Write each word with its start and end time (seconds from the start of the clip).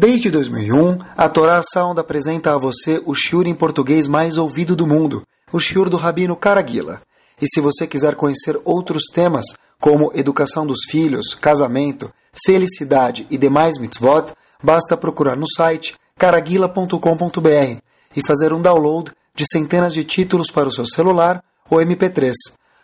Desde 0.00 0.30
2001, 0.30 0.96
a 1.14 1.28
Torá 1.28 1.60
Sound 1.62 2.00
apresenta 2.00 2.54
a 2.54 2.56
você 2.56 3.02
o 3.04 3.14
shiur 3.14 3.46
em 3.46 3.54
português 3.54 4.06
mais 4.06 4.38
ouvido 4.38 4.74
do 4.74 4.86
mundo, 4.86 5.24
o 5.52 5.60
shiur 5.60 5.90
do 5.90 5.98
Rabino 5.98 6.34
Caraguila. 6.34 7.02
E 7.38 7.46
se 7.46 7.60
você 7.60 7.86
quiser 7.86 8.14
conhecer 8.14 8.58
outros 8.64 9.02
temas, 9.12 9.44
como 9.78 10.10
educação 10.14 10.66
dos 10.66 10.86
filhos, 10.88 11.34
casamento, 11.34 12.10
felicidade 12.46 13.26
e 13.28 13.36
demais 13.36 13.76
mitzvot, 13.76 14.32
basta 14.62 14.96
procurar 14.96 15.36
no 15.36 15.46
site 15.46 15.94
caraguila.com.br 16.16 17.82
e 18.16 18.26
fazer 18.26 18.54
um 18.54 18.62
download 18.62 19.12
de 19.34 19.44
centenas 19.52 19.92
de 19.92 20.02
títulos 20.02 20.50
para 20.50 20.70
o 20.70 20.72
seu 20.72 20.86
celular 20.86 21.44
ou 21.68 21.78
MP3. 21.78 22.32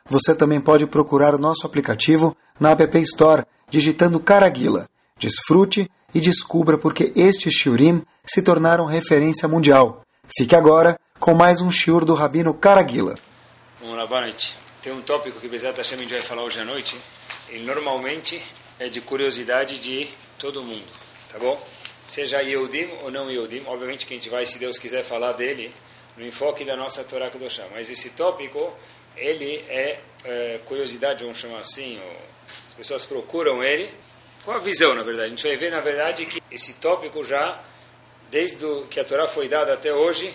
Você 0.04 0.34
também 0.34 0.60
pode 0.60 0.86
procurar 0.86 1.34
o 1.34 1.38
nosso 1.38 1.64
aplicativo 1.64 2.36
na 2.60 2.72
App 2.72 2.98
Store, 2.98 3.46
digitando 3.70 4.20
Caraguila. 4.20 4.86
Desfrute 5.18 5.90
e 6.16 6.20
descubra 6.20 6.78
porque 6.78 7.12
estes 7.14 7.52
shiurim 7.52 8.02
se 8.24 8.40
tornaram 8.40 8.86
referência 8.86 9.46
mundial. 9.46 10.00
Fique 10.34 10.56
agora 10.56 10.98
com 11.20 11.34
mais 11.34 11.60
um 11.60 11.70
shiur 11.70 12.06
do 12.06 12.14
Rabino 12.14 12.54
Caraguila. 12.54 13.16
Vamos 13.78 13.98
lá, 13.98 14.06
boa 14.06 14.22
noite. 14.22 14.56
Tem 14.82 14.94
um 14.94 15.02
tópico 15.02 15.38
que 15.38 15.46
Bezat 15.46 15.76
Hashem 15.76 15.98
a 15.98 16.00
gente 16.00 16.14
vai 16.14 16.22
falar 16.22 16.42
hoje 16.42 16.58
à 16.58 16.64
noite. 16.64 16.96
E 17.52 17.58
normalmente 17.58 18.42
é 18.78 18.88
de 18.88 19.02
curiosidade 19.02 19.78
de 19.78 20.08
todo 20.38 20.62
mundo, 20.62 20.82
tá 21.30 21.38
bom? 21.38 21.62
Seja 22.06 22.40
Yehudim 22.40 22.88
ou 23.02 23.10
não 23.10 23.30
Yehudim. 23.30 23.64
Obviamente 23.66 24.06
que 24.06 24.14
a 24.14 24.16
gente 24.16 24.30
vai, 24.30 24.46
se 24.46 24.58
Deus 24.58 24.78
quiser, 24.78 25.04
falar 25.04 25.32
dele 25.32 25.70
no 26.16 26.26
enfoque 26.26 26.64
da 26.64 26.78
nossa 26.78 27.04
Torá 27.04 27.28
Kedoshá. 27.28 27.66
Mas 27.74 27.90
esse 27.90 28.08
tópico, 28.10 28.72
ele 29.14 29.56
é, 29.68 30.00
é 30.24 30.60
curiosidade, 30.64 31.24
vamos 31.24 31.36
chamar 31.36 31.58
assim, 31.58 32.00
as 32.66 32.72
pessoas 32.72 33.04
procuram 33.04 33.62
ele 33.62 33.92
com 34.46 34.52
a 34.52 34.58
visão, 34.58 34.94
na 34.94 35.02
verdade. 35.02 35.26
A 35.26 35.30
gente 35.30 35.42
vai 35.42 35.56
ver, 35.56 35.72
na 35.72 35.80
verdade, 35.80 36.24
que 36.24 36.40
esse 36.52 36.74
tópico 36.74 37.24
já, 37.24 37.60
desde 38.30 38.64
que 38.88 39.00
a 39.00 39.04
Torá 39.04 39.26
foi 39.26 39.48
dada 39.48 39.74
até 39.74 39.92
hoje, 39.92 40.32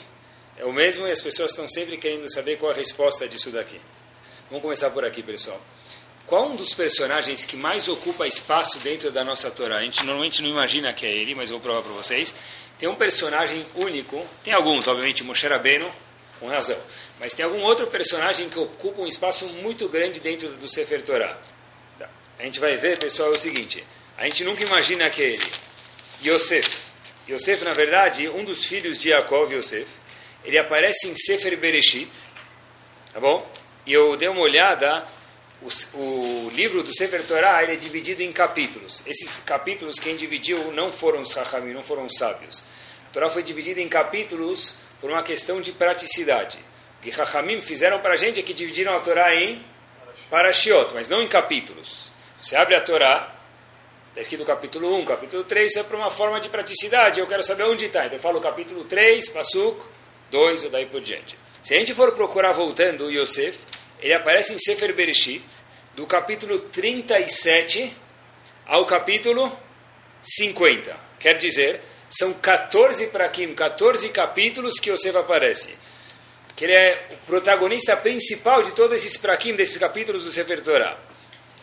é 0.58 0.66
o 0.66 0.74
mesmo 0.74 1.08
e 1.08 1.12
as 1.12 1.22
pessoas 1.22 1.52
estão 1.52 1.66
sempre 1.70 1.96
querendo 1.96 2.30
saber 2.30 2.58
qual 2.58 2.74
a 2.74 2.76
resposta 2.76 3.26
disso 3.26 3.50
daqui. 3.52 3.80
Vamos 4.50 4.62
começar 4.62 4.90
por 4.90 5.06
aqui, 5.06 5.24
pessoal. 5.24 5.60
Qual 6.28 6.50
um 6.50 6.58
dos 6.58 6.74
personagens 6.74 7.46
que 7.46 7.56
mais 7.56 7.88
ocupa 7.88 8.28
espaço 8.28 8.80
dentro 8.80 9.12
da 9.12 9.24
nossa 9.24 9.50
Torá? 9.50 9.78
A 9.78 9.82
gente 9.82 10.04
normalmente 10.04 10.44
não 10.44 10.50
imagina 10.50 10.92
que 10.92 11.06
é 11.06 11.10
ele, 11.10 11.34
mas 11.34 11.50
eu 11.50 11.58
vou 11.58 11.64
provar 11.64 11.82
para 11.82 11.94
vocês. 11.94 12.36
Tem 12.78 12.90
um 12.90 12.96
personagem 12.96 13.66
único, 13.76 14.26
tem 14.44 14.54
alguns, 14.54 14.90
obviamente, 14.90 15.24
Moshe 15.24 15.48
Rabbeinu, 15.48 15.90
com 16.38 16.50
razão, 16.50 16.78
mas 17.18 17.34
tem 17.34 17.46
algum 17.46 17.62
outro 17.62 17.88
personagem 17.88 18.50
que 18.50 18.60
ocupa 18.60 19.02
um 19.02 19.08
espaço 19.08 19.48
muito 19.48 19.88
grande 19.88 20.20
dentro 20.20 20.50
do 20.50 20.68
Sefer 20.68 21.02
Torá. 21.02 21.38
A 22.38 22.44
gente 22.44 22.60
vai 22.60 22.76
ver, 22.76 22.98
pessoal, 22.98 23.34
é 23.34 23.38
o 23.38 23.40
seguinte, 23.40 23.86
a 24.22 24.26
gente 24.26 24.44
nunca 24.44 24.64
imagina 24.64 25.10
que 25.10 25.20
ele. 25.20 25.52
Yosef. 26.24 26.78
Yosef, 27.28 27.66
na 27.66 27.74
verdade, 27.74 28.30
um 28.30 28.44
dos 28.44 28.64
filhos 28.66 29.00
de 29.00 29.10
Yaakov, 29.10 29.52
Yosef, 29.52 29.88
ele 30.46 30.60
aparece 30.60 31.08
em 31.08 31.16
Sefer 31.18 31.58
Bereshit, 31.58 32.08
tá 33.12 33.20
bom? 33.20 33.52
E 33.84 33.92
eu 33.92 34.16
dei 34.16 34.28
uma 34.28 34.42
olhada, 34.42 35.08
o, 35.60 35.98
o 35.98 36.52
livro 36.54 36.84
do 36.84 36.96
Sefer 36.96 37.26
Torah 37.26 37.64
ele 37.64 37.74
é 37.74 37.76
dividido 37.76 38.22
em 38.22 38.32
capítulos. 38.32 39.02
Esses 39.08 39.40
capítulos 39.40 40.00
quem 40.00 40.16
dividiu 40.16 40.72
não 40.72 40.92
foram 40.92 41.22
os 41.22 41.34
Rahamim, 41.34 41.74
não 41.74 41.82
foram 41.82 42.06
os 42.06 42.16
sábios. 42.16 42.64
A 43.10 43.14
Torá 43.14 43.28
foi 43.28 43.42
dividida 43.42 43.82
em 43.82 43.90
capítulos 43.90 44.76
por 45.00 45.10
uma 45.10 45.24
questão 45.24 45.60
de 45.60 45.72
praticidade. 45.72 46.60
O 47.00 47.04
que 47.04 47.10
Rahamim 47.10 47.60
fizeram 47.64 48.00
para 48.00 48.14
a 48.14 48.18
gente 48.18 48.40
é 48.40 48.44
que 48.44 48.54
dividiram 48.54 48.96
a 48.96 49.00
Torá 49.00 49.34
em 49.34 49.66
parashiot, 50.30 50.94
mas 50.94 51.10
não 51.10 51.24
em 51.24 51.28
capítulos. 51.28 52.12
Você 52.40 52.56
abre 52.56 52.76
a 52.76 52.82
Torá, 52.82 53.41
Está 54.12 54.20
escrito 54.20 54.44
capítulo 54.44 54.94
1, 54.98 55.06
capítulo 55.06 55.46
3, 55.46 55.72
isso 55.72 55.80
é 55.80 55.84
para 55.84 55.96
uma 55.96 56.12
forma 56.12 56.38
de 56.38 56.50
praticidade. 56.50 57.22
Eu 57.22 57.28
quero 57.28 57.42
saber 57.42 57.64
onde 57.64 57.86
está. 57.86 58.06
Então 58.06 58.18
eu 58.18 58.22
falo 58.22 58.42
capítulo 58.42 58.84
3, 58.84 59.30
Pasuk 59.30 59.82
2 60.30 60.66
ou 60.66 60.70
daí 60.70 60.86
por 60.86 61.00
diante. 61.00 61.38
Se 61.64 61.74
a 61.74 61.80
gente 61.80 61.94
for 61.94 62.12
procurar 62.12 62.52
voltando 62.52 63.06
o 63.06 63.10
Yosef, 63.10 63.60
ele 64.02 64.14
aparece 64.14 64.54
em 64.54 64.60
Sefer 64.60 64.94
Bereshit, 64.94 65.42
do 65.96 66.06
capítulo 66.06 66.60
37 66.60 67.96
ao 68.66 68.86
capítulo 68.86 69.50
50. 70.22 70.94
Quer 71.18 71.38
dizer, 71.38 71.80
são 72.10 72.34
14 72.34 73.08
prakim, 73.08 73.54
14 73.56 74.10
capítulos 74.10 74.78
que 74.78 74.92
Yosef 74.92 75.18
aparece. 75.18 75.74
Que 76.54 76.66
ele 76.66 76.74
é 76.74 77.08
o 77.12 77.26
protagonista 77.28 77.96
principal 77.96 78.62
de 78.62 78.72
todos 78.72 78.94
esses 78.98 79.16
prakim, 79.16 79.56
desses 79.56 79.78
capítulos 79.78 80.26
do 80.26 80.34
Sefer 80.34 80.62
Torah. 80.62 80.98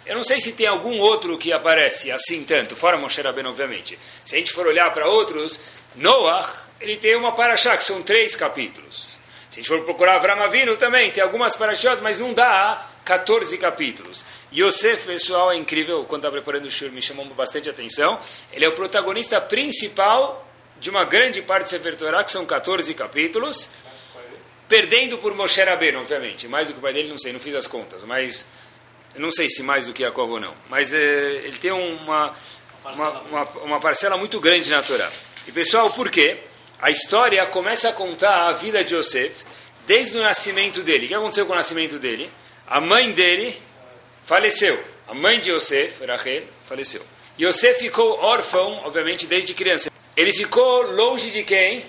Eu 0.09 0.17
não 0.17 0.25
sei 0.25 0.41
se 0.41 0.53
tem 0.53 0.67
algum 0.67 0.99
outro 0.99 1.37
que 1.37 1.53
aparece 1.53 2.11
assim 2.11 2.43
tanto, 2.43 2.75
fora 2.75 2.97
Moshe 2.97 3.21
Rabbeinu, 3.21 3.51
obviamente. 3.51 3.99
Se 4.25 4.35
a 4.35 4.39
gente 4.39 4.55
for 4.55 4.67
olhar 4.67 4.91
para 4.95 5.07
outros, 5.07 5.61
Noah, 5.95 6.51
ele 6.81 6.97
tem 6.97 7.15
uma 7.15 7.33
paraxá, 7.33 7.77
que 7.77 7.85
são 7.85 8.03
três 8.03 8.35
capítulos. 8.35 9.19
Se 9.51 9.61
a 9.61 9.63
gente 9.63 9.69
for 9.69 9.85
procurar 9.85 10.15
Avram 10.15 10.43
Avinu 10.43 10.79
também, 10.79 11.11
tem 11.11 11.23
algumas 11.23 11.57
paraxot, 11.57 12.01
mas 12.01 12.19
não 12.19 12.33
dá 12.33 12.89
14 13.05 13.59
capítulos. 13.59 14.25
Yosef, 14.51 15.05
pessoal, 15.07 15.53
é 15.53 15.57
incrível, 15.57 16.03
quando 16.05 16.21
estava 16.21 16.37
preparando 16.37 16.65
o 16.65 16.71
shur, 16.71 16.91
me 16.91 17.03
chamou 17.03 17.27
bastante 17.27 17.69
atenção. 17.69 18.19
Ele 18.51 18.65
é 18.65 18.69
o 18.69 18.73
protagonista 18.73 19.39
principal 19.43 20.49
de 20.81 20.89
uma 20.89 21.05
grande 21.05 21.43
parte 21.43 21.65
do 21.65 21.69
Sefer 21.71 21.97
Torah, 21.97 22.25
que 22.25 22.33
são 22.33 22.47
14 22.47 22.95
capítulos, 22.95 23.69
perdendo 24.67 25.19
por 25.19 25.35
Moshe 25.35 25.63
Rabbeinu, 25.63 26.01
obviamente. 26.01 26.49
Mais 26.49 26.69
do 26.69 26.73
que 26.73 26.79
o 26.79 26.83
pai 26.83 26.95
dele, 26.95 27.11
não 27.11 27.19
sei, 27.19 27.33
não 27.33 27.41
fiz 27.41 27.55
as 27.55 27.67
contas, 27.67 28.05
mas 28.05 28.47
não 29.17 29.31
sei 29.31 29.49
se 29.49 29.63
mais 29.63 29.87
do 29.87 29.93
que 29.93 30.03
Yaakov 30.03 30.33
ou 30.33 30.41
não, 30.41 30.55
mas 30.69 30.93
é, 30.95 31.43
ele 31.45 31.59
tem 31.59 31.73
uma, 31.73 32.35
uma, 32.85 33.11
uma, 33.21 33.45
uma, 33.63 33.81
parcela 33.81 34.17
muito 34.17 34.41
grande 34.41 34.71
na 34.71 34.83
Torá. 34.83 35.11
E 35.47 35.53
pessoal, 35.53 35.91
por 35.91 36.11
quê? 36.11 36.39
A 36.81 36.91
história 36.91 37.45
começa 37.47 37.89
a 37.89 37.93
contar 37.93 38.49
a 38.49 38.53
vida 38.53 38.85
de 38.85 38.95
Yosef 38.95 39.45
desde 39.87 40.17
o 40.17 40.23
nascimento 40.23 40.83
dele. 40.83 41.07
O 41.07 41.09
que 41.09 41.15
aconteceu 41.15 41.47
com 41.47 41.53
o 41.53 41.57
nascimento 41.57 41.99
dele? 41.99 42.31
A 42.67 42.81
mãe 42.81 43.11
dele 43.11 43.61
faleceu. 44.23 44.79
A 45.09 45.15
mãe 45.15 45.41
de 45.41 45.51
Yosef, 45.51 46.05
Rachel, 46.05 46.45
faleceu. 46.69 47.03
Yosef 47.41 47.81
ficou 47.81 48.19
órfão, 48.21 48.83
obviamente, 48.85 49.27
desde 49.27 49.55
criança. 49.55 49.91
Ele 50.17 50.33
ficou 50.33 50.83
longe 50.93 51.31
de 51.31 51.43
quem? 51.43 51.85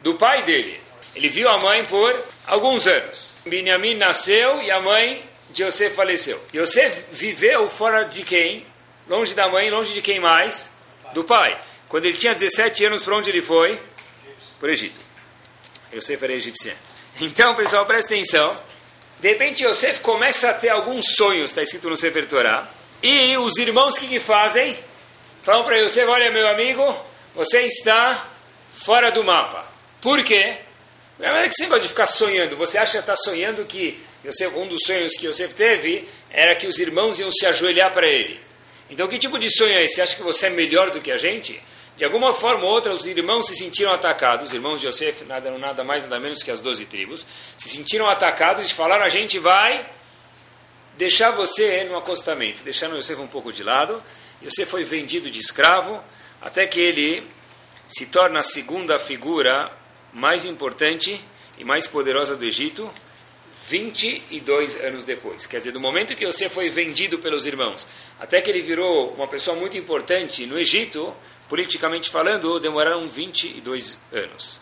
Do 0.00 0.14
pai 0.14 0.44
dele. 0.44 0.80
Ele 1.14 1.28
viu 1.28 1.48
a 1.48 1.58
mãe 1.58 1.84
por 1.86 2.24
alguns 2.46 2.86
anos. 2.86 3.34
Benjamin 3.46 3.94
nasceu 3.94 4.62
e 4.62 4.70
a 4.70 4.80
mãe 4.80 5.24
Yosef 5.62 5.94
faleceu. 5.94 6.40
Yosef 6.54 7.04
viveu 7.10 7.68
fora 7.68 8.04
de 8.04 8.22
quem? 8.22 8.66
Longe 9.08 9.34
da 9.34 9.48
mãe, 9.48 9.70
longe 9.70 9.92
de 9.92 10.02
quem 10.02 10.18
mais? 10.20 10.70
Do 11.12 11.24
pai. 11.24 11.58
Quando 11.88 12.04
ele 12.04 12.16
tinha 12.16 12.34
17 12.34 12.84
anos, 12.86 13.04
para 13.04 13.16
onde 13.16 13.30
ele 13.30 13.42
foi? 13.42 13.80
Para 14.58 14.68
o 14.68 14.70
Egito. 14.70 15.00
Yosef 15.92 16.22
era 16.22 16.32
egípcio. 16.32 16.76
Então, 17.20 17.54
pessoal, 17.54 17.86
presta 17.86 18.14
atenção. 18.14 18.60
De 19.20 19.28
repente, 19.28 19.64
Yosef 19.64 20.00
começa 20.00 20.50
a 20.50 20.54
ter 20.54 20.68
alguns 20.68 21.14
sonhos, 21.14 21.50
está 21.50 21.62
escrito 21.62 21.88
no 21.88 21.96
Sefer 21.96 22.26
Torah. 22.28 22.68
E 23.02 23.36
os 23.36 23.56
irmãos 23.56 23.98
que, 23.98 24.06
que 24.08 24.20
fazem? 24.20 24.78
Falam 25.42 25.64
para 25.64 25.76
Yosef, 25.76 26.06
olha, 26.06 26.30
meu 26.30 26.46
amigo, 26.48 26.96
você 27.34 27.62
está 27.62 28.28
fora 28.74 29.10
do 29.10 29.24
mapa. 29.24 29.64
Por 30.00 30.22
quê? 30.24 30.58
Não 31.18 31.28
é 31.28 31.48
que 31.48 31.54
você 31.54 31.66
gosta 31.66 31.82
de 31.82 31.88
ficar 31.88 32.06
sonhando. 32.06 32.56
Você 32.56 32.76
acha 32.76 32.92
que 32.92 32.98
está 32.98 33.16
sonhando 33.16 33.64
que 33.64 34.04
Yosef, 34.26 34.56
um 34.56 34.66
dos 34.66 34.80
sonhos 34.84 35.12
que 35.12 35.26
Yosef 35.26 35.54
teve 35.54 36.08
era 36.30 36.54
que 36.54 36.66
os 36.66 36.78
irmãos 36.78 37.20
iam 37.20 37.30
se 37.30 37.46
ajoelhar 37.46 37.92
para 37.92 38.06
ele. 38.06 38.40
Então, 38.90 39.06
que 39.08 39.18
tipo 39.18 39.38
de 39.38 39.50
sonho 39.50 39.72
é 39.72 39.84
esse? 39.84 39.96
Você 39.96 40.02
acha 40.02 40.16
que 40.16 40.22
você 40.22 40.46
é 40.46 40.50
melhor 40.50 40.90
do 40.90 41.00
que 41.00 41.10
a 41.10 41.16
gente? 41.16 41.62
De 41.96 42.04
alguma 42.04 42.34
forma 42.34 42.64
ou 42.64 42.70
outra, 42.70 42.92
os 42.92 43.06
irmãos 43.06 43.46
se 43.46 43.56
sentiram 43.56 43.92
atacados. 43.92 44.48
Os 44.48 44.54
irmãos 44.54 44.80
de 44.80 44.86
Yosef, 44.86 45.24
nada, 45.24 45.50
nada 45.52 45.82
mais, 45.82 46.02
nada 46.02 46.20
menos 46.20 46.42
que 46.42 46.50
as 46.50 46.60
doze 46.60 46.84
tribos, 46.84 47.26
se 47.56 47.68
sentiram 47.68 48.08
atacados 48.08 48.70
e 48.70 48.74
falaram: 48.74 49.04
a 49.04 49.08
gente 49.08 49.38
vai 49.38 49.88
deixar 50.98 51.30
você 51.30 51.84
no 51.84 51.96
acostamento. 51.96 52.62
Deixaram 52.62 52.96
Yosef 52.96 53.20
um 53.20 53.26
pouco 53.26 53.52
de 53.52 53.62
lado. 53.62 54.02
Yosef 54.42 54.70
foi 54.70 54.84
vendido 54.84 55.30
de 55.30 55.40
escravo, 55.40 56.02
até 56.42 56.66
que 56.66 56.78
ele 56.78 57.26
se 57.88 58.06
torna 58.06 58.40
a 58.40 58.42
segunda 58.42 58.98
figura 58.98 59.70
mais 60.12 60.44
importante 60.44 61.20
e 61.58 61.64
mais 61.64 61.86
poderosa 61.86 62.36
do 62.36 62.44
Egito, 62.44 62.92
22 63.68 64.80
anos 64.80 65.04
depois. 65.04 65.46
Quer 65.46 65.58
dizer, 65.58 65.72
do 65.72 65.80
momento 65.80 66.14
que 66.14 66.24
você 66.24 66.48
foi 66.48 66.70
vendido 66.70 67.18
pelos 67.18 67.46
irmãos, 67.46 67.86
até 68.18 68.40
que 68.40 68.50
ele 68.50 68.60
virou 68.60 69.12
uma 69.14 69.26
pessoa 69.26 69.56
muito 69.56 69.76
importante 69.76 70.46
no 70.46 70.58
Egito, 70.58 71.14
politicamente 71.48 72.08
falando, 72.10 72.60
demoraram 72.60 73.02
22 73.02 74.00
anos. 74.12 74.60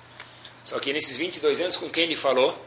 Só 0.65 0.79
que 0.79 0.93
nesses 0.93 1.17
22 1.17 1.61
anos, 1.61 1.77
com 1.77 1.91
quem 1.91 2.05
ele 2.05 2.17
falou? 2.17 2.59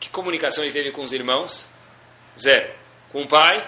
Que 0.00 0.08
comunicação 0.10 0.64
ele 0.64 0.72
teve 0.72 0.90
com 0.90 1.02
os 1.02 1.12
irmãos? 1.12 1.68
Zero. 2.38 2.72
Com 3.12 3.22
o 3.22 3.26
pai? 3.26 3.64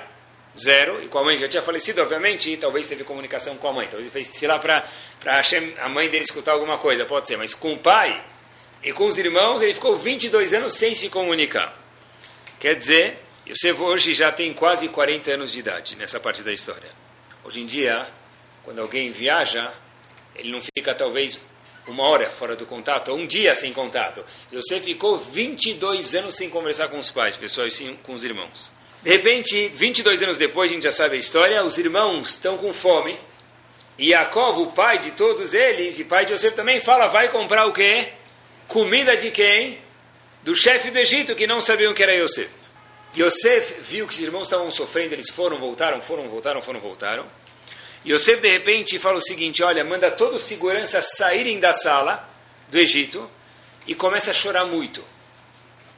Zero. 0.59 1.03
E 1.05 1.09
com 1.09 1.19
a 1.19 1.25
mãe, 1.25 1.37
que 1.37 1.43
já 1.43 1.49
tinha 1.49 1.63
falecido, 1.63 2.03
obviamente, 2.03 2.51
e 2.51 2.57
talvez 2.57 2.89
teve 2.89 3.05
comunicação 3.05 3.57
com 3.57 3.69
a 3.69 3.73
mãe. 3.73 3.87
Talvez 3.87 4.05
ele 4.05 4.11
fez 4.11 4.37
filar 4.37 4.61
para 4.61 4.85
a 5.79 5.89
mãe 5.89 6.09
dele 6.09 6.25
escutar 6.25 6.53
alguma 6.53 6.79
coisa, 6.79 7.05
pode 7.05 7.29
ser. 7.29 7.37
Mas 7.37 7.55
com 7.55 7.73
o 7.73 7.79
pai, 7.79 8.25
e 8.83 8.93
com 8.93 9.07
os 9.07 9.19
irmãos 9.19 9.63
ele 9.63 9.75
ficou 9.75 9.97
22 9.97 10.55
anos 10.55 10.75
sem 10.75 10.95
se 10.95 11.09
comunicar. 11.09 11.77
Quer 12.59 12.75
dizer, 12.77 13.19
Yosef 13.47 13.81
hoje 13.81 14.15
já 14.15 14.31
tem 14.31 14.53
quase 14.53 14.89
40 14.89 15.33
anos 15.33 15.53
de 15.53 15.61
idade 15.61 15.97
nessa 15.97 16.21
parte 16.21 16.43
da 16.43 16.53
história. 16.53 16.91
Hoje 17.45 17.61
em 17.61 17.67
dia, 17.67 18.07
quando 18.63 18.81
alguém 18.81 19.11
viaja, 19.11 19.73
ele 20.37 20.51
não 20.51 20.61
fica 20.61 20.95
talvez 20.95 21.41
uma 21.87 22.05
hora 22.05 22.29
fora 22.29 22.55
do 22.55 22.67
contato, 22.67 23.11
ou 23.11 23.19
um 23.19 23.27
dia 23.27 23.55
sem 23.55 23.73
contato. 23.73 24.25
Yosef 24.53 24.85
ficou 24.85 25.17
22 25.17 26.15
anos 26.15 26.35
sem 26.35 26.49
conversar 26.49 26.89
com 26.89 26.99
os 26.99 27.11
pais, 27.11 27.37
pessoal, 27.37 27.67
e 27.67 27.71
sim 27.71 27.99
com 28.03 28.13
os 28.13 28.25
irmãos. 28.25 28.71
De 29.03 29.11
repente, 29.11 29.69
22 29.69 30.23
anos 30.23 30.39
depois, 30.39 30.71
a 30.71 30.75
gente 30.75 30.83
já 30.85 30.93
sabe 30.93 31.17
a 31.17 31.19
história, 31.19 31.65
os 31.65 31.79
irmãos 31.79 32.31
estão 32.31 32.59
com 32.59 32.73
fome, 32.73 33.19
e 33.99 34.11
Yaakov, 34.11 34.61
o 34.61 34.67
pai 34.73 34.99
de 34.99 35.11
todos 35.13 35.55
eles, 35.55 35.99
e 35.99 36.05
pai 36.05 36.25
de 36.25 36.33
Yosef 36.33 36.55
também, 36.55 36.81
fala, 36.81 37.07
vai 37.07 37.29
comprar 37.29 37.67
o 37.67 37.73
quê? 37.73 38.13
Comida 38.71 39.17
de 39.17 39.33
quem? 39.33 39.81
Do 40.45 40.55
chefe 40.55 40.93
do 40.93 40.99
Egito, 41.01 41.35
que 41.35 41.45
não 41.45 41.61
sabiam 41.61 41.93
que 41.93 42.05
era 42.05 42.15
Yosef. 42.15 42.49
Yosef 43.19 43.75
viu 43.81 44.07
que 44.07 44.15
os 44.15 44.21
irmãos 44.21 44.43
estavam 44.43 44.71
sofrendo, 44.71 45.13
eles 45.13 45.29
foram, 45.29 45.59
voltaram, 45.59 46.01
foram, 46.01 46.29
voltaram, 46.29 46.63
foram, 46.63 46.79
voltaram. 46.79 47.27
Yosef, 48.07 48.41
de 48.41 48.49
repente, 48.49 48.97
fala 49.01 49.17
o 49.17 49.21
seguinte: 49.21 49.61
olha, 49.65 49.83
manda 49.83 50.09
todos 50.09 50.43
os 50.43 50.49
seguranças 50.49 51.17
saírem 51.17 51.59
da 51.59 51.73
sala 51.73 52.31
do 52.69 52.79
Egito 52.79 53.29
e 53.89 53.95
começa 53.97 54.31
a 54.31 54.35
chorar 54.35 54.67
muito. 54.67 55.05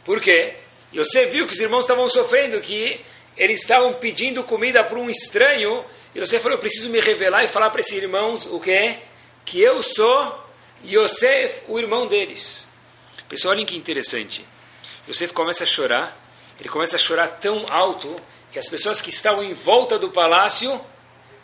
Por 0.02 0.18
quê? 0.18 0.54
Yosef 0.94 1.30
viu 1.30 1.46
que 1.46 1.52
os 1.52 1.60
irmãos 1.60 1.80
estavam 1.80 2.08
sofrendo, 2.08 2.58
que 2.58 2.98
eles 3.36 3.60
estavam 3.60 3.92
pedindo 3.92 4.42
comida 4.44 4.82
para 4.82 4.98
um 4.98 5.10
estranho. 5.10 5.84
Yosef 6.16 6.42
falou: 6.42 6.56
eu 6.56 6.60
preciso 6.60 6.88
me 6.88 7.00
revelar 7.00 7.44
e 7.44 7.48
falar 7.48 7.68
para 7.68 7.80
esses 7.80 7.92
irmãos 7.92 8.46
o 8.46 8.58
quê? 8.58 8.96
Que 9.44 9.60
eu 9.60 9.82
sou 9.82 10.41
Yosef, 10.84 11.62
o 11.68 11.78
irmão 11.78 12.06
deles. 12.06 12.68
Pessoal, 13.28 13.54
olhem 13.54 13.64
que 13.64 13.76
interessante. 13.76 14.44
Yosef 15.08 15.32
começa 15.32 15.64
a 15.64 15.66
chorar, 15.66 16.16
ele 16.58 16.68
começa 16.68 16.96
a 16.96 16.98
chorar 16.98 17.28
tão 17.28 17.64
alto 17.70 18.20
que 18.50 18.58
as 18.58 18.68
pessoas 18.68 19.00
que 19.00 19.10
estavam 19.10 19.42
em 19.42 19.54
volta 19.54 19.98
do 19.98 20.10
palácio 20.10 20.80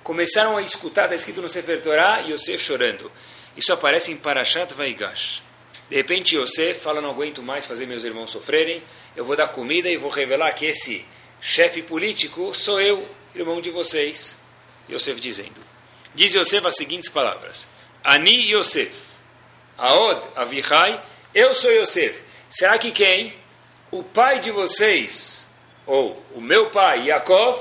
começaram 0.02 0.56
a 0.56 0.62
escutar, 0.62 1.04
está 1.04 1.14
escrito 1.14 1.40
no 1.40 1.48
Sefer 1.48 1.82
Torah, 1.82 2.20
Yosef 2.20 2.62
chorando. 2.62 3.10
Isso 3.56 3.72
aparece 3.72 4.12
em 4.12 4.16
Parashat 4.16 4.72
Vaigash. 4.74 5.42
De 5.88 5.96
repente 5.96 6.36
Yosef 6.36 6.80
fala, 6.80 7.00
não 7.00 7.10
aguento 7.10 7.42
mais 7.42 7.66
fazer 7.66 7.86
meus 7.86 8.04
irmãos 8.04 8.30
sofrerem, 8.30 8.82
eu 9.16 9.24
vou 9.24 9.34
dar 9.34 9.48
comida 9.48 9.88
e 9.88 9.96
vou 9.96 10.10
revelar 10.10 10.52
que 10.52 10.66
esse 10.66 11.04
chefe 11.40 11.82
político 11.82 12.52
sou 12.54 12.80
eu, 12.80 13.08
irmão 13.34 13.60
de 13.60 13.70
vocês. 13.70 14.38
Yosef 14.90 15.20
dizendo. 15.20 15.56
Diz 16.14 16.34
Yosef 16.34 16.66
as 16.66 16.76
seguintes 16.76 17.08
palavras. 17.08 17.68
Ani 18.04 18.52
Yosef, 18.52 18.92
Aod 19.78 20.26
Avihai, 20.34 21.00
eu 21.32 21.54
sou 21.54 21.70
Yosef. 21.70 22.24
Será 22.50 22.76
que 22.78 22.90
quem? 22.90 23.32
O 23.92 24.02
pai 24.02 24.40
de 24.40 24.50
vocês, 24.50 25.48
ou 25.86 26.20
o 26.34 26.40
meu 26.40 26.68
pai, 26.68 27.06
Yaakov, 27.06 27.60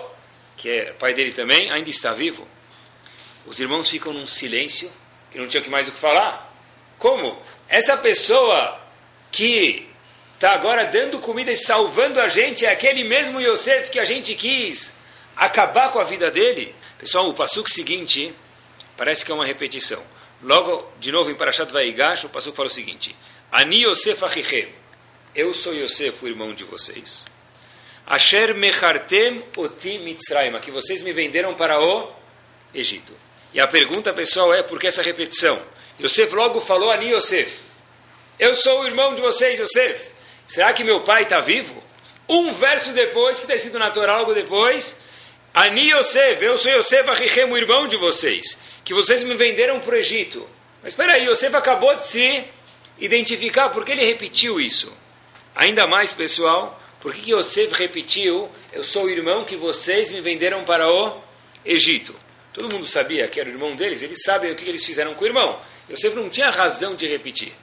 que 0.58 0.70
é 0.70 0.94
pai 0.94 1.14
dele 1.14 1.32
também, 1.32 1.72
ainda 1.72 1.90
está 1.90 2.14
vivo. 2.14 2.48
Os 3.46 3.60
irmãos 3.60 3.90
ficam 3.90 4.12
num 4.12 4.26
silêncio, 4.26 4.92
que 5.32 5.38
não 5.38 5.48
tinha 5.48 5.64
mais 5.70 5.88
o 5.88 5.92
que 5.92 6.00
falar. 6.00 6.52
Como? 6.98 7.40
Essa 7.70 7.96
pessoa 7.96 8.82
que 9.32 9.88
está 10.34 10.54
agora 10.54 10.86
dando 10.86 11.20
comida 11.20 11.52
e 11.52 11.56
salvando 11.56 12.20
a 12.20 12.28
gente 12.28 12.66
é 12.66 12.72
aquele 12.72 13.04
mesmo 13.04 13.40
Yosef 13.40 13.92
que 13.92 14.00
a 14.00 14.06
gente 14.06 14.34
quis 14.34 14.96
acabar 15.36 15.92
com 15.92 16.00
a 16.00 16.04
vida 16.04 16.32
dele? 16.32 16.74
Pessoal, 16.98 17.30
o 17.30 17.34
passuco 17.34 17.70
seguinte 17.70 18.34
parece 18.98 19.24
que 19.24 19.32
é 19.32 19.36
uma 19.36 19.46
repetição. 19.46 20.17
Logo, 20.42 20.92
de 21.00 21.12
novo, 21.12 21.32
em 21.32 21.36
Parashat 21.36 21.72
Vaigash, 21.72 22.26
o 22.26 22.30
passuco 22.30 22.56
fala 22.56 22.68
o 22.68 22.72
seguinte: 22.72 23.16
Ani 23.52 23.84
Yosef 23.84 24.24
Achichem. 24.24 24.68
Eu 25.36 25.54
sou 25.54 25.74
Yosef, 25.74 26.24
o 26.24 26.28
irmão 26.28 26.54
de 26.54 26.64
vocês. 26.64 27.26
Asher 28.06 28.56
mechartem 28.56 29.44
oti 29.58 30.00
mitzrayim, 30.00 30.58
que 30.60 30.72
vocês 30.72 31.02
me 31.02 31.12
venderam 31.12 31.54
para 31.54 31.80
o 31.80 32.12
Egito. 32.74 33.14
E 33.54 33.60
a 33.60 33.68
pergunta, 33.68 34.14
pessoal, 34.14 34.54
é 34.54 34.64
por 34.64 34.80
que 34.80 34.88
essa 34.88 35.02
repetição? 35.02 35.62
Yosef 36.00 36.34
logo 36.34 36.62
falou 36.62 36.92
Ani 36.92 37.12
Yosef. 37.12 37.60
Eu 38.40 38.54
sou 38.54 38.82
o 38.82 38.86
irmão 38.86 39.16
de 39.16 39.22
vocês, 39.22 39.60
Yosef. 39.60 40.12
Será 40.46 40.72
que 40.72 40.84
meu 40.84 41.02
pai 41.02 41.24
está 41.24 41.40
vivo? 41.40 41.84
Um 42.30 42.54
verso 42.54 42.92
depois, 42.94 43.38
que 43.38 43.46
está 43.46 43.56
escrito 43.56 43.80
na 43.80 43.90
Torá 43.90 44.18
logo 44.18 44.34
depois, 44.34 44.98
Ani 45.54 45.92
Yosef, 45.92 46.44
eu 46.44 46.56
sou 46.58 46.72
Yosef 46.72 47.10
Achichem, 47.10 47.52
o 47.52 47.58
irmão 47.58 47.88
de 47.88 47.98
vocês, 47.98 48.58
que 48.84 48.94
vocês 48.94 49.24
me 49.24 49.36
venderam 49.36 49.80
para 49.80 49.96
o 49.96 49.98
Egito. 49.98 50.48
Mas 50.84 50.94
espera 50.94 51.14
aí, 51.14 51.26
Yosef 51.28 51.56
acabou 51.56 51.96
de 51.96 52.08
se 52.08 52.44
identificar, 53.00 53.70
por 53.70 53.84
que 53.84 53.92
ele 53.92 54.06
repetiu 54.06 54.60
isso? 54.60 54.96
Ainda 55.56 55.88
mais, 55.88 56.14
pessoal, 56.14 56.80
por 57.00 57.14
que 57.14 57.32
Yosef 57.32 57.74
repetiu, 57.74 58.50
eu 58.72 58.84
sou 58.84 59.06
o 59.06 59.10
irmão 59.10 59.44
que 59.44 59.56
vocês 59.56 60.12
me 60.12 60.22
venderam 60.22 60.64
para 60.64 60.92
o 60.92 61.22
Egito? 61.66 62.16
Todo 62.54 62.74
mundo 62.74 62.86
sabia 62.86 63.28
que 63.28 63.40
era 63.40 63.50
o 63.50 63.52
irmão 63.52 63.76
deles, 63.76 64.02
eles 64.02 64.22
sabem 64.24 64.52
o 64.52 64.56
que 64.56 64.68
eles 64.68 64.86
fizeram 64.86 65.14
com 65.14 65.24
o 65.24 65.28
irmão. 65.28 65.60
Yosef 65.90 66.16
não 66.16 66.30
tinha 66.30 66.50
razão 66.50 66.96
de 66.96 67.08
repetir. 67.08 67.54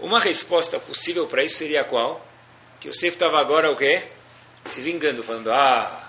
Uma 0.00 0.18
resposta 0.18 0.80
possível 0.80 1.26
para 1.26 1.44
isso 1.44 1.56
seria 1.56 1.84
qual? 1.84 2.26
Que 2.80 2.88
Yosef 2.88 3.14
estava 3.14 3.38
agora 3.40 3.70
o 3.70 3.76
quê? 3.76 4.02
Se 4.64 4.80
vingando, 4.80 5.22
falando, 5.22 5.50
ah, 5.52 6.01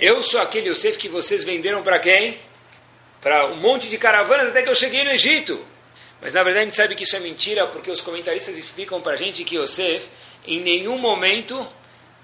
eu 0.00 0.22
sou 0.22 0.40
aquele 0.40 0.70
Yosef 0.70 0.96
que 0.96 1.08
vocês 1.08 1.44
venderam 1.44 1.82
para 1.82 1.98
quem? 1.98 2.38
Para 3.20 3.46
um 3.48 3.56
monte 3.56 3.90
de 3.90 3.98
caravanas 3.98 4.48
até 4.48 4.62
que 4.62 4.70
eu 4.70 4.74
cheguei 4.74 5.04
no 5.04 5.10
Egito. 5.10 5.62
Mas 6.22 6.32
na 6.32 6.42
verdade 6.42 6.62
a 6.62 6.64
gente 6.64 6.76
sabe 6.76 6.94
que 6.94 7.02
isso 7.02 7.16
é 7.16 7.20
mentira, 7.20 7.66
porque 7.66 7.90
os 7.90 8.00
comentaristas 8.00 8.56
explicam 8.56 9.00
para 9.00 9.12
a 9.12 9.16
gente 9.16 9.44
que 9.44 9.56
Yosef 9.56 10.08
em 10.46 10.58
nenhum 10.60 10.98
momento 10.98 11.66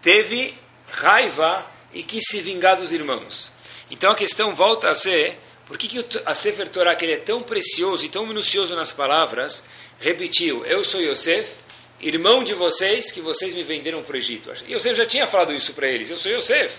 teve 0.00 0.54
raiva 0.86 1.66
e 1.92 2.02
quis 2.02 2.24
se 2.26 2.40
vingar 2.40 2.76
dos 2.76 2.92
irmãos. 2.92 3.52
Então 3.90 4.10
a 4.10 4.16
questão 4.16 4.54
volta 4.54 4.88
a 4.88 4.94
ser, 4.94 5.38
por 5.66 5.76
que, 5.76 5.86
que 5.86 6.04
a 6.24 6.32
Sefer 6.32 6.68
Torah, 6.68 6.96
que 6.96 7.04
ele 7.04 7.12
é 7.12 7.18
tão 7.18 7.42
precioso 7.42 8.06
e 8.06 8.08
tão 8.08 8.26
minucioso 8.26 8.74
nas 8.74 8.92
palavras, 8.92 9.64
repetiu, 10.00 10.64
eu 10.64 10.82
sou 10.82 11.00
Yosef, 11.00 11.54
irmão 12.00 12.42
de 12.42 12.54
vocês, 12.54 13.12
que 13.12 13.20
vocês 13.20 13.54
me 13.54 13.62
venderam 13.62 14.02
para 14.02 14.14
o 14.14 14.16
Egito. 14.16 14.50
Yosef 14.66 14.94
já 14.96 15.06
tinha 15.06 15.26
falado 15.26 15.52
isso 15.52 15.72
para 15.74 15.88
eles, 15.88 16.10
eu 16.10 16.16
sou 16.16 16.32
Yosef. 16.32 16.74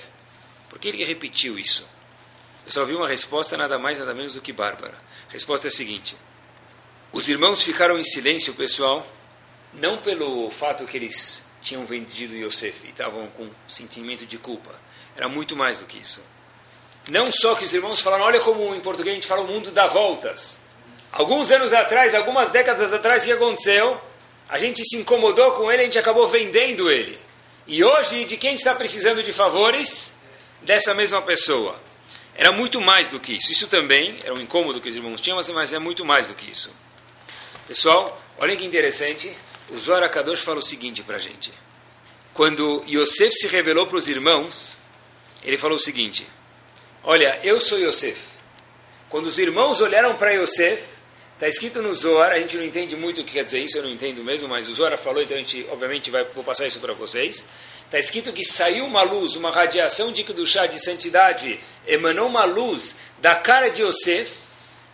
Por 0.78 0.82
que 0.82 0.90
ele 0.90 1.04
repetiu 1.04 1.58
isso? 1.58 1.88
Eu 2.64 2.72
só 2.72 2.86
vi 2.86 2.94
uma 2.94 3.08
resposta 3.08 3.58
nada 3.58 3.80
mais, 3.80 3.98
nada 3.98 4.14
menos 4.14 4.36
do 4.36 4.42
que 4.42 4.54
bárbara. 4.54 4.94
A 5.28 5.32
resposta 5.32 5.66
é 5.66 5.70
a 5.70 5.72
seguinte. 5.72 6.16
Os 7.12 7.28
irmãos 7.28 7.64
ficaram 7.64 7.98
em 7.98 8.04
silêncio, 8.04 8.54
pessoal, 8.54 9.04
não 9.74 9.98
pelo 9.98 10.52
fato 10.52 10.86
que 10.86 10.96
eles 10.96 11.50
tinham 11.64 11.84
vendido 11.84 12.36
Yosef 12.36 12.86
e 12.86 12.90
estavam 12.90 13.26
com 13.30 13.50
sentimento 13.68 14.24
de 14.28 14.38
culpa. 14.38 14.70
Era 15.16 15.28
muito 15.28 15.56
mais 15.56 15.80
do 15.80 15.86
que 15.86 15.98
isso. 15.98 16.24
Não 17.10 17.32
só 17.32 17.56
que 17.56 17.64
os 17.64 17.74
irmãos 17.74 18.00
falaram, 18.00 18.26
olha 18.26 18.40
como 18.40 18.76
em 18.76 18.80
português 18.80 19.14
a 19.14 19.16
gente 19.16 19.28
fala 19.28 19.42
o 19.42 19.48
mundo 19.48 19.72
dá 19.72 19.88
voltas. 19.88 20.60
Alguns 21.12 21.52
anos 21.52 21.74
atrás, 21.74 22.14
algumas 22.14 22.52
décadas 22.52 22.94
atrás, 22.94 23.24
o 23.24 23.26
que 23.26 23.32
aconteceu? 23.32 24.00
A 24.48 24.60
gente 24.60 24.86
se 24.88 24.96
incomodou 24.96 25.54
com 25.54 25.72
ele, 25.72 25.82
a 25.82 25.86
gente 25.86 25.98
acabou 25.98 26.28
vendendo 26.28 26.92
ele. 26.92 27.18
E 27.66 27.84
hoje, 27.84 28.26
de 28.26 28.38
quem 28.38 28.54
está 28.54 28.76
precisando 28.76 29.24
de 29.24 29.34
favores? 29.34 30.16
Dessa 30.62 30.94
mesma 30.94 31.22
pessoa. 31.22 31.80
Era 32.36 32.52
muito 32.52 32.80
mais 32.80 33.10
do 33.10 33.20
que 33.20 33.34
isso. 33.34 33.52
Isso 33.52 33.68
também 33.68 34.20
era 34.24 34.34
um 34.34 34.40
incômodo 34.40 34.80
que 34.80 34.88
os 34.88 34.96
irmãos 34.96 35.20
tinham, 35.22 35.40
mas 35.54 35.74
é 35.74 35.80
muito 35.80 36.06
mais 36.06 36.28
do 36.28 36.36
que 36.36 36.50
isso. 36.50 36.72
Pessoal, 37.68 38.22
olhem 38.38 38.56
que 38.56 38.66
interessante 38.66 39.36
o 39.70 39.78
Zohar 39.78 40.10
Kadosh 40.10 40.42
fala 40.42 40.60
o 40.60 40.62
seguinte 40.62 41.04
para 41.04 41.18
a 41.18 41.20
gente. 41.20 41.52
Quando 42.34 42.84
Yosef 42.88 43.32
se 43.32 43.48
revelou 43.48 43.88
para 43.88 43.98
os 43.98 44.08
irmãos, 44.08 44.78
ele 45.44 45.58
falou 45.58 45.78
o 45.78 45.82
seguinte: 45.82 46.28
Olha, 47.04 47.40
eu 47.44 47.60
sou 47.60 47.80
Yosef. 47.80 48.18
Quando 49.10 49.26
os 49.26 49.40
irmãos 49.40 49.82
olharam 49.82 50.16
para 50.16 50.32
Yosef, 50.32 50.84
está 51.34 51.48
escrito 51.48 51.82
no 51.82 51.94
Zohar, 51.94 52.32
a 52.32 52.40
gente 52.40 52.58
não 52.58 52.64
entende 52.64 52.96
muito 52.96 53.22
o 53.22 53.24
que 53.24 53.34
quer 53.34 53.44
dizer 53.44 53.60
isso, 53.60 53.78
eu 53.78 53.84
não 53.84 53.90
entendo 53.90 54.24
mesmo, 54.24 54.48
mas 54.48 54.68
o 54.68 54.74
Zohar 54.74 54.98
falou, 54.98 55.22
então 55.22 55.36
a 55.36 55.40
gente, 55.40 55.66
obviamente, 55.70 56.12
vai, 56.12 56.24
vou 56.26 56.44
passar 56.44 56.68
isso 56.68 56.80
para 56.80 56.94
vocês. 56.94 57.48
Está 57.88 58.00
escrito 58.00 58.32
que 58.32 58.44
saiu 58.44 58.86
uma 58.86 59.02
luz, 59.02 59.36
uma 59.36 59.50
radiação 59.50 60.12
de 60.12 60.26
chá 60.46 60.68
de 60.68 60.80
santidade, 60.80 61.60
emanou 61.88 62.28
uma 62.28 62.46
luz 62.46 62.98
da 63.20 63.36
cara 63.36 63.70
de 63.70 63.82
Yosef, 63.82 64.32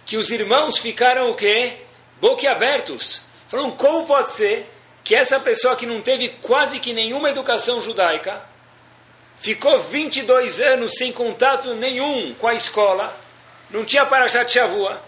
que 0.05 0.15
os 0.15 0.31
irmãos 0.31 0.77
ficaram 0.77 1.29
o 1.29 1.35
quê? 1.35 1.73
Boquiabertos 2.21 3.23
Falaram, 3.53 3.69
como 3.71 4.03
pode 4.03 4.31
ser 4.31 4.67
que 5.03 5.13
essa 5.13 5.39
pessoa 5.39 5.75
que 5.75 5.85
não 5.85 6.01
teve 6.01 6.29
quase 6.41 6.79
que 6.79 6.91
nenhuma 6.91 7.29
educação 7.29 7.79
judaica, 7.79 8.43
ficou 9.35 9.79
22 9.79 10.59
anos 10.59 10.93
sem 10.95 11.11
contato 11.11 11.75
nenhum 11.75 12.33
com 12.33 12.47
a 12.47 12.55
escola, 12.55 13.15
não 13.69 13.85
tinha 13.85 14.07
Parashat 14.07 14.51
Shavua, 14.51 14.99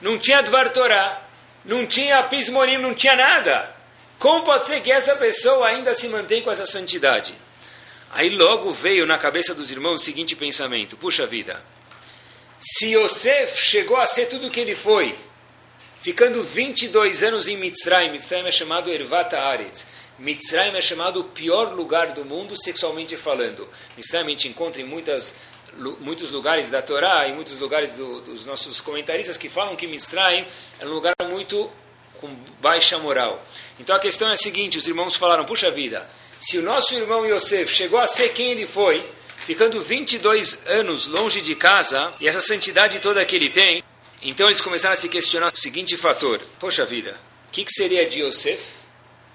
não 0.00 0.16
tinha 0.16 0.42
Dvar 0.42 0.72
Torah, 0.72 1.20
não 1.64 1.86
tinha 1.86 2.22
Pismonim, 2.22 2.78
não 2.78 2.94
tinha 2.94 3.16
nada. 3.16 3.74
Como 4.18 4.44
pode 4.44 4.66
ser 4.66 4.80
que 4.82 4.90
essa 4.90 5.14
pessoa 5.16 5.68
ainda 5.68 5.94
se 5.94 6.08
mantém 6.08 6.42
com 6.42 6.50
essa 6.50 6.66
santidade? 6.66 7.34
Aí 8.10 8.30
logo 8.30 8.72
veio 8.72 9.06
na 9.06 9.16
cabeça 9.16 9.54
dos 9.54 9.70
irmãos 9.70 10.00
o 10.00 10.04
seguinte 10.04 10.34
pensamento: 10.34 10.96
puxa 10.96 11.26
vida, 11.26 11.62
se 12.60 12.94
Yosef 12.94 13.56
chegou 13.56 13.96
a 13.96 14.06
ser 14.06 14.26
tudo 14.26 14.48
o 14.48 14.50
que 14.50 14.58
ele 14.58 14.74
foi, 14.74 15.16
ficando 16.00 16.42
22 16.42 17.22
anos 17.22 17.46
em 17.48 17.56
Mitzrayim. 17.56 18.10
Mitzrayim 18.10 18.46
é 18.46 18.52
chamado 18.52 18.90
Ervata 18.90 19.38
Aretz. 19.38 19.86
Mitzrayim 20.18 20.76
é 20.76 20.80
chamado 20.80 21.20
o 21.20 21.24
pior 21.24 21.72
lugar 21.72 22.12
do 22.12 22.24
mundo, 22.24 22.56
sexualmente 22.56 23.16
falando. 23.16 23.68
Mitzrayim 23.96 24.26
a 24.26 24.30
gente 24.30 24.48
encontra 24.48 24.80
em 24.82 24.84
muitos 24.84 25.34
muitos 26.00 26.32
lugares 26.32 26.70
da 26.70 26.82
Torá 26.82 27.28
e 27.28 27.32
muitos 27.32 27.60
lugares 27.60 27.96
do, 27.96 28.20
dos 28.22 28.44
nossos 28.44 28.80
comentaristas 28.80 29.36
que 29.36 29.48
falam 29.48 29.76
que 29.76 29.86
Mitzrayim 29.86 30.44
é 30.80 30.86
um 30.86 30.88
lugar 30.88 31.14
muito 31.28 31.70
com 32.20 32.34
baixa 32.60 32.98
moral. 32.98 33.44
Então 33.80 33.94
a 33.94 33.98
questão 33.98 34.28
é 34.28 34.32
a 34.32 34.36
seguinte: 34.36 34.78
os 34.78 34.86
irmãos 34.86 35.16
falaram, 35.16 35.44
puxa 35.44 35.70
vida, 35.70 36.08
se 36.40 36.58
o 36.58 36.62
nosso 36.62 36.94
irmão 36.94 37.26
Yosef 37.26 37.72
chegou 37.72 37.98
a 37.98 38.06
ser 38.06 38.30
quem 38.30 38.52
ele 38.52 38.66
foi, 38.66 39.04
ficando 39.38 39.82
22 39.82 40.66
anos 40.66 41.06
longe 41.06 41.40
de 41.40 41.54
casa, 41.54 42.12
e 42.20 42.28
essa 42.28 42.40
santidade 42.40 43.00
toda 43.00 43.24
que 43.24 43.34
ele 43.34 43.50
tem, 43.50 43.82
então 44.22 44.46
eles 44.46 44.60
começaram 44.60 44.94
a 44.94 44.96
se 44.96 45.08
questionar 45.08 45.52
o 45.52 45.56
seguinte 45.58 45.96
fator: 45.96 46.40
poxa 46.58 46.84
vida, 46.84 47.16
o 47.48 47.50
que, 47.50 47.64
que 47.64 47.72
seria 47.72 48.08
de 48.08 48.20
Yosef 48.22 48.62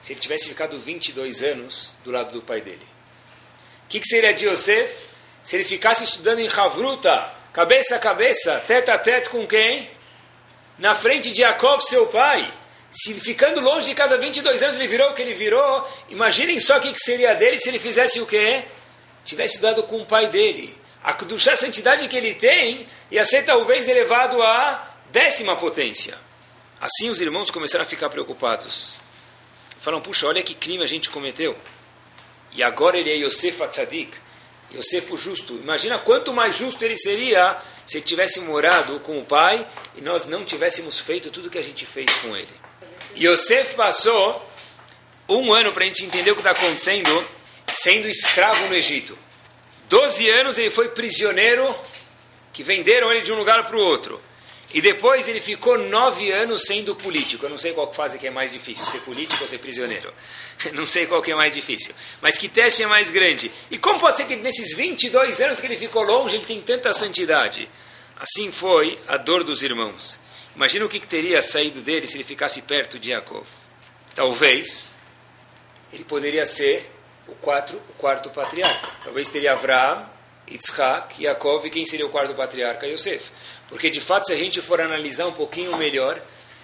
se 0.02 0.14
ele 0.14 0.20
tivesse 0.20 0.50
ficado 0.50 0.78
22 0.78 1.42
anos 1.44 1.96
do 2.04 2.12
lado 2.12 2.34
do 2.34 2.42
pai 2.42 2.62
dele? 2.62 2.86
O 3.86 3.90
que, 3.90 4.00
que 4.00 4.08
seria 4.08 4.34
de 4.34 4.46
Yosef 4.46 4.94
se 5.44 5.56
ele 5.56 5.64
ficasse 5.64 6.04
estudando 6.04 6.40
em 6.40 6.48
Havruta, 6.48 7.32
cabeça 7.52 7.96
a 7.96 8.00
cabeça, 8.00 8.64
tete 8.66 8.90
a 8.90 8.98
tete 8.98 9.30
com 9.30 9.46
quem? 9.46 9.90
Na 10.78 10.96
frente 10.96 11.32
de 11.32 11.42
Jacob, 11.42 11.82
seu 11.82 12.08
pai. 12.08 12.52
Se 12.94 13.12
ficando 13.16 13.60
longe 13.60 13.88
de 13.88 13.96
casa 13.96 14.20
22 14.20 14.62
anos 14.62 14.76
ele 14.76 14.88
virou 14.88 15.10
o 15.10 15.14
que 15.14 15.22
ele 15.24 15.34
virou, 15.34 15.88
imaginem 16.10 16.60
só 16.60 16.78
o 16.78 16.80
que, 16.80 16.94
que 16.94 17.00
seria 17.00 17.34
dele 17.34 17.58
se 17.58 17.68
ele 17.68 17.80
fizesse 17.80 18.22
o 18.22 18.26
quê? 18.28 18.66
Tivesse 19.26 19.56
estudado 19.56 19.82
com 19.82 19.98
o 19.98 20.06
pai 20.06 20.28
dele. 20.28 20.78
A 21.04 21.12
Kudushá, 21.12 21.54
a 21.54 21.56
santidade 21.56 22.08
que 22.08 22.16
ele 22.16 22.36
tem, 22.36 22.86
ia 23.10 23.24
ser 23.24 23.44
talvez 23.44 23.88
elevado 23.88 24.42
à 24.44 24.96
décima 25.12 25.56
potência. 25.56 26.16
Assim 26.80 27.10
os 27.10 27.20
irmãos 27.20 27.50
começaram 27.50 27.84
a 27.84 27.88
ficar 27.88 28.10
preocupados. 28.10 29.00
Falam, 29.82 30.00
puxa, 30.00 30.28
olha 30.28 30.44
que 30.44 30.54
crime 30.54 30.84
a 30.84 30.88
gente 30.88 31.10
cometeu. 31.10 31.58
E 32.52 32.62
agora 32.62 32.98
ele 32.98 33.10
é 33.10 33.16
Yosef 33.16 33.64
Atzadik, 33.64 34.16
Yosef 34.72 35.14
o 35.14 35.18
justo. 35.18 35.56
Imagina 35.56 35.98
quanto 35.98 36.32
mais 36.32 36.56
justo 36.56 36.86
ele 36.86 36.96
seria 36.96 37.60
se 37.88 37.98
ele 37.98 38.06
tivesse 38.06 38.40
morado 38.42 39.00
com 39.00 39.18
o 39.18 39.26
pai 39.26 39.68
e 39.96 40.02
nós 40.02 40.28
não 40.28 40.46
tivéssemos 40.46 41.00
feito 41.00 41.32
tudo 41.32 41.48
o 41.48 41.50
que 41.50 41.58
a 41.58 41.64
gente 41.64 41.88
fez 41.88 42.14
com 42.18 42.38
ele. 42.38 42.63
Yosef 43.18 43.76
passou 43.76 44.50
um 45.28 45.54
ano 45.54 45.72
para 45.72 45.84
a 45.84 45.88
gente 45.88 46.06
entender 46.06 46.32
o 46.32 46.36
que 46.36 46.42
está 46.42 46.52
acontecendo, 46.52 47.26
sendo 47.70 48.08
escravo 48.08 48.68
no 48.68 48.76
Egito. 48.76 49.18
Doze 49.88 50.30
anos 50.30 50.58
ele 50.58 50.70
foi 50.70 50.90
prisioneiro, 50.90 51.76
que 52.52 52.64
venderam 52.64 53.12
ele 53.12 53.22
de 53.22 53.32
um 53.32 53.38
lugar 53.38 53.64
para 53.66 53.76
o 53.76 53.80
outro. 53.80 54.22
E 54.74 54.82
depois 54.82 55.28
ele 55.28 55.40
ficou 55.40 55.78
nove 55.78 56.32
anos 56.32 56.64
sendo 56.64 56.96
político. 56.96 57.46
Eu 57.46 57.50
não 57.52 57.60
sei 57.60 57.74
qual 57.74 57.94
fase 57.94 58.18
que 58.18 58.26
é 58.26 58.32
mais 58.32 58.52
difícil, 58.52 58.86
ser 58.88 59.02
político 59.02 59.42
ou 59.42 59.48
ser 59.48 59.60
prisioneiro. 59.60 60.12
Não 60.74 60.86
sei 60.86 61.06
qual 61.06 61.22
que 61.22 61.32
é 61.32 61.36
mais 61.36 61.54
difícil. 61.54 61.94
Mas 62.22 62.38
que 62.38 62.48
teste 62.48 62.82
é 62.82 62.88
mais 62.88 63.12
grande? 63.12 63.52
E 63.70 63.78
como 63.78 64.00
pode 64.00 64.18
ser 64.18 64.26
que 64.26 64.36
nesses 64.36 64.76
22 64.76 65.42
anos 65.42 65.60
que 65.60 65.68
ele 65.68 65.78
ficou 65.78 66.04
longe, 66.04 66.36
ele 66.36 66.46
tem 66.46 66.60
tanta 66.62 66.92
santidade? 66.92 67.70
Assim 68.18 68.52
foi 68.52 69.00
a 69.08 69.18
dor 69.18 69.44
dos 69.44 69.62
irmãos. 69.62 70.20
Imagina 70.56 70.86
o 70.86 70.90
que, 70.90 71.00
que 71.00 71.08
teria 71.08 71.42
saído 71.42 71.82
dele 71.82 72.08
se 72.08 72.16
ele 72.16 72.24
ficasse 72.24 72.62
perto 72.62 73.00
de 73.00 73.10
Jacob. 73.10 73.44
Talvez 74.16 74.96
ele 75.92 76.04
poderia 76.04 76.46
ser 76.46 76.90
o, 77.28 77.34
quatro, 77.36 77.78
o 77.90 77.94
quarto 77.94 78.30
patriarca. 78.30 78.90
Talvez 79.04 79.30
teria 79.30 79.54
Avraham, 79.54 80.08
Yitzhak, 80.50 81.24
Yaakov 81.24 81.66
e 81.66 81.70
quem 81.70 81.86
seria 81.86 82.06
o 82.06 82.10
quarto 82.10 82.36
patriarca? 82.36 82.86
Yosef. 82.86 83.32
Porque 83.68 83.90
de 83.90 84.00
fato, 84.02 84.28
se 84.28 84.34
a 84.34 84.38
gente 84.38 84.62
for 84.62 84.80
analisar 84.80 85.26
um 85.26 85.32
pouquinho 85.32 85.76
melhor, 85.78 86.22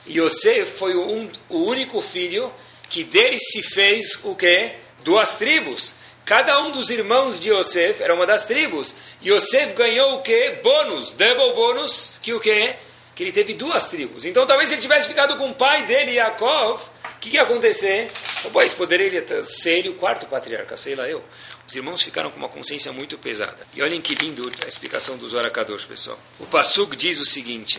Yosef 0.08 0.78
foi 0.78 0.96
o, 0.96 1.08
um, 1.08 1.32
o 1.50 1.64
único 1.64 2.02
filho 2.02 2.54
que 2.90 3.04
dele 3.04 3.40
se 3.40 3.64
fez 3.64 4.20
o 4.24 4.36
quê? 4.36 4.74
Duas 5.04 5.36
tribos. 5.36 5.96
Cada 6.26 6.62
um 6.62 6.72
dos 6.72 6.92
irmãos 6.92 7.40
de 7.40 7.50
Yosef 7.50 8.04
era 8.04 8.14
uma 8.14 8.26
das 8.26 8.46
tribos. 8.46 8.94
Yosef 9.24 9.74
ganhou 9.74 10.16
o 10.16 10.22
quê? 10.22 10.60
Bônus, 10.62 11.14
double 11.14 11.54
bônus, 11.54 12.20
que 12.22 12.34
o 12.34 12.40
quê? 12.40 12.76
Que 13.20 13.24
ele 13.24 13.32
teve 13.34 13.54
duas 13.54 13.86
tribos. 13.86 14.24
Então, 14.24 14.48
talvez 14.48 14.70
se 14.70 14.76
ele 14.76 14.82
tivesse 14.82 15.06
ficado 15.06 15.36
com 15.36 15.50
o 15.50 15.54
pai 15.54 15.86
dele, 15.86 16.14
Yaakov, 16.14 16.82
o 16.82 17.20
que, 17.20 17.32
ia 17.32 17.42
acontecer? 17.42 18.10
Pois 18.54 18.74
poderia 18.74 19.44
ser 19.44 19.80
ele 19.80 19.90
o 19.90 19.96
quarto 19.96 20.26
patriarca, 20.26 20.78
sei 20.78 20.96
lá 20.96 21.06
eu. 21.06 21.22
Os 21.68 21.76
irmãos 21.76 22.02
ficaram 22.02 22.32
com 22.32 22.38
uma 22.38 22.48
consciência 22.48 22.94
muito 22.94 23.18
pesada. 23.18 23.58
E 23.74 23.82
olhem 23.82 24.00
que 24.00 24.16
lindo 24.16 24.50
a 24.64 24.68
explicação 24.70 25.18
dos 25.18 25.34
Orakadosh, 25.34 25.84
pessoal. 25.84 26.18
O 26.40 26.46
Passuk 26.46 26.96
diz 26.96 27.20
o 27.20 27.26
seguinte: 27.26 27.78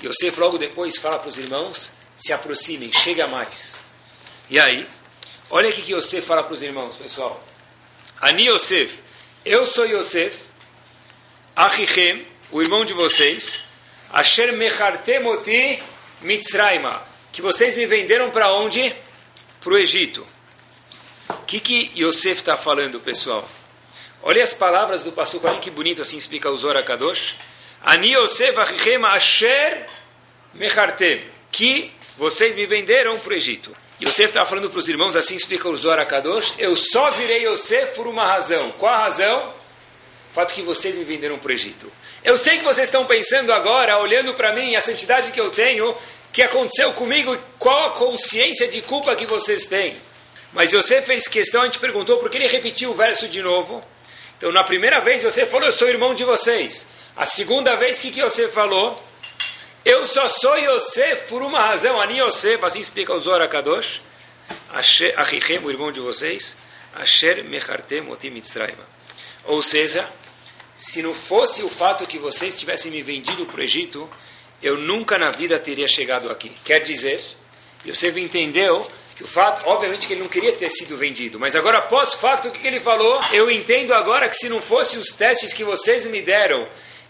Yosef 0.00 0.38
logo 0.38 0.58
depois 0.58 0.96
fala 0.96 1.18
para 1.18 1.28
os 1.28 1.38
irmãos: 1.38 1.90
se 2.16 2.32
aproximem, 2.32 2.92
chega 2.92 3.26
mais. 3.26 3.80
E 4.48 4.60
aí, 4.60 4.88
olha 5.50 5.70
o 5.70 5.72
que 5.72 5.92
Yosef 5.92 6.24
fala 6.24 6.44
para 6.44 6.54
os 6.54 6.62
irmãos, 6.62 6.94
pessoal. 6.94 7.44
Ani 8.20 8.46
Yosef, 8.46 9.00
eu 9.44 9.66
sou 9.66 9.86
Yosef, 9.86 10.38
Achichem, 11.56 12.24
o 12.52 12.62
irmão 12.62 12.84
de 12.84 12.92
vocês, 12.92 13.65
Asher 14.16 14.50
mechartemoti 14.54 15.78
mitzraima. 16.22 17.02
Que 17.30 17.42
vocês 17.42 17.76
me 17.76 17.84
venderam 17.84 18.30
para 18.30 18.50
onde? 18.50 18.96
Para 19.60 19.74
o 19.74 19.76
Egito. 19.76 20.26
O 21.28 21.44
que, 21.46 21.60
que 21.60 21.90
Yosef 21.94 22.36
está 22.38 22.56
falando, 22.56 22.98
pessoal? 22.98 23.46
Olha 24.22 24.42
as 24.42 24.54
palavras 24.54 25.02
do 25.02 25.12
Passuco, 25.12 25.46
que 25.58 25.70
bonito 25.70 26.00
assim 26.00 26.16
explica 26.16 26.50
o 26.50 26.56
Zora 26.56 26.82
Kadosh. 26.82 27.36
Ani 27.84 28.14
Yosef 28.14 28.58
achichem 28.58 29.04
asher 29.04 29.84
mechartem. 30.54 31.22
Que 31.52 31.92
vocês 32.16 32.56
me 32.56 32.64
venderam 32.64 33.18
para 33.18 33.34
o 33.34 33.36
Egito. 33.36 33.76
Yosef 34.02 34.28
está 34.28 34.46
falando 34.46 34.70
para 34.70 34.78
os 34.78 34.88
irmãos, 34.88 35.14
assim 35.14 35.36
explica 35.36 35.68
o 35.68 35.76
Zora 35.76 36.06
Kadosh. 36.06 36.54
Eu 36.56 36.74
só 36.74 37.10
virei 37.10 37.46
Yosef 37.46 37.94
por 37.94 38.06
uma 38.06 38.24
razão. 38.24 38.70
Qual 38.78 38.94
a 38.94 38.96
razão? 38.96 39.50
O 40.30 40.34
fato 40.34 40.54
que 40.54 40.62
vocês 40.62 40.96
me 40.96 41.04
venderam 41.04 41.38
para 41.38 41.50
o 41.50 41.52
Egito. 41.52 41.92
Eu 42.26 42.36
sei 42.36 42.58
que 42.58 42.64
vocês 42.64 42.88
estão 42.88 43.06
pensando 43.06 43.52
agora, 43.52 43.98
olhando 43.98 44.34
para 44.34 44.52
mim, 44.52 44.74
a 44.74 44.80
santidade 44.80 45.30
que 45.30 45.40
eu 45.40 45.48
tenho, 45.48 45.96
que 46.32 46.42
aconteceu 46.42 46.92
comigo 46.92 47.38
qual 47.56 47.86
a 47.86 47.90
consciência 47.90 48.66
de 48.66 48.82
culpa 48.82 49.14
que 49.14 49.24
vocês 49.24 49.66
têm. 49.66 49.96
Mas 50.52 50.72
você 50.72 51.00
fez 51.00 51.28
questão, 51.28 51.62
a 51.62 51.66
gente 51.66 51.78
perguntou 51.78 52.18
por 52.18 52.28
que 52.28 52.36
ele 52.36 52.48
repetiu 52.48 52.90
o 52.90 52.94
verso 52.94 53.28
de 53.28 53.40
novo. 53.40 53.80
Então, 54.36 54.50
na 54.50 54.64
primeira 54.64 54.98
vez 54.98 55.22
você 55.22 55.46
falou, 55.46 55.66
eu 55.66 55.72
sou 55.72 55.88
irmão 55.88 56.16
de 56.16 56.24
vocês. 56.24 56.84
A 57.16 57.24
segunda 57.24 57.76
vez, 57.76 58.00
o 58.00 58.02
que, 58.02 58.10
que 58.10 58.22
você 58.22 58.48
falou? 58.48 59.00
Eu 59.84 60.04
só 60.04 60.26
sou 60.26 60.56
Yosef 60.56 61.28
por 61.28 61.42
uma 61.42 61.60
razão, 61.60 62.00
Ani 62.00 62.18
Yosef, 62.18 62.64
assim 62.64 62.80
explica 62.80 63.14
o 63.14 63.20
Zohar 63.20 63.48
Kadosh, 63.48 64.02
Achichem, 64.72 65.60
o 65.62 65.70
irmão 65.70 65.92
de 65.92 66.00
vocês, 66.00 66.56
Asher 66.92 67.44
Mechartem 67.44 68.10
Otim. 68.10 68.42
Ou 69.44 69.62
seja, 69.62 70.04
se 70.76 71.02
não 71.02 71.14
fosse 71.14 71.62
o 71.62 71.68
fato 71.68 72.06
que 72.06 72.18
vocês 72.18 72.58
tivessem 72.58 72.92
me 72.92 73.02
vendido 73.02 73.46
para 73.46 73.60
o 73.60 73.64
Egito, 73.64 74.08
eu 74.62 74.76
nunca 74.76 75.16
na 75.16 75.30
vida 75.30 75.58
teria 75.58 75.88
chegado 75.88 76.30
aqui. 76.30 76.52
Quer 76.62 76.80
dizer, 76.80 77.20
Yosef 77.84 78.20
entendeu 78.20 78.88
que 79.14 79.24
o 79.24 79.26
fato, 79.26 79.66
obviamente 79.66 80.06
que 80.06 80.12
ele 80.12 80.20
não 80.20 80.28
queria 80.28 80.52
ter 80.52 80.68
sido 80.68 80.94
vendido, 80.94 81.40
mas 81.40 81.56
agora 81.56 81.78
após 81.78 82.12
o 82.12 82.18
fato, 82.18 82.48
o 82.48 82.50
que 82.50 82.66
ele 82.66 82.78
falou? 82.78 83.18
Eu 83.32 83.50
entendo 83.50 83.94
agora 83.94 84.28
que 84.28 84.36
se 84.36 84.50
não 84.50 84.60
fosse 84.60 84.98
os 84.98 85.08
testes 85.08 85.54
que 85.54 85.64
vocês 85.64 86.04
me 86.06 86.20
deram, 86.20 86.68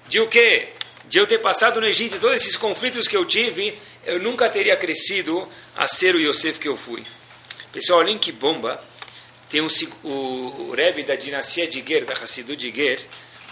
de 0.09 0.21
o 0.21 0.29
quê? 0.29 0.69
De 1.07 1.19
eu 1.19 1.27
ter 1.27 1.39
passado 1.39 1.81
no 1.81 1.87
Egito, 1.87 2.21
todos 2.21 2.37
esses 2.37 2.57
conflitos 2.57 3.09
que 3.09 3.17
eu 3.17 3.25
tive, 3.25 3.77
eu 4.05 4.21
nunca 4.21 4.49
teria 4.49 4.77
crescido 4.77 5.49
a 5.77 5.89
ser 5.89 6.15
o 6.15 6.21
Yosef 6.21 6.61
que 6.61 6.69
eu 6.69 6.77
fui. 6.77 7.03
Pessoal, 7.73 7.99
olhem 7.99 8.17
que 8.17 8.31
bomba. 8.31 8.81
Tem 9.51 9.61
um, 9.61 9.69
o, 10.03 10.09
o 10.09 10.75
Rebbe 10.75 11.03
da 11.03 11.15
dinastia 11.15 11.67
de 11.67 11.85
Ger, 11.87 12.05
da 12.05 12.15
Hassidu 12.15 12.57
de 12.57 12.71
Ger, 12.75 13.01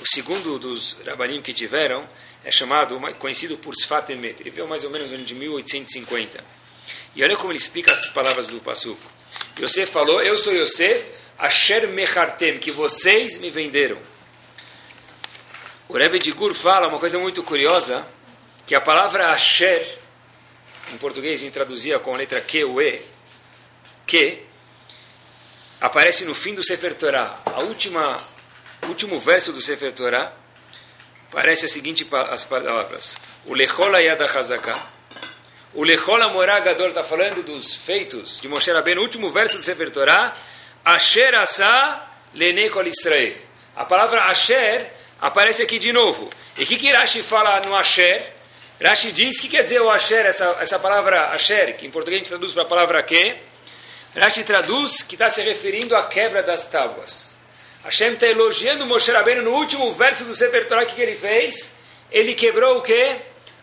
o 0.04 0.06
segundo 0.06 0.58
dos 0.58 0.99
rabanim 1.06 1.40
que 1.40 1.54
tiveram 1.54 2.06
é 2.44 2.50
chamado, 2.50 3.00
conhecido 3.18 3.56
por 3.56 3.75
Sfat 3.75 4.12
Emet. 4.12 4.42
Ele 4.42 4.50
veio 4.50 4.68
mais 4.68 4.84
ou 4.84 4.90
menos 4.90 5.11
no 5.11 5.16
ano 5.16 5.25
de 5.25 5.34
1850. 5.34 6.44
E 7.16 7.25
olha 7.25 7.38
como 7.38 7.50
ele 7.50 7.58
explica 7.58 7.90
essas 7.90 8.11
palavras 8.11 8.46
do 8.46 8.61
Passuco. 8.61 9.00
Yosef 9.58 9.90
falou, 9.90 10.23
eu 10.23 10.37
sou 10.37 10.52
Yosef, 10.52 11.06
Asher 11.38 11.88
Mechartem, 11.88 12.58
que 12.58 12.70
vocês 12.70 13.38
me 13.38 13.50
venderam. 13.50 13.96
O 15.88 15.96
Rebbe 15.96 16.18
de 16.18 16.32
Gur 16.32 16.52
fala 16.52 16.87
uma 16.87 16.99
coisa 16.99 17.18
muito 17.18 17.42
curiosa, 17.42 18.06
que 18.66 18.75
a 18.75 18.82
palavra 18.82 19.30
Asher, 19.30 19.87
em 20.92 20.99
português 20.99 21.40
a 21.40 21.44
gente 21.44 21.54
traduzia 21.54 21.99
com 21.99 22.14
a 22.14 22.18
letra 22.18 22.42
Q 22.42 22.64
ou 22.64 22.82
E, 22.82 23.00
que 24.06 24.42
aparece 25.80 26.26
no 26.26 26.34
fim 26.34 26.54
do 26.54 26.62
Sefer 26.62 26.92
Torah. 26.92 27.40
A 27.46 27.61
última 27.61 28.33
último 28.88 29.18
verso 29.18 29.52
do 29.52 29.60
Sefer 29.60 29.92
Torah, 29.92 30.32
parece 31.30 31.66
a 31.66 31.68
seguinte 31.68 32.06
as 32.30 32.44
palavras: 32.44 33.18
O 33.46 33.54
Lechol 33.54 33.94
Ayada 33.94 34.26
Hazaká. 34.26 34.86
O 35.74 35.82
Lechol 35.82 36.22
Amoragador 36.22 36.88
está 36.88 37.02
falando 37.02 37.42
dos 37.42 37.74
feitos 37.74 38.40
de 38.40 38.48
Moshe 38.48 38.70
Rabbeinu, 38.70 39.00
último 39.00 39.30
verso 39.30 39.56
do 39.56 39.62
Sefer 39.64 39.90
Torah, 39.90 40.34
Asher 40.84 41.34
Asa 41.34 42.02
Lenekol 42.34 42.86
Israel. 42.86 43.36
A 43.74 43.84
palavra 43.84 44.24
Asher 44.24 44.90
aparece 45.20 45.62
aqui 45.62 45.78
de 45.78 45.92
novo. 45.92 46.30
E 46.56 46.62
o 46.62 46.66
que, 46.66 46.76
que 46.76 46.92
Rashi 46.92 47.22
fala 47.22 47.60
no 47.60 47.74
Asher? 47.74 48.32
Rashi 48.80 49.10
diz, 49.12 49.38
o 49.38 49.42
que 49.42 49.48
quer 49.48 49.62
dizer 49.62 49.80
o 49.80 49.90
Asher, 49.90 50.26
essa, 50.26 50.56
essa 50.60 50.78
palavra 50.78 51.30
Asher, 51.30 51.76
que 51.76 51.86
em 51.86 51.90
português 51.90 52.20
a 52.20 52.22
gente 52.22 52.28
traduz 52.28 52.52
para 52.52 52.62
a 52.62 52.66
palavra 52.66 53.02
que? 53.02 53.34
Rashi 54.16 54.44
traduz 54.44 55.02
que 55.02 55.16
está 55.16 55.28
se 55.28 55.42
referindo 55.42 55.96
à 55.96 56.06
quebra 56.06 56.42
das 56.42 56.66
tábuas. 56.66 57.33
Hashem 57.84 58.14
está 58.14 58.26
elogiando 58.26 58.86
Moshe 58.86 59.12
Rabbeinu 59.12 59.42
no 59.42 59.52
último 59.52 59.92
verso 59.92 60.24
do 60.24 60.34
Sefer 60.34 60.66
Torah 60.66 60.86
que 60.86 61.00
ele 61.00 61.16
fez. 61.16 61.76
Ele 62.10 62.34
quebrou 62.34 62.78
o 62.78 62.82
quê? 62.82 63.18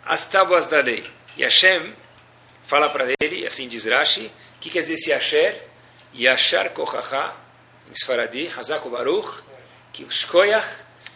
As 0.06 0.26
tábuas 0.26 0.68
da 0.68 0.80
lei. 0.80 1.04
E 1.36 1.44
Hashem 1.44 1.94
fala 2.64 2.90
para 2.90 3.08
ele, 3.20 3.46
assim 3.46 3.68
diz 3.68 3.86
Rashi, 3.86 4.32
o 4.58 4.60
que 4.60 4.70
quer 4.70 4.82
dizer 4.82 4.94
esse 4.94 5.12
Asher? 5.12 5.60
Yashar 6.14 6.70
Kochacha, 6.70 7.34
em 7.90 7.94
Sfaradi, 7.94 8.52
Hazako 8.56 8.90
Baruch, 8.90 9.42
que 9.92 10.06
Shkoyach, 10.10 10.68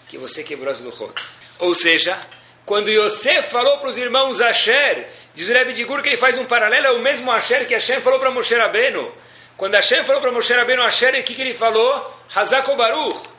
que 0.10 0.18
você 0.18 0.44
quebrou 0.44 0.72
as 0.72 0.80
luchot. 0.80 1.14
Ou 1.60 1.76
seja, 1.76 2.20
quando 2.66 2.90
Yosef 2.90 3.50
falou 3.50 3.78
para 3.78 3.90
os 3.90 3.98
irmãos 3.98 4.42
Asher, 4.42 5.08
diz 5.34 5.48
o 5.48 5.54
Rebbe 5.54 5.74
de 5.74 5.84
Gur 5.84 6.02
que 6.02 6.10
ele 6.10 6.18
faz 6.18 6.38
um 6.38 6.46
paralelo, 6.46 6.88
é 6.88 6.92
o 6.92 7.00
mesmo 7.00 7.32
Asher 7.32 7.68
que 7.68 7.74
Hashem 7.74 8.02
falou 8.02 8.20
para 8.20 8.32
Moshe 8.32 8.56
Rabbeinu. 8.56 9.14
Quando 9.58 9.76
Hashem 9.76 10.04
falou 10.04 10.22
para 10.22 10.32
Moshe 10.32 10.54
Rabbeinu 10.54 10.84
Asher, 10.84 11.16
o 11.16 11.24
que, 11.24 11.34
que 11.34 11.42
ele 11.42 11.54
falou? 11.54 12.14
Hazako 12.34 12.76
Baruch. 12.76 13.36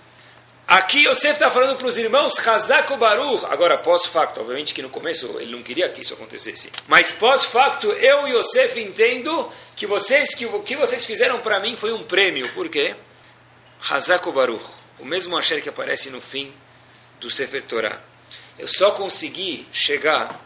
Aqui 0.66 1.06
Yosef 1.06 1.34
está 1.34 1.48
falando 1.48 1.76
para 1.76 1.86
os 1.86 1.96
irmãos 1.96 2.46
Hazako 2.46 2.96
Baruch. 2.96 3.44
Agora, 3.46 3.78
pós-facto, 3.78 4.40
obviamente 4.40 4.74
que 4.74 4.82
no 4.82 4.88
começo 4.88 5.38
ele 5.38 5.52
não 5.52 5.62
queria 5.62 5.88
que 5.88 6.00
isso 6.00 6.14
acontecesse. 6.14 6.72
Mas 6.88 7.12
pós-facto, 7.12 7.92
eu 7.92 8.26
e 8.26 8.32
Yosef 8.32 8.80
entendo 8.80 9.48
que 9.76 9.86
vocês 9.86 10.34
que 10.34 10.46
o 10.46 10.62
que 10.62 10.74
vocês 10.74 11.04
fizeram 11.04 11.38
para 11.38 11.60
mim 11.60 11.76
foi 11.76 11.92
um 11.92 12.02
prêmio. 12.02 12.48
Por 12.52 12.68
quê? 12.68 12.96
Hazako 13.88 14.32
Baruch. 14.32 14.64
O 14.98 15.04
mesmo 15.04 15.36
Asher 15.36 15.62
que 15.62 15.68
aparece 15.68 16.10
no 16.10 16.20
fim 16.20 16.52
do 17.20 17.30
Sefer 17.30 17.62
Torah. 17.62 18.00
Eu 18.58 18.66
só 18.66 18.90
consegui 18.90 19.68
chegar 19.70 20.40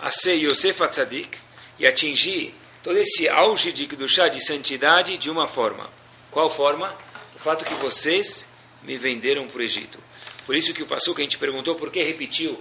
a 0.00 0.10
ser 0.10 0.34
Yosef 0.36 0.82
Atzadik 0.82 1.36
e 1.78 1.86
atingir 1.86 2.54
todo 2.86 3.00
esse 3.00 3.28
auge 3.28 3.72
de 3.72 3.88
chá 4.08 4.28
de 4.28 4.40
santidade 4.40 5.18
de 5.18 5.28
uma 5.28 5.48
forma. 5.48 5.90
Qual 6.30 6.48
forma? 6.48 6.96
O 7.34 7.38
fato 7.40 7.64
que 7.64 7.74
vocês 7.74 8.48
me 8.84 8.96
venderam 8.96 9.48
para 9.48 9.58
o 9.58 9.62
Egito. 9.62 9.98
Por 10.46 10.54
isso 10.54 10.72
que 10.72 10.84
o 10.84 10.86
passo 10.86 11.12
que 11.12 11.20
a 11.20 11.24
gente 11.24 11.36
perguntou 11.36 11.74
por 11.74 11.90
que 11.90 12.00
repetiu, 12.00 12.56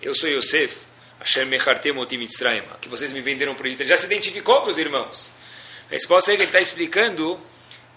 eu 0.00 0.14
sou 0.14 0.30
Yosef, 0.30 0.76
Hashem 1.18 1.46
Mechartem 1.46 1.92
Mitzrayim, 1.92 2.62
que 2.80 2.88
vocês 2.88 3.12
me 3.12 3.20
venderam 3.20 3.52
para 3.56 3.64
o 3.64 3.66
Egito. 3.66 3.82
Ele 3.82 3.88
já 3.88 3.96
se 3.96 4.06
identificou 4.06 4.60
para 4.60 4.70
os 4.70 4.78
irmãos. 4.78 5.32
A 5.90 5.94
resposta 5.94 6.32
é 6.32 6.36
que 6.36 6.42
ele 6.42 6.50
está 6.50 6.60
explicando 6.60 7.40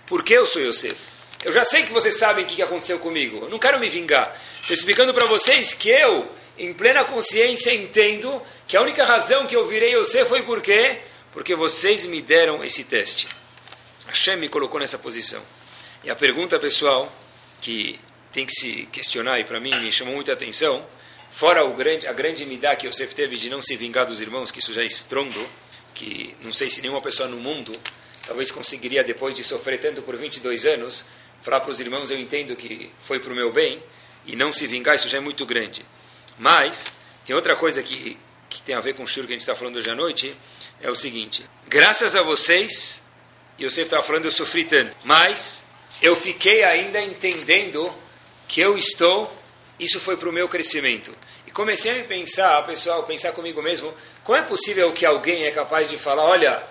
por 0.07 0.23
que 0.23 0.33
eu 0.33 0.47
sou 0.47 0.63
Yosef. 0.63 0.97
Eu 1.45 1.51
já 1.51 1.63
sei 1.63 1.83
que 1.83 1.93
vocês 1.93 2.17
sabem 2.17 2.43
o 2.43 2.47
que 2.47 2.59
aconteceu 2.59 2.97
comigo. 2.97 3.43
Eu 3.43 3.49
não 3.49 3.59
quero 3.59 3.79
me 3.79 3.87
vingar. 3.87 4.35
Estou 4.61 4.73
explicando 4.73 5.13
para 5.13 5.27
vocês 5.27 5.75
que 5.75 5.89
eu, 5.89 6.27
em 6.57 6.73
plena 6.73 7.05
consciência, 7.05 7.71
entendo 7.71 8.41
que 8.67 8.75
a 8.75 8.81
única 8.81 9.03
razão 9.03 9.45
que 9.45 9.55
eu 9.55 9.63
virei 9.67 9.95
Yosef 9.95 10.27
foi 10.27 10.41
por 10.41 10.59
quê? 10.59 11.01
Porque 11.37 11.53
vocês 11.53 12.03
me 12.07 12.19
deram 12.19 12.63
esse 12.63 12.83
teste. 12.83 13.27
Hashem 14.07 14.37
me 14.37 14.49
colocou 14.49 14.79
nessa 14.79 14.97
posição. 14.97 15.39
E 16.03 16.09
a 16.09 16.15
pergunta, 16.15 16.57
pessoal, 16.57 17.15
que 17.61 17.99
tem 18.33 18.43
que 18.43 18.53
se 18.53 18.87
questionar, 18.91 19.39
e 19.39 19.43
para 19.43 19.59
mim 19.59 19.69
me 19.69 19.91
chamou 19.91 20.15
muita 20.15 20.33
atenção, 20.33 20.83
fora 21.29 21.63
o 21.63 21.75
grande, 21.75 22.07
a 22.07 22.11
grande 22.11 22.43
midá 22.43 22.75
que 22.75 22.87
Yosef 22.87 23.13
teve 23.13 23.37
de 23.37 23.51
não 23.51 23.61
se 23.61 23.75
vingar 23.77 24.07
dos 24.07 24.19
irmãos, 24.19 24.49
que 24.49 24.57
isso 24.57 24.73
já 24.73 24.81
é 24.81 24.87
estrondo, 24.87 25.47
que 25.93 26.35
não 26.41 26.51
sei 26.51 26.71
se 26.71 26.81
nenhuma 26.81 27.03
pessoa 27.03 27.29
no 27.29 27.37
mundo 27.37 27.71
talvez 28.25 28.49
conseguiria, 28.49 29.03
depois 29.03 29.35
de 29.35 29.43
sofrer 29.43 29.79
tanto 29.79 30.01
por 30.01 30.17
22 30.17 30.65
anos, 30.65 31.05
falar 31.43 31.59
para 31.59 31.69
os 31.69 31.79
irmãos, 31.79 32.09
eu 32.09 32.19
entendo 32.19 32.55
que 32.55 32.89
foi 32.99 33.19
para 33.19 33.31
o 33.31 33.35
meu 33.35 33.53
bem, 33.53 33.79
e 34.25 34.35
não 34.35 34.51
se 34.51 34.65
vingar, 34.65 34.95
isso 34.95 35.07
já 35.07 35.19
é 35.19 35.21
muito 35.21 35.45
grande. 35.45 35.85
Mas, 36.39 36.91
tem 37.27 37.35
outra 37.35 37.55
coisa 37.55 37.83
que, 37.83 38.17
que 38.49 38.59
tem 38.63 38.73
a 38.73 38.79
ver 38.79 38.95
com 38.95 39.03
o 39.03 39.07
shur 39.07 39.27
que 39.27 39.33
a 39.33 39.35
gente 39.35 39.41
está 39.41 39.53
falando 39.53 39.75
hoje 39.75 39.91
à 39.91 39.93
noite, 39.93 40.35
é 40.81 40.89
o 40.89 40.95
seguinte, 40.95 41.45
graças 41.67 42.15
a 42.15 42.21
vocês, 42.21 43.03
Yosef 43.59 43.83
estava 43.83 44.03
falando, 44.03 44.25
eu 44.25 44.31
sofri 44.31 44.63
tanto, 44.63 44.95
mas 45.03 45.65
eu 46.01 46.15
fiquei 46.15 46.63
ainda 46.63 47.01
entendendo 47.01 47.91
que 48.47 48.61
eu 48.61 48.77
estou, 48.77 49.31
isso 49.79 49.99
foi 49.99 50.15
para 50.15 50.29
o 50.29 50.33
meu 50.33 50.47
crescimento. 50.47 51.11
E 51.45 51.51
comecei 51.51 52.01
a 52.01 52.03
pensar, 52.05 52.65
pessoal, 52.65 53.03
pensar 53.03 53.31
comigo 53.31 53.61
mesmo, 53.61 53.93
como 54.23 54.37
é 54.37 54.41
possível 54.43 54.91
que 54.91 55.05
alguém 55.05 55.45
é 55.45 55.51
capaz 55.51 55.89
de 55.89 55.97
falar, 55.97 56.23
olha, 56.23 56.61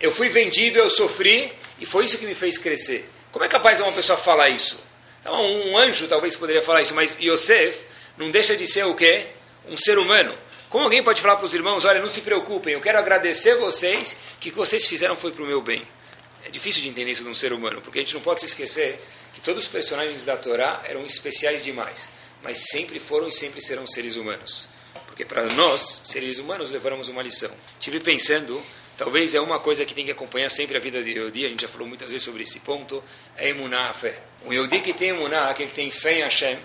eu 0.00 0.12
fui 0.12 0.28
vendido, 0.28 0.78
eu 0.78 0.88
sofri, 0.88 1.52
e 1.80 1.86
foi 1.86 2.04
isso 2.04 2.18
que 2.18 2.26
me 2.26 2.34
fez 2.34 2.58
crescer. 2.58 3.08
Como 3.32 3.44
é 3.44 3.48
capaz 3.48 3.80
uma 3.80 3.92
pessoa 3.92 4.16
falar 4.16 4.48
isso? 4.48 4.80
Então, 5.20 5.44
um 5.44 5.76
anjo 5.76 6.06
talvez 6.06 6.36
poderia 6.36 6.62
falar 6.62 6.82
isso, 6.82 6.94
mas 6.94 7.16
Yosef 7.20 7.84
não 8.16 8.30
deixa 8.30 8.56
de 8.56 8.66
ser 8.66 8.86
o 8.86 8.94
quê? 8.94 9.26
Um 9.68 9.76
ser 9.76 9.98
humano. 9.98 10.32
Como 10.70 10.84
alguém 10.84 11.02
pode 11.02 11.22
falar 11.22 11.36
para 11.36 11.46
os 11.46 11.54
irmãos, 11.54 11.86
olha, 11.86 12.00
não 12.00 12.10
se 12.10 12.20
preocupem, 12.20 12.74
eu 12.74 12.80
quero 12.80 12.98
agradecer 12.98 13.56
vocês, 13.56 14.18
que 14.38 14.50
o 14.50 14.52
que 14.52 14.58
vocês 14.58 14.86
fizeram 14.86 15.16
foi 15.16 15.32
para 15.32 15.42
o 15.42 15.46
meu 15.46 15.62
bem. 15.62 15.82
É 16.44 16.50
difícil 16.50 16.82
de 16.82 16.90
entender 16.90 17.10
isso 17.10 17.22
de 17.22 17.28
um 17.28 17.34
ser 17.34 17.54
humano, 17.54 17.80
porque 17.80 17.98
a 17.98 18.02
gente 18.02 18.14
não 18.14 18.20
pode 18.20 18.40
se 18.40 18.46
esquecer 18.46 19.00
que 19.32 19.40
todos 19.40 19.64
os 19.64 19.70
personagens 19.70 20.24
da 20.24 20.36
Torá 20.36 20.82
eram 20.84 21.06
especiais 21.06 21.62
demais, 21.62 22.10
mas 22.42 22.58
sempre 22.70 22.98
foram 22.98 23.28
e 23.28 23.32
sempre 23.32 23.62
serão 23.62 23.86
seres 23.86 24.16
humanos. 24.16 24.66
Porque 25.06 25.24
para 25.24 25.46
nós, 25.54 26.02
seres 26.04 26.38
humanos, 26.38 26.70
levamos 26.70 27.08
uma 27.08 27.22
lição. 27.22 27.50
Tive 27.80 27.98
pensando, 27.98 28.62
talvez 28.98 29.34
é 29.34 29.40
uma 29.40 29.58
coisa 29.58 29.86
que 29.86 29.94
tem 29.94 30.04
que 30.04 30.10
acompanhar 30.10 30.50
sempre 30.50 30.76
a 30.76 30.80
vida 30.80 31.02
de 31.02 31.12
Yehudi, 31.12 31.46
a 31.46 31.48
gente 31.48 31.62
já 31.62 31.68
falou 31.68 31.88
muitas 31.88 32.10
vezes 32.10 32.24
sobre 32.24 32.42
esse 32.42 32.60
ponto, 32.60 33.02
é 33.38 33.48
emuná, 33.48 33.88
a 33.88 33.94
fé. 33.94 34.20
Um 34.44 34.52
Yehudi 34.52 34.80
que 34.80 34.92
tem 34.92 35.08
emuná, 35.08 35.48
aquele 35.48 35.70
que 35.70 35.74
tem 35.74 35.90
fé 35.90 36.18
em 36.18 36.22
Hashem, 36.22 36.58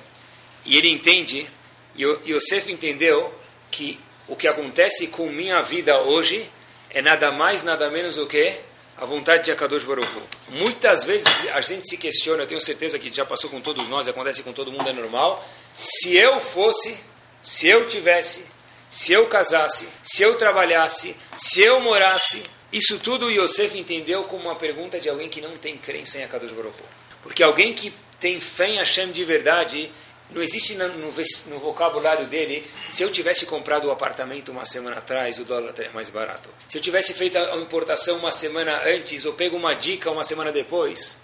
e 0.65 0.77
ele 0.77 0.89
entende, 0.89 1.47
e 1.95 2.03
Yosef 2.03 2.69
entendeu 2.69 3.33
que 3.73 3.99
o 4.27 4.35
que 4.35 4.47
acontece 4.47 5.07
com 5.07 5.27
minha 5.27 5.61
vida 5.61 5.99
hoje 5.99 6.49
é 6.89 7.01
nada 7.01 7.31
mais, 7.31 7.63
nada 7.63 7.89
menos 7.89 8.15
do 8.15 8.27
que 8.27 8.55
a 8.95 9.05
vontade 9.05 9.45
de 9.45 9.51
Akadosh 9.51 9.83
Baruch 9.83 10.07
Muitas 10.49 11.03
vezes 11.03 11.47
a 11.53 11.59
gente 11.59 11.89
se 11.89 11.97
questiona, 11.97 12.43
eu 12.43 12.47
tenho 12.47 12.61
certeza 12.61 12.99
que 12.99 13.13
já 13.13 13.25
passou 13.25 13.49
com 13.49 13.59
todos 13.59 13.89
nós, 13.89 14.07
acontece 14.07 14.43
com 14.43 14.53
todo 14.53 14.71
mundo, 14.71 14.87
é 14.87 14.93
normal. 14.93 15.43
Se 15.75 16.15
eu 16.15 16.39
fosse, 16.39 16.95
se 17.41 17.67
eu 17.67 17.87
tivesse, 17.87 18.45
se 18.89 19.11
eu 19.11 19.25
casasse, 19.25 19.87
se 20.03 20.21
eu 20.21 20.35
trabalhasse, 20.35 21.15
se 21.35 21.61
eu 21.61 21.79
morasse, 21.79 22.43
isso 22.71 22.99
tudo 22.99 23.31
Yosef 23.31 23.77
entendeu 23.77 24.23
como 24.23 24.43
uma 24.43 24.55
pergunta 24.55 24.99
de 24.99 25.09
alguém 25.09 25.29
que 25.29 25.41
não 25.41 25.57
tem 25.57 25.77
crença 25.77 26.19
em 26.19 26.23
Akadosh 26.23 26.51
Baruch 26.51 26.77
Porque 27.21 27.41
alguém 27.41 27.73
que 27.73 27.91
tem 28.19 28.39
fé 28.39 28.69
em 28.69 28.77
Hashem 28.77 29.11
de 29.11 29.23
verdade, 29.23 29.91
não 30.33 30.41
existe 30.41 30.75
no, 30.75 31.59
vocabulário 31.59 32.25
dele, 32.27 32.65
se 32.89 33.03
eu 33.03 33.11
tivesse 33.11 33.45
comprado 33.45 33.85
o 33.85 33.91
apartamento 33.91 34.51
uma 34.51 34.65
semana 34.65 34.97
atrás, 34.97 35.39
o 35.39 35.43
dólar 35.43 35.69
estaria 35.69 35.91
mais 35.91 36.09
barato. 36.09 36.49
Se 36.67 36.77
eu 36.77 36.81
tivesse 36.81 37.13
feito 37.13 37.37
a 37.37 37.55
importação 37.57 38.17
uma 38.17 38.31
semana 38.31 38.81
antes, 38.85 39.25
ou 39.25 39.33
pego 39.33 39.55
uma 39.55 39.73
dica 39.73 40.09
uma 40.09 40.23
semana 40.23 40.51
depois. 40.51 41.19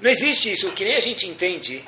Não 0.00 0.10
existe 0.10 0.52
isso. 0.52 0.68
O 0.68 0.72
que 0.72 0.84
nem 0.84 0.96
a 0.96 1.00
gente 1.00 1.28
entende, 1.28 1.84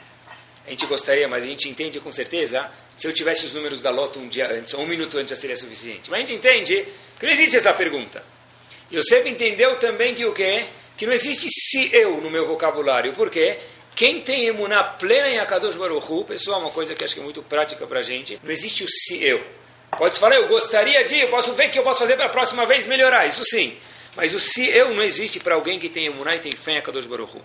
a 0.67 0.71
gente 0.71 0.87
gostaria, 0.87 1.29
mas 1.29 1.45
a 1.45 1.47
gente 1.47 1.69
entende 1.69 2.01
com 2.01 2.13
certeza, 2.13 2.71
se 2.97 3.07
eu 3.07 3.13
tivesse 3.13 3.45
os 3.45 3.55
números 3.55 3.83
da 3.83 3.91
loto 3.91 4.19
um 4.19 4.29
dia 4.29 4.51
antes, 4.51 4.73
ou 4.75 4.81
um 4.83 4.87
minuto 4.87 5.19
antes 5.19 5.31
já 5.31 5.37
seria 5.37 5.57
suficiente. 5.57 6.11
Mas 6.11 6.19
a 6.19 6.21
gente 6.21 6.35
entende 6.35 6.87
que 7.19 7.27
não 7.27 7.33
existe 7.33 7.57
essa 7.57 7.73
pergunta. 7.73 8.25
E 8.91 8.97
o 8.97 9.03
Sev 9.03 9.27
entendeu 9.27 9.77
também 9.77 10.15
que 10.15 10.25
o 10.25 10.33
quê? 10.33 10.65
Que 10.97 11.07
não 11.07 11.13
existe 11.13 11.49
se 11.51 11.91
eu 11.93 12.21
no 12.21 12.31
meu 12.31 12.47
vocabulário. 12.47 13.13
Por 13.13 13.31
quê? 13.31 13.59
Quem 13.95 14.21
tem 14.21 14.47
emuná 14.47 14.83
plena 14.83 15.29
em 15.29 15.39
Akadosh 15.39 15.77
Baruch 15.77 16.11
Hu, 16.11 16.25
pessoal, 16.25 16.61
uma 16.61 16.71
coisa 16.71 16.95
que 16.95 17.05
acho 17.05 17.15
que 17.15 17.21
é 17.21 17.23
muito 17.25 17.43
prática 17.43 17.87
para 17.87 18.03
gente, 18.03 18.41
não 18.43 18.51
existe 18.51 18.83
o 18.83 18.89
se 18.89 19.23
eu. 19.23 19.45
Pode 19.97 20.19
falar, 20.19 20.35
eu 20.35 20.49
gostaria 20.49 21.05
de, 21.05 21.21
eu 21.21 21.29
posso 21.29 21.53
ver 21.53 21.69
o 21.69 21.71
que 21.71 21.79
eu 21.79 21.85
posso 21.85 22.01
fazer 22.01 22.17
para 22.17 22.27
a 22.27 22.31
próxima 22.31 22.67
vez 22.67 22.87
melhorar, 22.87 23.27
isso 23.27 23.45
sim. 23.45 23.77
Mas 24.17 24.35
o 24.35 24.41
se 24.41 24.69
eu 24.69 24.93
não 24.93 25.03
existe 25.03 25.39
para 25.39 25.55
alguém 25.55 25.79
que 25.79 25.89
tem 25.89 26.07
emuná 26.07 26.35
e 26.35 26.41
tem 26.41 26.53
fé 26.53 26.73
em 26.73 26.79
Akadosh 26.79 27.07
Baruch 27.07 27.37
Hu. 27.37 27.43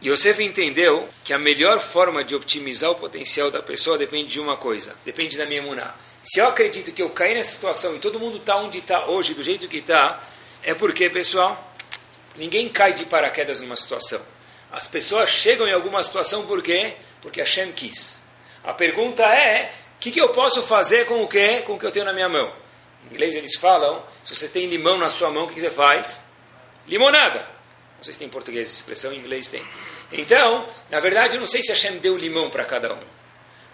E 0.00 0.08
Yosef 0.08 0.42
entendeu 0.42 1.08
que 1.22 1.32
a 1.32 1.38
melhor 1.38 1.80
forma 1.80 2.22
de 2.22 2.34
optimizar 2.34 2.90
o 2.90 2.94
potencial 2.94 3.50
da 3.50 3.62
pessoa 3.62 3.96
depende 3.96 4.30
de 4.30 4.40
uma 4.40 4.56
coisa, 4.56 4.94
depende 5.04 5.38
da 5.38 5.46
minha 5.46 5.60
emuná. 5.60 5.94
Se 6.22 6.40
eu 6.40 6.46
acredito 6.46 6.92
que 6.92 7.02
eu 7.02 7.10
caí 7.10 7.34
nessa 7.34 7.52
situação 7.52 7.96
e 7.96 7.98
todo 7.98 8.20
mundo 8.20 8.38
está 8.38 8.56
onde 8.56 8.78
está 8.78 9.06
hoje, 9.06 9.34
do 9.34 9.42
jeito 9.42 9.68
que 9.68 9.78
está, 9.78 10.22
é 10.62 10.74
porque, 10.74 11.08
pessoal, 11.08 11.74
ninguém 12.36 12.68
cai 12.68 12.92
de 12.92 13.06
paraquedas 13.06 13.60
numa 13.60 13.76
situação. 13.76 14.20
As 14.74 14.88
pessoas 14.88 15.30
chegam 15.30 15.68
em 15.68 15.72
alguma 15.72 16.02
situação 16.02 16.46
por 16.46 16.60
quê? 16.60 16.94
Porque 17.22 17.40
Hashem 17.40 17.70
quis. 17.70 18.20
A 18.64 18.74
pergunta 18.74 19.22
é, 19.22 19.72
o 19.94 20.00
que, 20.00 20.10
que, 20.10 20.20
eu 20.20 20.30
posso 20.30 20.64
fazer 20.64 21.06
com 21.06 21.22
o 21.22 21.28
quê? 21.28 21.62
Com 21.64 21.74
o 21.74 21.78
que 21.78 21.86
eu 21.86 21.92
tenho 21.92 22.04
na 22.04 22.12
minha 22.12 22.28
mão. 22.28 22.52
Em 23.04 23.14
inglês 23.14 23.36
eles 23.36 23.54
falam, 23.54 24.04
se 24.24 24.34
você 24.34 24.48
tem 24.48 24.66
limão 24.66 24.98
na 24.98 25.08
sua 25.08 25.30
mão, 25.30 25.44
o 25.44 25.46
que, 25.46 25.54
que 25.54 25.60
você 25.60 25.70
faz? 25.70 26.26
Limonada. 26.88 27.38
Não 27.38 28.02
sei 28.02 28.14
se 28.14 28.18
tem 28.18 28.26
em 28.26 28.30
português 28.32 28.66
essa 28.66 28.78
expressão, 28.78 29.12
em 29.12 29.18
inglês 29.18 29.46
tem. 29.46 29.64
Então, 30.10 30.66
na 30.90 30.98
verdade, 30.98 31.36
eu 31.36 31.40
não 31.40 31.46
sei 31.46 31.62
se 31.62 31.68
Hashem 31.68 31.98
deu 31.98 32.16
limão 32.16 32.50
para 32.50 32.64
cada 32.64 32.94
um. 32.94 33.02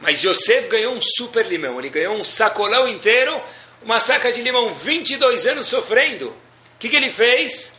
Mas 0.01 0.23
Yosef 0.23 0.69
ganhou 0.69 0.95
um 0.95 1.01
super 1.01 1.47
limão. 1.47 1.79
Ele 1.79 1.89
ganhou 1.89 2.15
um 2.15 2.25
sacolão 2.27 2.87
inteiro, 2.87 3.43
uma 3.83 3.99
saca 3.99 4.31
de 4.31 4.43
limão, 4.43 4.75
22 4.75 5.47
anos 5.47 5.67
sofrendo. 5.67 6.29
O 6.29 6.79
que, 6.79 6.91
que 6.91 6.97
ele 6.97 7.11
fez? 7.11 7.73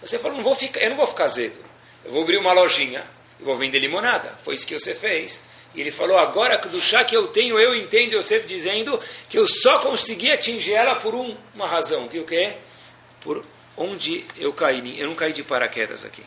Você 0.00 0.18
falou, 0.18 0.38
não 0.38 0.44
vou 0.44 0.54
ficar, 0.54 0.80
eu 0.80 0.88
não 0.88 0.96
vou 0.96 1.06
ficar 1.06 1.24
azedo 1.24 1.63
eu 2.04 2.10
vou 2.10 2.22
abrir 2.22 2.36
uma 2.36 2.52
lojinha 2.52 3.04
e 3.40 3.44
vou 3.44 3.56
vender 3.56 3.78
limonada. 3.78 4.36
Foi 4.42 4.54
isso 4.54 4.66
que 4.66 4.78
você 4.78 4.94
fez. 4.94 5.44
E 5.74 5.80
ele 5.80 5.90
falou, 5.90 6.18
agora 6.18 6.56
do 6.58 6.80
chá 6.80 7.02
que 7.04 7.16
eu 7.16 7.26
tenho, 7.28 7.58
eu 7.58 7.74
entendo 7.74 8.22
sempre 8.22 8.46
dizendo 8.46 9.00
que 9.28 9.38
eu 9.38 9.46
só 9.46 9.78
consegui 9.78 10.30
atingir 10.30 10.74
ela 10.74 10.96
por 10.96 11.14
um, 11.14 11.36
uma 11.54 11.66
razão. 11.66 12.06
Que 12.06 12.18
o 12.20 12.24
que 12.24 12.52
Por 13.20 13.44
onde 13.76 14.24
eu 14.36 14.52
caí. 14.52 14.98
Eu 14.98 15.08
não 15.08 15.14
caí 15.14 15.32
de 15.32 15.42
paraquedas 15.42 16.04
aqui. 16.04 16.22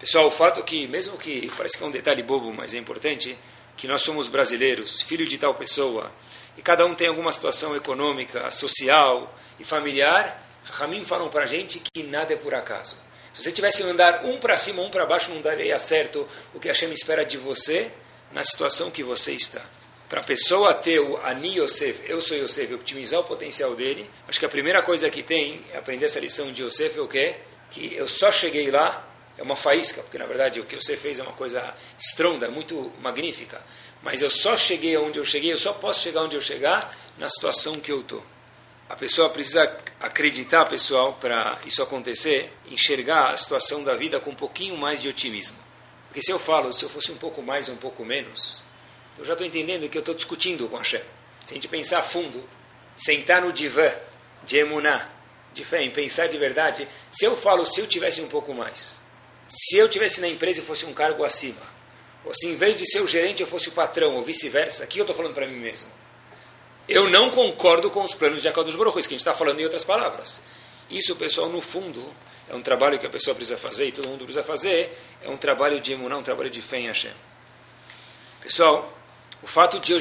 Pessoal, 0.00 0.26
o 0.26 0.30
fato 0.30 0.62
que, 0.62 0.86
mesmo 0.86 1.18
que 1.18 1.50
parece 1.56 1.76
que 1.76 1.84
é 1.84 1.86
um 1.86 1.90
detalhe 1.90 2.22
bobo, 2.22 2.52
mas 2.52 2.72
é 2.72 2.78
importante, 2.78 3.36
que 3.76 3.86
nós 3.86 4.00
somos 4.00 4.28
brasileiros, 4.28 5.02
filho 5.02 5.26
de 5.26 5.36
tal 5.36 5.54
pessoa, 5.54 6.10
e 6.56 6.62
cada 6.62 6.86
um 6.86 6.94
tem 6.94 7.06
alguma 7.06 7.30
situação 7.30 7.76
econômica, 7.76 8.50
social 8.50 9.34
e 9.58 9.64
familiar, 9.64 10.42
Ramim 10.64 11.04
falam 11.04 11.28
para 11.28 11.44
a 11.44 11.46
gente 11.46 11.82
que 11.92 12.02
nada 12.02 12.32
é 12.32 12.36
por 12.36 12.54
acaso. 12.54 12.96
Se 13.40 13.44
você 13.44 13.52
tivesse 13.52 13.82
mandar 13.84 14.26
um 14.26 14.38
para 14.38 14.54
cima, 14.58 14.82
um 14.82 14.90
para 14.90 15.06
baixo, 15.06 15.30
não 15.30 15.40
daria 15.40 15.78
certo 15.78 16.28
o 16.52 16.60
que 16.60 16.68
a 16.68 16.72
Hashem 16.72 16.92
espera 16.92 17.24
de 17.24 17.38
você 17.38 17.90
na 18.32 18.44
situação 18.44 18.90
que 18.90 19.02
você 19.02 19.32
está. 19.32 19.62
Para 20.10 20.20
a 20.20 20.22
pessoa 20.22 20.74
ter 20.74 21.00
o 21.00 21.16
Ani 21.24 21.58
Yosef, 21.58 22.02
eu 22.06 22.20
sou 22.20 22.36
Yosef, 22.36 22.74
optimizar 22.74 23.18
o 23.18 23.24
potencial 23.24 23.74
dele, 23.74 24.10
acho 24.28 24.38
que 24.38 24.44
a 24.44 24.48
primeira 24.48 24.82
coisa 24.82 25.08
que 25.08 25.22
tem 25.22 25.64
é 25.72 25.78
aprender 25.78 26.04
essa 26.04 26.20
lição 26.20 26.52
de 26.52 26.62
Yosef 26.62 26.98
é 26.98 27.00
o 27.00 27.08
quê? 27.08 27.36
Que 27.70 27.94
eu 27.94 28.06
só 28.06 28.30
cheguei 28.30 28.70
lá, 28.70 29.08
é 29.38 29.42
uma 29.42 29.56
faísca, 29.56 30.02
porque 30.02 30.18
na 30.18 30.26
verdade 30.26 30.60
o 30.60 30.66
que 30.66 30.76
você 30.76 30.94
fez 30.94 31.18
é 31.18 31.22
uma 31.22 31.32
coisa 31.32 31.74
estronda, 31.98 32.50
muito 32.50 32.92
magnífica. 33.00 33.58
Mas 34.02 34.20
eu 34.20 34.28
só 34.28 34.54
cheguei 34.54 34.98
onde 34.98 35.18
eu 35.18 35.24
cheguei, 35.24 35.50
eu 35.50 35.56
só 35.56 35.72
posso 35.72 36.02
chegar 36.02 36.24
onde 36.24 36.36
eu 36.36 36.42
chegar 36.42 36.94
na 37.16 37.26
situação 37.26 37.80
que 37.80 37.90
eu 37.90 38.00
estou. 38.02 38.22
A 38.90 38.96
pessoa 38.96 39.30
precisa 39.30 39.72
acreditar, 40.00 40.64
pessoal, 40.64 41.12
para 41.12 41.60
isso 41.64 41.80
acontecer, 41.80 42.50
enxergar 42.68 43.30
a 43.30 43.36
situação 43.36 43.84
da 43.84 43.94
vida 43.94 44.18
com 44.18 44.30
um 44.30 44.34
pouquinho 44.34 44.76
mais 44.76 45.00
de 45.00 45.08
otimismo. 45.08 45.56
Porque 46.08 46.20
se 46.20 46.32
eu 46.32 46.40
falo, 46.40 46.72
se 46.72 46.84
eu 46.84 46.88
fosse 46.88 47.12
um 47.12 47.16
pouco 47.16 47.40
mais 47.40 47.68
ou 47.68 47.76
um 47.76 47.78
pouco 47.78 48.04
menos, 48.04 48.64
eu 49.16 49.24
já 49.24 49.34
estou 49.34 49.46
entendendo 49.46 49.88
que 49.88 49.96
eu 49.96 50.00
estou 50.00 50.12
discutindo 50.12 50.68
com 50.68 50.76
Hashem. 50.76 51.02
Se 51.46 51.52
a 51.52 51.54
gente 51.54 51.68
pensar 51.68 52.00
a 52.00 52.02
fundo, 52.02 52.42
sentar 52.96 53.40
no 53.40 53.52
divã 53.52 53.92
de 54.42 54.58
emuná, 54.58 55.08
de 55.54 55.64
fé, 55.64 55.84
em 55.84 55.90
pensar 55.92 56.26
de 56.26 56.36
verdade, 56.36 56.88
se 57.12 57.24
eu 57.24 57.36
falo, 57.36 57.64
se 57.64 57.80
eu 57.80 57.86
tivesse 57.86 58.20
um 58.20 58.28
pouco 58.28 58.52
mais, 58.52 59.00
se 59.46 59.76
eu 59.76 59.88
tivesse 59.88 60.20
na 60.20 60.26
empresa 60.26 60.62
e 60.62 60.64
fosse 60.64 60.84
um 60.84 60.92
cargo 60.92 61.22
acima, 61.22 61.62
ou 62.24 62.34
se 62.34 62.48
em 62.48 62.56
vez 62.56 62.76
de 62.76 62.90
ser 62.90 63.00
o 63.02 63.06
gerente 63.06 63.40
eu 63.40 63.46
fosse 63.46 63.68
o 63.68 63.72
patrão, 63.72 64.16
ou 64.16 64.22
vice-versa, 64.22 64.82
o 64.82 64.86
que 64.88 64.98
eu 64.98 65.04
estou 65.04 65.14
falando 65.14 65.34
para 65.34 65.46
mim 65.46 65.60
mesmo? 65.60 65.99
Eu 66.90 67.08
não 67.08 67.30
concordo 67.30 67.88
com 67.88 68.02
os 68.02 68.14
planos 68.14 68.42
de 68.42 68.48
Akadosh 68.48 68.74
Baruch 68.74 68.98
isso 68.98 69.08
que 69.08 69.14
a 69.14 69.16
gente 69.16 69.20
está 69.20 69.32
falando 69.32 69.60
em 69.60 69.62
outras 69.62 69.84
palavras. 69.84 70.40
Isso, 70.90 71.14
pessoal, 71.14 71.48
no 71.48 71.60
fundo, 71.60 72.04
é 72.48 72.54
um 72.56 72.60
trabalho 72.60 72.98
que 72.98 73.06
a 73.06 73.08
pessoa 73.08 73.32
precisa 73.32 73.56
fazer, 73.56 73.86
e 73.86 73.92
todo 73.92 74.08
mundo 74.08 74.24
precisa 74.24 74.42
fazer, 74.42 74.98
é 75.22 75.30
um 75.30 75.36
trabalho 75.36 75.80
de 75.80 75.92
emuná, 75.92 76.18
um 76.18 76.22
trabalho 76.24 76.50
de 76.50 76.60
fé 76.60 76.80
em 76.80 76.88
Hashem. 76.88 77.12
Pessoal, 78.42 78.92
o 79.40 79.46
fato 79.46 79.78
de, 79.78 79.96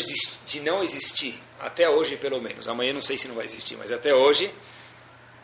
de 0.47 0.59
não 0.61 0.83
existir, 0.83 1.39
até 1.59 1.87
hoje 1.87 2.17
pelo 2.17 2.41
menos, 2.41 2.67
amanhã 2.67 2.91
não 2.91 3.01
sei 3.01 3.19
se 3.19 3.27
não 3.27 3.35
vai 3.35 3.45
existir, 3.45 3.77
mas 3.77 3.91
até 3.91 4.11
hoje, 4.11 4.51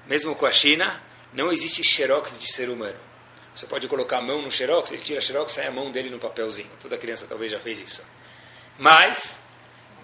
mesmo 0.08 0.34
com 0.34 0.47
a 0.47 0.51
China, 0.51 0.99
não 1.31 1.51
existe 1.51 1.84
xerox 1.84 2.39
de 2.39 2.51
ser 2.51 2.69
humano. 2.69 2.97
Você 3.53 3.67
pode 3.67 3.88
colocar 3.88 4.17
a 4.17 4.21
mão 4.21 4.41
no 4.41 4.49
xerox, 4.49 4.91
ele 4.91 5.03
tira 5.03 5.19
a 5.19 5.21
xerox, 5.21 5.51
sai 5.51 5.67
a 5.67 5.71
mão 5.71 5.91
dele 5.91 6.10
no 6.10 6.17
papelzinho. 6.17 6.71
Toda 6.81 6.97
criança 6.97 7.27
talvez 7.29 7.51
já 7.51 7.60
fez 7.60 7.79
isso. 7.79 8.03
Mas 8.79 9.44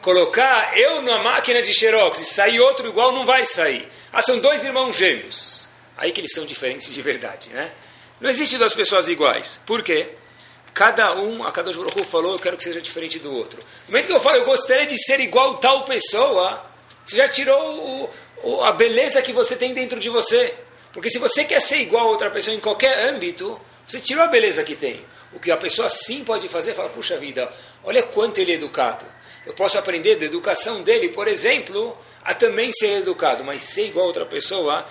colocar 0.01 0.77
eu 0.77 1.01
na 1.01 1.19
máquina 1.19 1.61
de 1.61 1.73
xerox 1.73 2.19
e 2.19 2.25
sair 2.25 2.59
outro 2.59 2.87
igual 2.87 3.11
não 3.11 3.25
vai 3.25 3.45
sair. 3.45 3.87
Ah, 4.11 4.21
são 4.21 4.39
dois 4.39 4.63
irmãos 4.63 4.95
gêmeos. 4.95 5.67
Aí 5.97 6.11
que 6.11 6.19
eles 6.19 6.33
são 6.33 6.45
diferentes 6.45 6.93
de 6.93 7.01
verdade, 7.01 7.49
né? 7.49 7.71
Não 8.19 8.29
existe 8.29 8.57
duas 8.57 8.73
pessoas 8.73 9.07
iguais. 9.07 9.61
Por 9.65 9.83
quê? 9.83 10.09
Cada 10.73 11.13
um, 11.15 11.45
a 11.45 11.51
cada 11.51 11.71
Baruch 11.71 12.03
falou, 12.05 12.33
eu 12.33 12.39
quero 12.39 12.55
que 12.55 12.63
seja 12.63 12.81
diferente 12.81 13.19
do 13.19 13.35
outro. 13.35 13.59
No 13.87 13.91
momento 13.91 14.07
que 14.07 14.13
eu 14.13 14.19
falo, 14.19 14.37
eu 14.37 14.45
gostaria 14.45 14.85
de 14.85 14.97
ser 15.03 15.19
igual 15.19 15.55
tal 15.55 15.83
pessoa, 15.83 16.65
você 17.05 17.17
já 17.17 17.27
tirou 17.27 17.59
o, 17.59 18.09
o, 18.43 18.63
a 18.63 18.71
beleza 18.71 19.21
que 19.21 19.33
você 19.33 19.55
tem 19.55 19.73
dentro 19.73 19.99
de 19.99 20.09
você. 20.09 20.53
Porque 20.93 21.09
se 21.09 21.19
você 21.19 21.43
quer 21.43 21.61
ser 21.61 21.77
igual 21.77 22.07
a 22.07 22.09
outra 22.09 22.29
pessoa 22.29 22.55
em 22.55 22.59
qualquer 22.59 23.09
âmbito, 23.09 23.59
você 23.87 23.99
tirou 23.99 24.23
a 24.23 24.27
beleza 24.27 24.63
que 24.63 24.75
tem. 24.75 25.03
O 25.33 25.39
que 25.39 25.51
a 25.51 25.57
pessoa 25.57 25.89
sim 25.89 26.23
pode 26.23 26.47
fazer 26.47 26.73
falar, 26.73 26.89
puxa 26.89 27.17
vida, 27.17 27.51
olha 27.83 28.03
quanto 28.03 28.39
ele 28.39 28.51
é 28.51 28.55
educado. 28.55 29.05
Eu 29.45 29.53
posso 29.53 29.77
aprender 29.77 30.15
da 30.17 30.25
educação 30.25 30.83
dele, 30.83 31.09
por 31.09 31.27
exemplo, 31.27 31.97
a 32.23 32.33
também 32.33 32.71
ser 32.71 32.99
educado, 32.99 33.43
mas 33.43 33.63
ser 33.63 33.87
igual 33.87 34.05
a 34.05 34.07
outra 34.07 34.25
pessoa 34.25 34.87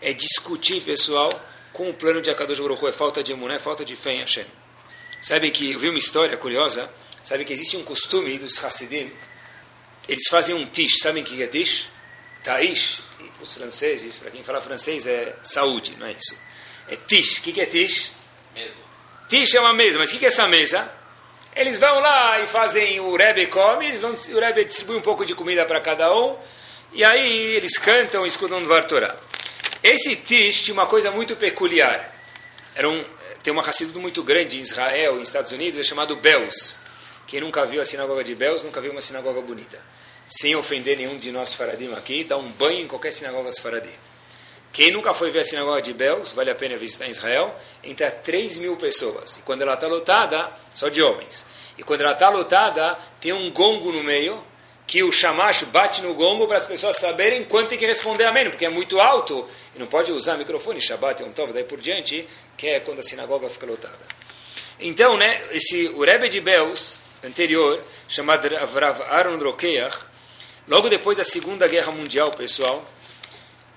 é 0.00 0.12
discutir, 0.12 0.80
pessoal, 0.82 1.30
com 1.72 1.90
o 1.90 1.94
plano 1.94 2.22
de 2.22 2.30
Akadosh 2.30 2.60
Baruch 2.60 2.86
é 2.86 2.92
falta 2.92 3.22
de 3.22 3.32
emuné, 3.32 3.56
é 3.56 3.58
falta 3.58 3.84
de 3.84 3.96
fé 3.96 4.12
em 4.12 4.20
Hashem. 4.20 4.46
Sabe 5.20 5.50
que, 5.50 5.72
eu 5.72 5.78
vi 5.78 5.88
uma 5.88 5.98
história 5.98 6.36
curiosa, 6.36 6.88
sabe 7.24 7.44
que 7.44 7.52
existe 7.52 7.76
um 7.76 7.82
costume 7.82 8.38
dos 8.38 8.64
Hassidim, 8.64 9.10
eles 10.08 10.28
fazem 10.30 10.54
um 10.54 10.64
tish, 10.64 10.98
sabem 11.02 11.22
o 11.22 11.26
que 11.26 11.42
é 11.42 11.46
tish? 11.46 11.88
Taish, 12.42 13.02
para 13.18 13.42
os 13.42 13.52
franceses, 13.52 14.18
para 14.18 14.30
quem 14.30 14.42
fala 14.42 14.60
francês 14.60 15.06
é 15.06 15.36
saúde, 15.42 15.96
não 15.98 16.06
é 16.06 16.12
isso? 16.12 16.36
É 16.88 16.96
tish, 16.96 17.38
o 17.38 17.42
que 17.42 17.60
é 17.60 17.66
tish? 17.66 18.12
Mesa. 18.54 18.74
Tish 19.28 19.54
é 19.54 19.60
uma 19.60 19.72
mesa, 19.72 19.98
mas 19.98 20.12
o 20.12 20.18
que 20.18 20.24
é 20.24 20.28
essa 20.28 20.46
mesa? 20.46 20.90
Eles 21.58 21.76
vão 21.76 21.98
lá 21.98 22.40
e 22.40 22.46
fazem 22.46 23.00
o 23.00 23.16
Rebbe 23.16 23.48
come, 23.48 23.88
eles 23.88 24.00
vão, 24.00 24.12
o 24.12 24.38
Rebbe 24.38 24.64
distribui 24.64 24.96
um 24.96 25.00
pouco 25.00 25.26
de 25.26 25.34
comida 25.34 25.66
para 25.66 25.80
cada 25.80 26.16
um, 26.16 26.36
e 26.92 27.02
aí 27.02 27.56
eles 27.56 27.76
cantam 27.78 28.24
e 28.24 28.28
escutam 28.28 28.62
do 28.62 28.82
Torá. 28.84 29.16
Esse 29.82 30.14
Tish 30.14 30.62
tinha 30.62 30.72
uma 30.72 30.86
coisa 30.86 31.10
muito 31.10 31.34
peculiar. 31.34 32.14
Era 32.76 32.88
um, 32.88 33.04
tem 33.42 33.52
uma 33.52 33.68
Hassiduto 33.68 33.98
muito 33.98 34.22
grande 34.22 34.56
em 34.56 34.60
Israel, 34.60 35.18
em 35.18 35.22
Estados 35.22 35.50
Unidos, 35.50 35.80
é 35.80 35.82
chamado 35.82 36.14
Bells. 36.14 36.76
Quem 37.26 37.40
nunca 37.40 37.66
viu 37.66 37.80
a 37.80 37.84
sinagoga 37.84 38.22
de 38.22 38.36
Bells, 38.36 38.64
nunca 38.64 38.80
viu 38.80 38.92
uma 38.92 39.00
sinagoga 39.00 39.40
bonita. 39.40 39.80
Sem 40.28 40.54
ofender 40.54 40.96
nenhum 40.96 41.18
de 41.18 41.32
nós 41.32 41.54
faradim 41.54 41.92
aqui, 41.92 42.22
dá 42.22 42.36
um 42.36 42.48
banho 42.52 42.84
em 42.84 42.86
qualquer 42.86 43.10
sinagoga 43.10 43.50
faradim. 43.60 43.90
Quem 44.72 44.92
nunca 44.92 45.14
foi 45.14 45.30
ver 45.30 45.40
a 45.40 45.44
sinagoga 45.44 45.80
de 45.80 45.92
Belz, 45.92 46.32
vale 46.32 46.50
a 46.50 46.54
pena 46.54 46.76
visitar 46.76 47.06
em 47.06 47.10
Israel, 47.10 47.54
entra 47.82 48.10
3 48.10 48.58
mil 48.58 48.76
pessoas. 48.76 49.38
E 49.38 49.42
quando 49.42 49.62
ela 49.62 49.74
está 49.74 49.86
lotada, 49.86 50.52
só 50.74 50.88
de 50.88 51.02
homens. 51.02 51.46
E 51.76 51.82
quando 51.82 52.02
ela 52.02 52.12
está 52.12 52.28
lotada, 52.28 52.98
tem 53.20 53.32
um 53.32 53.50
gongo 53.50 53.92
no 53.92 54.02
meio, 54.02 54.42
que 54.88 55.02
o 55.02 55.12
chamacho 55.12 55.66
bate 55.66 56.00
no 56.02 56.14
gongo 56.14 56.46
para 56.46 56.56
as 56.56 56.66
pessoas 56.66 56.96
saberem 56.96 57.44
quanto 57.44 57.68
tem 57.68 57.78
que 57.78 57.84
responder 57.84 58.24
amém, 58.24 58.48
porque 58.48 58.64
é 58.64 58.70
muito 58.70 58.98
alto 58.98 59.46
e 59.76 59.78
não 59.78 59.86
pode 59.86 60.10
usar 60.10 60.38
microfone, 60.38 60.80
Shabbat, 60.80 61.22
um 61.22 61.30
Tov, 61.30 61.52
daí 61.52 61.62
por 61.64 61.78
diante, 61.78 62.26
que 62.56 62.66
é 62.66 62.80
quando 62.80 63.00
a 63.00 63.02
sinagoga 63.02 63.50
fica 63.50 63.66
lotada. 63.66 63.98
Então, 64.80 65.16
né, 65.18 65.42
esse, 65.50 65.88
o 65.88 66.04
Rebbe 66.04 66.30
de 66.30 66.40
Belz, 66.40 67.02
anterior, 67.22 67.82
chamado 68.08 68.48
Rav 68.48 69.02
Aaron 69.10 69.36
Rokeach, 69.38 69.94
logo 70.66 70.88
depois 70.88 71.18
da 71.18 71.24
Segunda 71.24 71.68
Guerra 71.68 71.92
Mundial, 71.92 72.30
pessoal, 72.30 72.82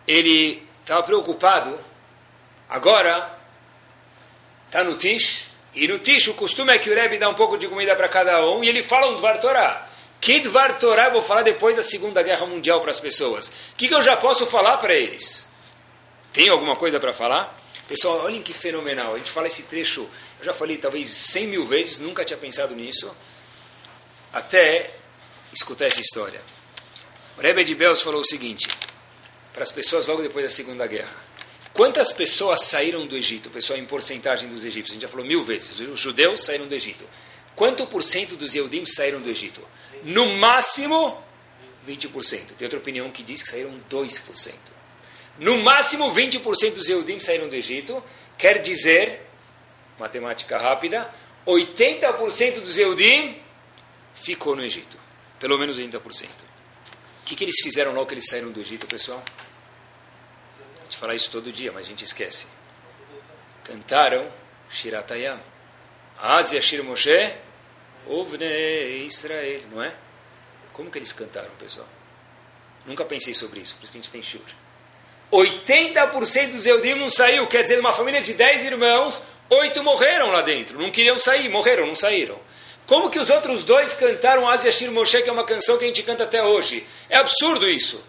ele 0.08 0.64
estava 0.92 1.04
preocupado, 1.04 1.80
agora 2.68 3.34
está 4.66 4.84
no 4.84 4.96
Tish, 4.96 5.46
e 5.74 5.88
no 5.88 6.00
Tish 6.00 6.28
o 6.28 6.34
costume 6.34 6.74
é 6.74 6.78
que 6.78 6.90
o 6.90 6.94
Rebbe 6.94 7.18
dá 7.18 7.30
um 7.30 7.34
pouco 7.34 7.58
de 7.58 7.66
comida 7.70 7.96
para 7.96 8.10
cada 8.10 8.46
um, 8.46 8.62
e 8.62 8.68
ele 8.68 8.84
fala 8.84 9.08
um 9.08 9.16
Dvar 9.16 9.40
Torah. 9.40 9.88
Que 10.20 10.42
Dvar 10.42 10.80
Torah 10.80 11.06
eu 11.06 11.14
vou 11.14 11.22
falar 11.22 11.44
depois 11.44 11.78
da 11.78 11.82
Segunda 11.82 12.22
Guerra 12.22 12.46
Mundial 12.46 12.82
para 12.82 12.92
as 12.92 13.00
pessoas? 13.00 13.48
O 13.48 13.76
que, 13.78 13.88
que 13.88 13.94
eu 13.94 14.02
já 14.02 14.18
posso 14.18 14.46
falar 14.46 14.78
para 14.78 14.94
eles? 14.94 15.48
Tem 16.34 16.50
alguma 16.50 16.76
coisa 16.76 17.00
para 17.00 17.14
falar? 17.14 17.58
Pessoal, 17.88 18.26
olhem 18.26 18.42
que 18.42 18.54
fenomenal. 18.54 19.16
A 19.16 19.18
gente 19.18 19.32
fala 19.32 19.48
esse 19.48 19.64
trecho, 19.64 20.02
eu 20.40 20.46
já 20.46 20.54
falei 20.54 20.76
talvez 20.76 21.08
100 21.08 21.48
mil 21.48 21.66
vezes, 21.66 22.00
nunca 22.00 22.26
tinha 22.26 22.38
pensado 22.38 22.76
nisso, 22.76 23.16
até 24.34 24.92
escutar 25.54 25.86
essa 25.86 26.02
história. 26.02 26.42
O 27.38 27.42
Rebbe 27.42 27.64
de 27.64 27.76
Belos 27.76 28.02
falou 28.02 28.20
o 28.20 28.26
seguinte: 28.26 28.68
para 29.54 29.64
as 29.64 29.72
pessoas 29.72 30.08
logo 30.08 30.22
depois 30.22 30.46
da 30.46 30.50
Segunda 30.50 30.88
Guerra. 30.88 31.16
Quantas 31.74 32.12
pessoas 32.12 32.66
saíram 32.66 33.06
do 33.06 33.16
Egito? 33.16 33.50
Pessoal, 33.50 33.80
em 33.80 33.86
porcentagem 33.86 34.50
dos 34.50 34.66
egípcios. 34.66 34.92
A 34.92 34.94
gente 34.94 35.02
já 35.04 35.08
falou 35.08 35.26
mil 35.26 35.44
vezes. 35.44 35.80
Os 35.80 36.00
judeus 36.00 36.42
saíram 36.42 36.68
do 36.68 36.76
Egito. 36.76 37.06
Quanto 37.56 37.86
por 37.86 38.04
cento 38.04 38.36
dos 38.36 38.56
Eudim 38.56 38.86
saíram 38.86 39.22
do 39.22 39.30
Egito? 39.30 39.62
No 40.04 40.26
máximo, 40.36 41.18
20%. 41.88 42.56
Tem 42.58 42.66
outra 42.66 42.80
opinião 42.80 43.10
que 43.10 43.24
diz 43.24 43.42
que 43.42 43.50
saíram 43.50 43.80
2%. 43.90 44.54
No 45.40 45.58
máximo, 45.60 46.12
20% 46.12 46.74
dos 46.74 46.90
Eudim 46.90 47.20
saíram 47.20 47.48
do 47.48 47.56
Egito. 47.56 48.04
Quer 48.38 48.62
dizer, 48.62 49.28
matemática 49.98 50.58
rápida, 50.58 51.10
80% 51.46 52.62
dos 52.62 52.78
Eudim 52.78 53.38
ficou 54.14 54.56
no 54.56 54.64
Egito. 54.64 54.98
Pelo 55.40 55.58
menos 55.58 55.80
80%. 55.80 56.28
O 57.22 57.26
que, 57.26 57.36
que 57.36 57.44
eles 57.44 57.60
fizeram 57.62 57.94
logo 57.94 58.08
que 58.08 58.16
eles 58.16 58.28
saíram 58.28 58.52
do 58.52 58.60
Egito, 58.60 58.88
pessoal? 58.88 59.24
A 60.80 60.84
gente 60.84 60.98
fala 60.98 61.16
isso 61.16 61.32
todo 61.32 61.52
dia, 61.52 61.72
mas 61.72 61.86
a 61.86 61.90
gente 61.90 62.04
esquece. 62.04 62.48
Cantaram 63.64 64.32
Shiratayam. 64.70 65.40
Ásia 66.20 66.62
Shir 66.62 66.84
Moshe, 66.84 67.34
Ovne 68.08 69.06
Israel, 69.06 69.62
não 69.72 69.84
é? 69.84 69.94
Como 70.74 70.90
que 70.90 70.98
eles 70.98 71.12
cantaram, 71.12 71.50
pessoal? 71.60 71.88
Nunca 72.86 73.04
pensei 73.06 73.34
sobre 73.34 73.60
isso, 73.60 73.76
por 73.76 73.84
isso 73.84 73.92
que 73.92 73.98
a 73.98 74.02
gente 74.02 74.12
tem 74.12 74.22
shur. 74.22 74.42
80% 75.32 76.52
dos 76.52 76.66
Eudim 76.66 76.96
não 76.96 77.10
saiu, 77.10 77.48
quer 77.48 77.64
dizer, 77.64 77.80
uma 77.80 77.94
família 77.94 78.22
de 78.22 78.34
10 78.34 78.66
irmãos, 78.66 79.24
oito 79.50 79.82
morreram 79.84 80.30
lá 80.30 80.42
dentro, 80.42 80.80
não 80.80 80.92
queriam 80.92 81.18
sair, 81.18 81.48
morreram, 81.50 81.88
não 81.88 81.96
saíram. 81.96 82.40
Como 82.92 83.10
que 83.10 83.20
os 83.20 83.30
outros 83.30 83.64
dois 83.64 83.94
cantaram 83.94 84.46
Asia 84.50 84.70
Shir 84.70 84.92
Moshe, 84.92 85.24
que 85.24 85.30
é 85.30 85.32
uma 85.32 85.46
canção 85.46 85.78
que 85.78 85.86
a 85.86 85.88
gente 85.88 86.04
canta 86.04 86.26
até 86.26 86.44
hoje? 86.44 86.86
É 87.10 87.16
absurdo 87.16 87.66
isso. 87.66 88.04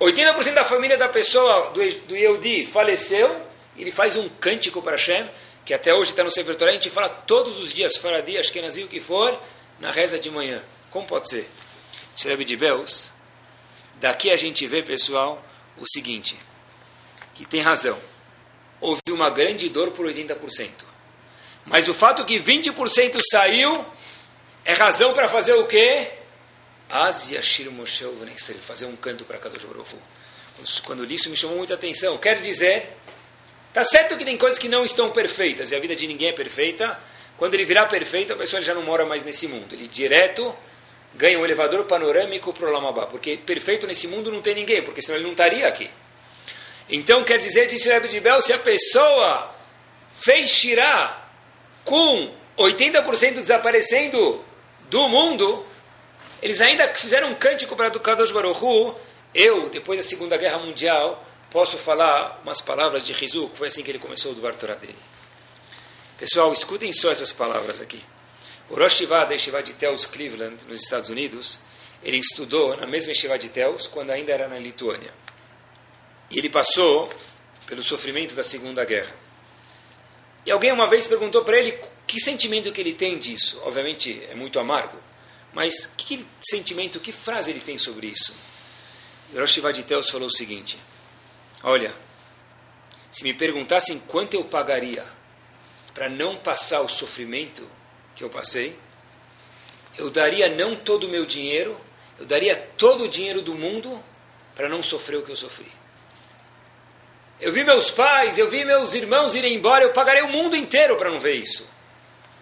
80% 0.00 0.52
da 0.52 0.64
família 0.64 0.96
da 0.96 1.08
pessoa, 1.08 1.70
do, 1.70 1.94
do 2.08 2.16
Yehudi, 2.16 2.64
faleceu, 2.64 3.40
ele 3.76 3.92
faz 3.92 4.16
um 4.16 4.28
cântico 4.28 4.82
para 4.82 4.96
Hashem, 4.96 5.30
que 5.64 5.72
até 5.72 5.94
hoje 5.94 6.10
está 6.10 6.24
no 6.24 6.30
Sefer 6.32 6.56
Torah, 6.56 6.72
a 6.72 6.74
gente 6.74 6.90
fala 6.90 7.08
todos 7.08 7.60
os 7.60 7.72
dias, 7.72 7.96
Faradi, 7.98 8.36
Ashkenazi, 8.36 8.82
o 8.82 8.88
que 8.88 8.98
for, 8.98 9.38
na 9.78 9.92
reza 9.92 10.18
de 10.18 10.28
manhã. 10.28 10.60
Como 10.90 11.06
pode 11.06 11.30
ser? 11.30 11.48
Shrebi 12.16 12.44
de 12.44 12.56
Beus, 12.56 13.12
daqui 14.00 14.28
a 14.32 14.36
gente 14.36 14.66
vê, 14.66 14.82
pessoal, 14.82 15.40
o 15.78 15.86
seguinte, 15.86 16.36
que 17.32 17.44
tem 17.44 17.60
razão. 17.60 17.96
Houve 18.80 19.02
uma 19.10 19.30
grande 19.30 19.68
dor 19.68 19.92
por 19.92 20.04
80%. 20.04 20.68
Mas 21.64 21.88
o 21.88 21.94
fato 21.94 22.24
que 22.24 22.40
20% 22.40 23.20
saiu 23.30 23.86
é 24.64 24.72
razão 24.72 25.12
para 25.12 25.28
fazer 25.28 25.54
o 25.54 25.66
quê? 25.66 26.08
Asia 26.88 27.40
Shir 27.40 27.70
Moshe 27.70 28.04
fazer 28.62 28.86
um 28.86 28.96
canto 28.96 29.24
para 29.24 29.38
Kadosh 29.38 29.64
Baruch 29.64 29.96
Quando 30.84 31.04
isso 31.10 31.30
me 31.30 31.36
chamou 31.36 31.56
muita 31.56 31.74
atenção. 31.74 32.18
Quer 32.18 32.40
dizer, 32.40 32.96
tá 33.72 33.84
certo 33.84 34.16
que 34.16 34.24
tem 34.24 34.36
coisas 34.36 34.58
que 34.58 34.68
não 34.68 34.84
estão 34.84 35.10
perfeitas, 35.10 35.70
e 35.70 35.76
a 35.76 35.80
vida 35.80 35.94
de 35.94 36.06
ninguém 36.06 36.28
é 36.28 36.32
perfeita. 36.32 36.98
Quando 37.36 37.54
ele 37.54 37.64
virar 37.64 37.86
perfeito, 37.86 38.32
a 38.32 38.36
pessoa 38.36 38.60
já 38.60 38.74
não 38.74 38.82
mora 38.82 39.06
mais 39.06 39.24
nesse 39.24 39.48
mundo. 39.48 39.72
Ele 39.72 39.88
direto 39.88 40.54
ganha 41.14 41.38
um 41.38 41.44
elevador 41.44 41.84
panorâmico 41.84 42.52
para 42.52 42.68
o 42.68 42.72
Lamabá. 42.72 43.06
Porque 43.06 43.36
perfeito 43.36 43.86
nesse 43.86 44.08
mundo 44.08 44.30
não 44.30 44.42
tem 44.42 44.54
ninguém, 44.54 44.82
porque 44.82 45.00
senão 45.00 45.16
ele 45.16 45.24
não 45.24 45.32
estaria 45.32 45.66
aqui. 45.66 45.90
Então 46.88 47.22
quer 47.24 47.38
dizer, 47.38 47.66
disse 47.68 47.88
o 47.88 47.92
Rebbe 47.92 48.08
de 48.08 48.20
Bel, 48.20 48.40
se 48.40 48.52
a 48.52 48.58
pessoa 48.58 49.54
fez 50.10 50.50
Shirah 50.50 51.28
com 51.84 52.30
80% 52.58 53.34
desaparecendo 53.34 54.44
do 54.90 55.08
mundo, 55.08 55.64
eles 56.42 56.60
ainda 56.60 56.92
fizeram 56.94 57.30
um 57.30 57.34
cântico 57.34 57.76
para 57.76 57.96
o 57.96 58.00
Kadosh 58.00 58.32
Baruch 58.32 58.60
Eu, 59.32 59.70
depois 59.70 59.98
da 59.98 60.02
Segunda 60.02 60.36
Guerra 60.36 60.58
Mundial, 60.58 61.24
posso 61.50 61.78
falar 61.78 62.40
umas 62.42 62.60
palavras 62.60 63.04
de 63.04 63.12
Rizuk, 63.12 63.56
foi 63.56 63.68
assim 63.68 63.82
que 63.82 63.90
ele 63.90 64.00
começou 64.00 64.32
o 64.32 64.34
Dvar 64.34 64.54
Torah 64.56 64.74
dele. 64.74 64.98
Pessoal, 66.18 66.52
escutem 66.52 66.92
só 66.92 67.10
essas 67.10 67.32
palavras 67.32 67.80
aqui. 67.80 68.02
O 68.68 68.74
Rosh 68.74 69.00
Yeshiva 69.00 69.26
da 69.26 69.60
de 69.60 69.72
Tels 69.74 70.06
Cleveland, 70.06 70.56
nos 70.68 70.80
Estados 70.80 71.08
Unidos, 71.08 71.60
ele 72.02 72.18
estudou 72.18 72.76
na 72.76 72.86
mesma 72.86 73.12
Yeshiva 73.12 73.38
de 73.38 73.48
Tels 73.48 73.86
quando 73.86 74.10
ainda 74.10 74.32
era 74.32 74.48
na 74.48 74.58
Lituânia. 74.58 75.12
E 76.30 76.38
ele 76.38 76.48
passou 76.48 77.12
pelo 77.66 77.82
sofrimento 77.82 78.34
da 78.34 78.42
Segunda 78.42 78.84
Guerra. 78.84 79.14
E 80.44 80.50
alguém 80.50 80.72
uma 80.72 80.86
vez 80.86 81.06
perguntou 81.06 81.44
para 81.44 81.58
ele 81.58 81.78
que 82.10 82.18
sentimento 82.18 82.72
que 82.72 82.80
ele 82.80 82.92
tem 82.92 83.16
disso. 83.18 83.62
Obviamente 83.64 84.20
é 84.28 84.34
muito 84.34 84.58
amargo. 84.58 84.98
Mas 85.52 85.86
que, 85.96 86.26
sentimento, 86.40 86.98
que 86.98 87.12
frase 87.12 87.52
ele 87.52 87.60
tem 87.60 87.78
sobre 87.78 88.08
isso? 88.08 88.34
Rosh 89.32 89.58
Vaditeus 89.58 90.10
falou 90.10 90.26
o 90.26 90.36
seguinte: 90.36 90.76
Olha, 91.62 91.94
se 93.12 93.22
me 93.22 93.32
perguntassem 93.32 93.96
quanto 94.08 94.34
eu 94.34 94.42
pagaria 94.42 95.06
para 95.94 96.08
não 96.08 96.36
passar 96.36 96.80
o 96.80 96.88
sofrimento 96.88 97.64
que 98.16 98.24
eu 98.24 98.28
passei, 98.28 98.76
eu 99.96 100.10
daria 100.10 100.48
não 100.48 100.74
todo 100.74 101.04
o 101.04 101.08
meu 101.08 101.24
dinheiro, 101.24 101.80
eu 102.18 102.26
daria 102.26 102.56
todo 102.76 103.04
o 103.04 103.08
dinheiro 103.08 103.40
do 103.40 103.54
mundo 103.54 104.02
para 104.56 104.68
não 104.68 104.82
sofrer 104.82 105.18
o 105.18 105.22
que 105.22 105.30
eu 105.30 105.36
sofri. 105.36 105.70
Eu 107.40 107.52
vi 107.52 107.62
meus 107.62 107.88
pais, 107.88 108.36
eu 108.36 108.50
vi 108.50 108.64
meus 108.64 108.94
irmãos 108.94 109.36
irem 109.36 109.54
embora, 109.54 109.84
eu 109.84 109.92
pagarei 109.92 110.22
o 110.22 110.28
mundo 110.28 110.56
inteiro 110.56 110.96
para 110.96 111.08
não 111.08 111.20
ver 111.20 111.34
isso. 111.36 111.78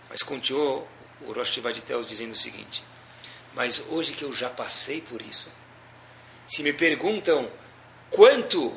Mas 0.08 0.22
continuou 0.22 0.88
o 1.22 1.32
Rosh 1.32 1.58
Vaditeus 1.58 2.08
dizendo 2.08 2.32
o 2.32 2.36
seguinte: 2.36 2.82
mas 3.54 3.82
hoje 3.90 4.12
que 4.12 4.24
eu 4.24 4.32
já 4.32 4.48
passei 4.48 5.00
por 5.00 5.20
isso, 5.20 5.48
se 6.46 6.62
me 6.62 6.72
perguntam 6.72 7.50
quanto 8.10 8.74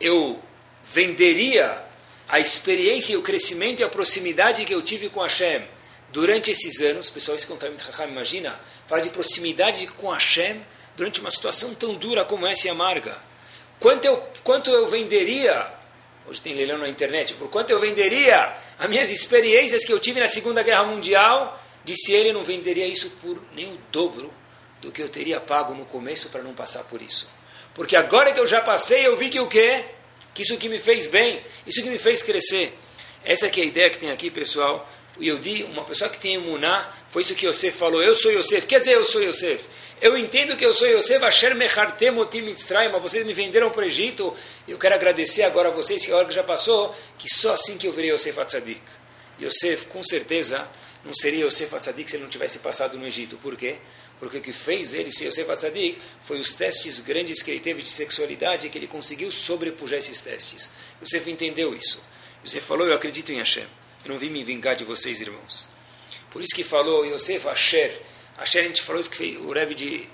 eu 0.00 0.42
venderia 0.84 1.84
a 2.28 2.38
experiência 2.38 3.12
e 3.12 3.16
o 3.16 3.22
crescimento 3.22 3.80
e 3.80 3.84
a 3.84 3.88
proximidade 3.88 4.64
que 4.64 4.74
eu 4.74 4.82
tive 4.82 5.08
com 5.08 5.20
Hashem 5.20 5.64
durante 6.12 6.50
esses 6.50 6.80
anos, 6.80 7.10
pessoal, 7.10 7.36
isso 7.36 7.46
que 7.46 8.02
imagina, 8.04 8.58
fala 8.86 9.02
de 9.02 9.10
proximidade 9.10 9.86
com 9.88 10.10
Hashem 10.10 10.64
durante 10.96 11.20
uma 11.20 11.30
situação 11.30 11.74
tão 11.74 11.94
dura 11.94 12.24
como 12.24 12.46
essa 12.46 12.68
e 12.68 12.70
amarga. 12.70 13.18
Quanto 13.80 14.04
eu, 14.04 14.16
quanto 14.42 14.70
eu 14.70 14.86
venderia, 14.88 15.70
hoje 16.26 16.40
tem 16.40 16.54
leilão 16.54 16.78
na 16.78 16.88
internet, 16.88 17.34
por 17.34 17.48
quanto 17.48 17.70
eu 17.70 17.78
venderia 17.78 18.54
as 18.78 18.88
minhas 18.88 19.10
experiências 19.10 19.84
que 19.84 19.92
eu 19.92 20.00
tive 20.00 20.20
na 20.20 20.28
Segunda 20.28 20.62
Guerra 20.62 20.84
Mundial 20.84 21.60
Disse 21.84 22.12
ele, 22.12 22.30
eu 22.30 22.34
não 22.34 22.42
venderia 22.42 22.86
isso 22.86 23.10
por 23.20 23.38
nem 23.54 23.66
o 23.66 23.78
dobro 23.92 24.32
do 24.80 24.90
que 24.90 25.02
eu 25.02 25.08
teria 25.08 25.38
pago 25.38 25.74
no 25.74 25.84
começo 25.84 26.30
para 26.30 26.42
não 26.42 26.54
passar 26.54 26.84
por 26.84 27.02
isso. 27.02 27.28
Porque 27.74 27.94
agora 27.94 28.32
que 28.32 28.40
eu 28.40 28.46
já 28.46 28.60
passei, 28.62 29.06
eu 29.06 29.16
vi 29.16 29.28
que 29.28 29.38
o 29.38 29.46
quê? 29.46 29.84
Que 30.32 30.42
isso 30.42 30.56
que 30.56 30.68
me 30.68 30.78
fez 30.78 31.06
bem, 31.06 31.42
isso 31.66 31.82
que 31.82 31.90
me 31.90 31.98
fez 31.98 32.22
crescer. 32.22 32.76
Essa 33.22 33.50
que 33.50 33.60
é 33.60 33.64
a 33.64 33.66
ideia 33.66 33.90
que 33.90 33.98
tem 33.98 34.10
aqui, 34.10 34.30
pessoal. 34.30 34.88
O 35.18 35.22
Yodi, 35.22 35.62
uma 35.64 35.84
pessoa 35.84 36.08
que 36.10 36.18
tem 36.18 36.34
imuná, 36.34 36.90
foi 37.08 37.22
isso 37.22 37.34
que 37.34 37.46
Yosef 37.46 37.76
falou, 37.76 38.02
eu 38.02 38.14
sou 38.14 38.32
Yosef. 38.32 38.66
Quer 38.66 38.80
dizer, 38.80 38.94
eu 38.94 39.04
sou 39.04 39.22
Yosef. 39.22 39.64
Eu 40.00 40.18
entendo 40.18 40.56
que 40.56 40.64
eu 40.64 40.72
sou 40.72 40.88
Yosef, 40.88 41.24
Asher 41.24 41.54
Mechartem 41.54 42.10
Mitzrayim, 42.10 42.90
mas 42.90 43.00
vocês 43.00 43.24
me 43.24 43.32
venderam 43.32 43.70
para 43.70 43.82
o 43.82 43.84
Egito. 43.84 44.34
Eu 44.66 44.78
quero 44.78 44.94
agradecer 44.94 45.44
agora 45.44 45.68
a 45.68 45.72
vocês, 45.72 46.04
que 46.04 46.10
agora 46.10 46.26
que 46.26 46.34
já 46.34 46.42
passou, 46.42 46.94
que 47.18 47.32
só 47.32 47.52
assim 47.52 47.78
que 47.78 47.86
eu 47.86 47.92
virei 47.92 48.12
Yosef 48.12 48.38
Atzadik. 48.38 48.82
Yosef, 49.40 49.86
com 49.86 50.02
certeza, 50.02 50.68
não 51.04 51.14
seria 51.14 51.44
Yosef 51.46 51.74
Atzadik 51.74 52.10
se 52.10 52.16
ele 52.16 52.24
não 52.24 52.30
tivesse 52.30 52.58
passado 52.58 52.98
no 52.98 53.06
Egito. 53.06 53.36
Por 53.38 53.56
quê? 53.56 53.76
Porque 54.18 54.38
o 54.38 54.40
que 54.40 54.52
fez 54.52 54.94
ele 54.94 55.10
ser 55.10 55.26
Yosef 55.26 55.50
Atzadik 55.50 55.98
foi 56.24 56.38
os 56.38 56.52
testes 56.52 57.00
grandes 57.00 57.42
que 57.42 57.50
ele 57.50 57.60
teve 57.60 57.82
de 57.82 57.88
sexualidade 57.88 58.68
que 58.68 58.76
ele 58.76 58.86
conseguiu 58.86 59.30
sobrepujar 59.30 59.98
esses 59.98 60.20
testes. 60.20 60.72
Yosef 61.02 61.30
entendeu 61.30 61.74
isso. 61.74 62.02
Yosef 62.44 62.66
falou, 62.66 62.86
eu 62.86 62.94
acredito 62.94 63.32
em 63.32 63.38
Hashem. 63.38 63.66
Eu 64.04 64.10
não 64.10 64.18
vim 64.18 64.28
me 64.28 64.44
vingar 64.44 64.76
de 64.76 64.84
vocês, 64.84 65.20
irmãos. 65.20 65.68
Por 66.30 66.42
isso 66.42 66.54
que 66.54 66.64
falou 66.64 67.06
Yosef 67.06 67.48
Asher. 67.48 68.02
Asher, 68.38 68.64
a 68.64 68.68
gente 68.68 68.82
falou 68.82 69.00
isso 69.00 69.10
que 69.10 69.16
fez, 69.16 69.38
o 69.38 69.52
Rebbe 69.52 69.74
de, 69.74 70.08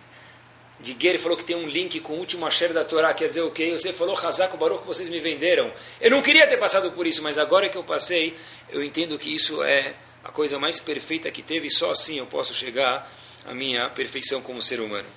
de 0.78 0.94
Guerre 0.94 1.18
falou 1.18 1.36
que 1.36 1.44
tem 1.44 1.56
um 1.56 1.66
link 1.66 1.98
com 2.00 2.14
o 2.14 2.18
último 2.18 2.46
Asher 2.46 2.72
da 2.72 2.84
Torá, 2.84 3.14
quer 3.14 3.26
dizer 3.26 3.42
o 3.42 3.50
quê? 3.50 3.64
Yosef 3.64 3.96
falou, 3.96 4.16
Hazak 4.16 4.56
Baruch, 4.56 4.84
vocês 4.86 5.08
me 5.08 5.20
venderam. 5.20 5.72
Eu 6.00 6.10
não 6.10 6.22
queria 6.22 6.46
ter 6.46 6.56
passado 6.58 6.90
por 6.92 7.06
isso, 7.06 7.22
mas 7.22 7.38
agora 7.38 7.68
que 7.68 7.76
eu 7.76 7.84
passei, 7.84 8.36
eu 8.68 8.82
entendo 8.82 9.18
que 9.18 9.34
isso 9.34 9.62
é 9.62 9.94
a 10.22 10.30
coisa 10.30 10.58
mais 10.58 10.78
perfeita 10.78 11.30
que 11.30 11.42
teve, 11.42 11.66
e 11.66 11.70
só 11.70 11.90
assim 11.90 12.18
eu 12.18 12.26
posso 12.26 12.52
chegar 12.52 13.10
à 13.46 13.54
minha 13.54 13.88
perfeição 13.88 14.42
como 14.42 14.60
ser 14.60 14.80
humano. 14.80 15.08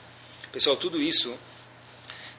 Pessoal, 0.52 0.76
tudo 0.76 1.02
isso 1.02 1.38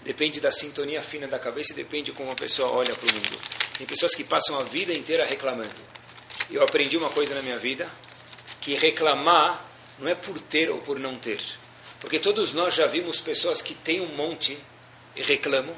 depende 0.03 0.41
da 0.41 0.51
sintonia 0.51 1.03
fina 1.03 1.27
da 1.27 1.39
cabeça 1.39 1.73
e 1.73 1.77
depende 1.77 2.05
de 2.05 2.13
como 2.13 2.31
a 2.31 2.35
pessoa 2.35 2.71
olha 2.71 2.95
para 2.95 3.11
o 3.11 3.15
mundo. 3.15 3.39
Tem 3.77 3.87
pessoas 3.87 4.15
que 4.15 4.23
passam 4.23 4.59
a 4.59 4.63
vida 4.63 4.93
inteira 4.93 5.25
reclamando. 5.25 5.75
Eu 6.51 6.63
aprendi 6.63 6.97
uma 6.97 7.11
coisa 7.11 7.35
na 7.35 7.43
minha 7.43 7.59
vida, 7.59 7.89
que 8.61 8.75
reclamar 8.75 9.74
não 9.99 10.09
é 10.09 10.15
por 10.15 10.39
ter 10.39 10.71
ou 10.71 10.79
por 10.79 10.99
não 10.99 11.17
ter. 11.17 11.41
Porque 12.01 12.19
todos 12.19 12.53
nós 12.53 12.75
já 12.75 12.87
vimos 12.87 13.21
pessoas 13.21 13.63
que 13.63 13.75
têm 13.75 14.01
um 14.01 14.15
monte 14.15 14.59
e 15.17 15.23
reclamam. 15.23 15.75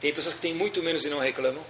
Tem 0.00 0.12
pessoas 0.12 0.34
que 0.34 0.40
têm 0.40 0.52
muito 0.52 0.82
menos 0.82 1.04
e 1.04 1.08
não 1.08 1.18
reclamam. 1.18 1.64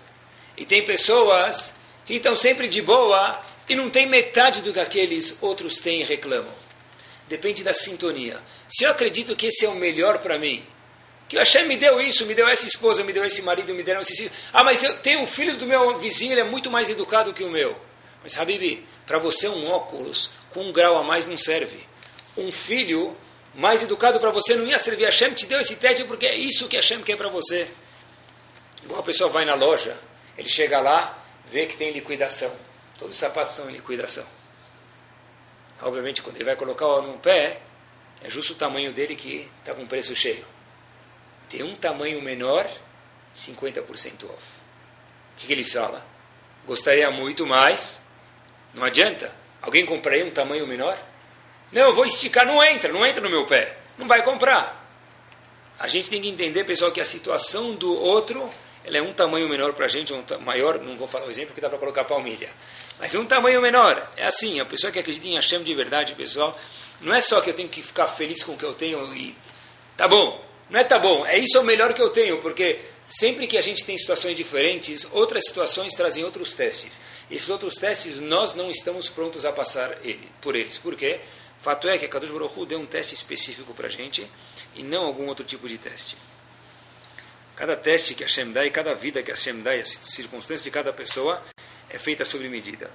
E 0.57 0.65
tem 0.65 0.85
pessoas 0.85 1.75
que 2.05 2.15
estão 2.15 2.35
sempre 2.35 2.67
de 2.67 2.83
boa 2.83 3.43
e 3.69 3.75
não 3.75 3.91
tem 3.91 4.07
metade 4.07 4.63
do 4.63 4.73
que 4.73 4.81
aqueles 4.81 5.39
outros 5.41 5.79
têm 5.79 6.01
e 6.01 6.05
reclamam. 6.05 6.53
Depende 7.29 7.63
da 7.63 7.75
sintonia. 7.75 8.41
Se 8.69 8.85
eu 8.85 8.91
acredito 8.91 9.37
que 9.37 9.47
esse 9.47 9.65
é 9.65 9.69
o 9.69 9.75
melhor 9.75 10.19
para 10.19 10.39
mim, 10.39 10.65
que 11.29 11.37
o 11.37 11.39
Hashem 11.41 11.67
me 11.67 11.77
deu 11.77 12.01
isso, 12.01 12.25
me 12.25 12.35
deu 12.35 12.47
essa 12.47 12.67
esposa, 12.67 13.03
me 13.03 13.13
deu 13.13 13.25
esse 13.25 13.43
marido, 13.43 13.75
me 13.75 13.83
deram 13.83 14.01
esse 14.01 14.17
filho. 14.17 14.31
Ah, 14.53 14.63
mas 14.63 14.83
eu 14.83 14.97
tenho 14.99 15.21
um 15.21 15.27
filho 15.27 15.57
do 15.57 15.67
meu 15.67 15.99
vizinho, 15.99 16.33
ele 16.33 16.41
é 16.41 16.45
muito 16.45 16.71
mais 16.71 16.89
educado 16.89 17.33
que 17.33 17.43
o 17.43 17.51
meu. 17.51 17.77
Mas, 18.23 18.39
Habib, 18.39 18.85
para 19.07 19.19
você 19.19 19.49
um 19.49 19.71
óculos 19.71 20.31
com 20.51 20.65
um 20.65 20.73
grau 20.73 20.99
a 20.99 21.03
mais 21.03 21.27
não 21.27 21.39
serve. 21.39 21.87
Um 22.37 22.51
filho 22.51 23.17
mais 23.55 23.83
educado 23.83 24.21
para 24.21 24.31
você 24.31 24.55
não 24.55 24.67
ia 24.67 24.79
servir. 24.79 25.05
Hashem 25.05 25.33
te 25.33 25.47
deu 25.47 25.61
esse 25.61 25.77
teste 25.77 26.05
porque 26.05 26.27
é 26.27 26.35
isso 26.35 26.69
que 26.69 26.77
Hashem 26.77 27.03
quer 27.03 27.17
para 27.17 27.29
você. 27.29 27.67
Igual 28.83 29.01
a 29.01 29.03
pessoa 29.03 29.31
vai 29.31 29.45
na 29.45 29.55
loja, 29.55 29.99
ele 30.37 30.49
chega 30.49 30.81
lá, 30.81 31.19
vê 31.47 31.67
que 31.67 31.77
tem 31.77 31.93
liquidação. 31.93 32.53
Todos 32.99 33.15
os 33.15 33.21
sapatos 33.21 33.53
estão 33.53 33.71
em 33.71 33.75
liquidação. 33.75 34.27
Obviamente, 35.83 36.23
quando 36.23 36.37
ele 36.37 36.45
vai 36.45 36.57
colocar 36.57 36.87
o 36.87 37.03
no 37.03 37.19
pé, 37.19 37.61
é 38.23 38.31
justo 38.31 38.53
o 38.55 38.57
tamanho 38.57 38.93
dele 38.93 39.15
que 39.15 39.49
está 39.61 39.75
com 39.75 39.87
preço 39.87 40.15
cheio. 40.17 40.45
Tem 41.49 41.63
um 41.63 41.77
tamanho 41.77 42.21
menor, 42.23 42.67
50% 43.35 44.25
off. 44.25 44.43
O 45.35 45.39
que, 45.39 45.47
que 45.47 45.53
ele 45.53 45.65
fala? 45.65 46.05
Gostaria 46.67 47.11
muito 47.11 47.47
mais. 47.47 48.01
Não 48.77 48.85
adianta. 48.85 49.35
Alguém 49.61 49.85
compraria 49.85 50.25
um 50.25 50.31
tamanho 50.31 50.67
menor? 50.67 50.97
Não, 51.73 51.83
eu 51.83 51.95
vou 51.95 52.05
esticar. 52.05 52.47
Não 52.47 52.63
entra, 52.63 52.93
não 52.93 53.05
entra 53.05 53.21
no 53.21 53.29
meu 53.29 53.45
pé. 53.45 53.77
Não 53.99 54.07
vai 54.07 54.23
comprar. 54.23 54.85
A 55.79 55.89
gente 55.89 56.09
tem 56.09 56.21
que 56.21 56.29
entender, 56.29 56.63
pessoal, 56.65 56.93
que 56.93 57.01
a 57.01 57.05
situação 57.05 57.75
do 57.75 57.93
outro 57.93 58.49
ela 58.87 58.99
é 58.99 59.03
um 59.03 59.13
tamanho 59.13 59.49
menor 59.49 59.73
para 59.73 59.87
a 59.87 59.89
gente, 59.89 60.13
um 60.13 60.23
maior, 60.43 60.79
não 60.79 60.97
vou 60.97 61.09
falar 61.09 61.27
o 61.27 61.31
exemplo 61.31 61.53
que 61.53 61.61
dá 61.61 61.69
para 61.69 61.77
colocar 61.77 62.05
palmilha. 62.05 62.49
Mas 63.01 63.17
um 63.17 63.27
tamanho 63.27 63.61
menor. 63.61 64.09
É 64.17 64.25
assim, 64.25 64.61
a 64.61 64.65
pessoa 64.65 64.93
que 64.93 64.99
acredita 65.01 65.27
em 65.27 65.35
Hashem 65.35 65.61
de 65.65 65.75
verdade, 65.75 66.15
pessoal, 66.15 66.57
não 67.01 67.13
é 67.13 67.21
só 67.21 67.41
que 67.41 67.51
eu 67.51 67.55
tenho 67.55 67.69
que 67.69 67.83
ficar 67.83 68.07
feliz 68.07 68.45
com 68.45 68.53
o 68.53 68.57
que 68.57 68.65
eu 68.65 68.75
tenho 68.75 69.13
e 69.13 69.35
tá 69.97 70.07
bom. 70.07 70.41
Não 70.71 70.79
é 70.79 70.85
tá 70.85 71.01
bom, 71.01 71.27
é 71.27 71.37
isso 71.37 71.57
é 71.59 71.61
o 71.61 71.65
melhor 71.65 71.93
que 71.95 72.01
eu 72.03 72.11
tenho, 72.11 72.39
porque 72.39 72.79
sempre 73.07 73.47
que 73.47 73.57
a 73.57 73.63
gente 73.63 73.85
tem 73.85 73.97
situações 73.97 74.37
diferentes, 74.37 75.07
outras 75.13 75.45
situações 75.47 75.95
trazem 75.95 76.25
outros 76.25 76.55
testes. 76.55 77.01
Esses 77.31 77.49
outros 77.49 77.75
testes 77.75 78.19
nós 78.19 78.55
não 78.55 78.71
estamos 78.71 79.09
prontos 79.09 79.45
a 79.45 79.53
passar 79.53 79.99
ele, 80.05 80.29
por 80.41 80.55
eles. 80.55 80.79
Por 80.79 80.95
quê? 80.95 81.21
Fato 81.61 81.89
é 81.89 81.99
que 81.99 82.05
a 82.05 82.09
Kadosh 82.09 82.31
Baruch 82.31 82.67
deu 82.67 82.79
um 82.79 82.87
teste 82.87 83.15
específico 83.15 83.75
para 83.75 83.89
a 83.89 83.91
gente 83.91 84.29
e 84.75 84.83
não 84.83 85.05
algum 85.05 85.27
outro 85.27 85.45
tipo 85.45 85.69
de 85.69 85.79
teste. 85.79 86.17
Cada 87.57 87.75
teste 87.75 88.15
que 88.15 88.23
Hashem 88.23 88.53
dá 88.53 88.65
e 88.67 88.71
cada 88.71 88.95
vida 88.95 89.23
que 89.23 89.31
Hashem 89.31 89.61
dá 89.61 89.75
e 89.75 89.81
as 89.81 89.89
circunstâncias 89.89 90.63
de 90.63 90.71
cada 90.71 90.93
pessoa 90.93 91.43
é 91.89 91.99
feita 91.99 92.25
sob 92.25 92.47
medida. 92.49 92.91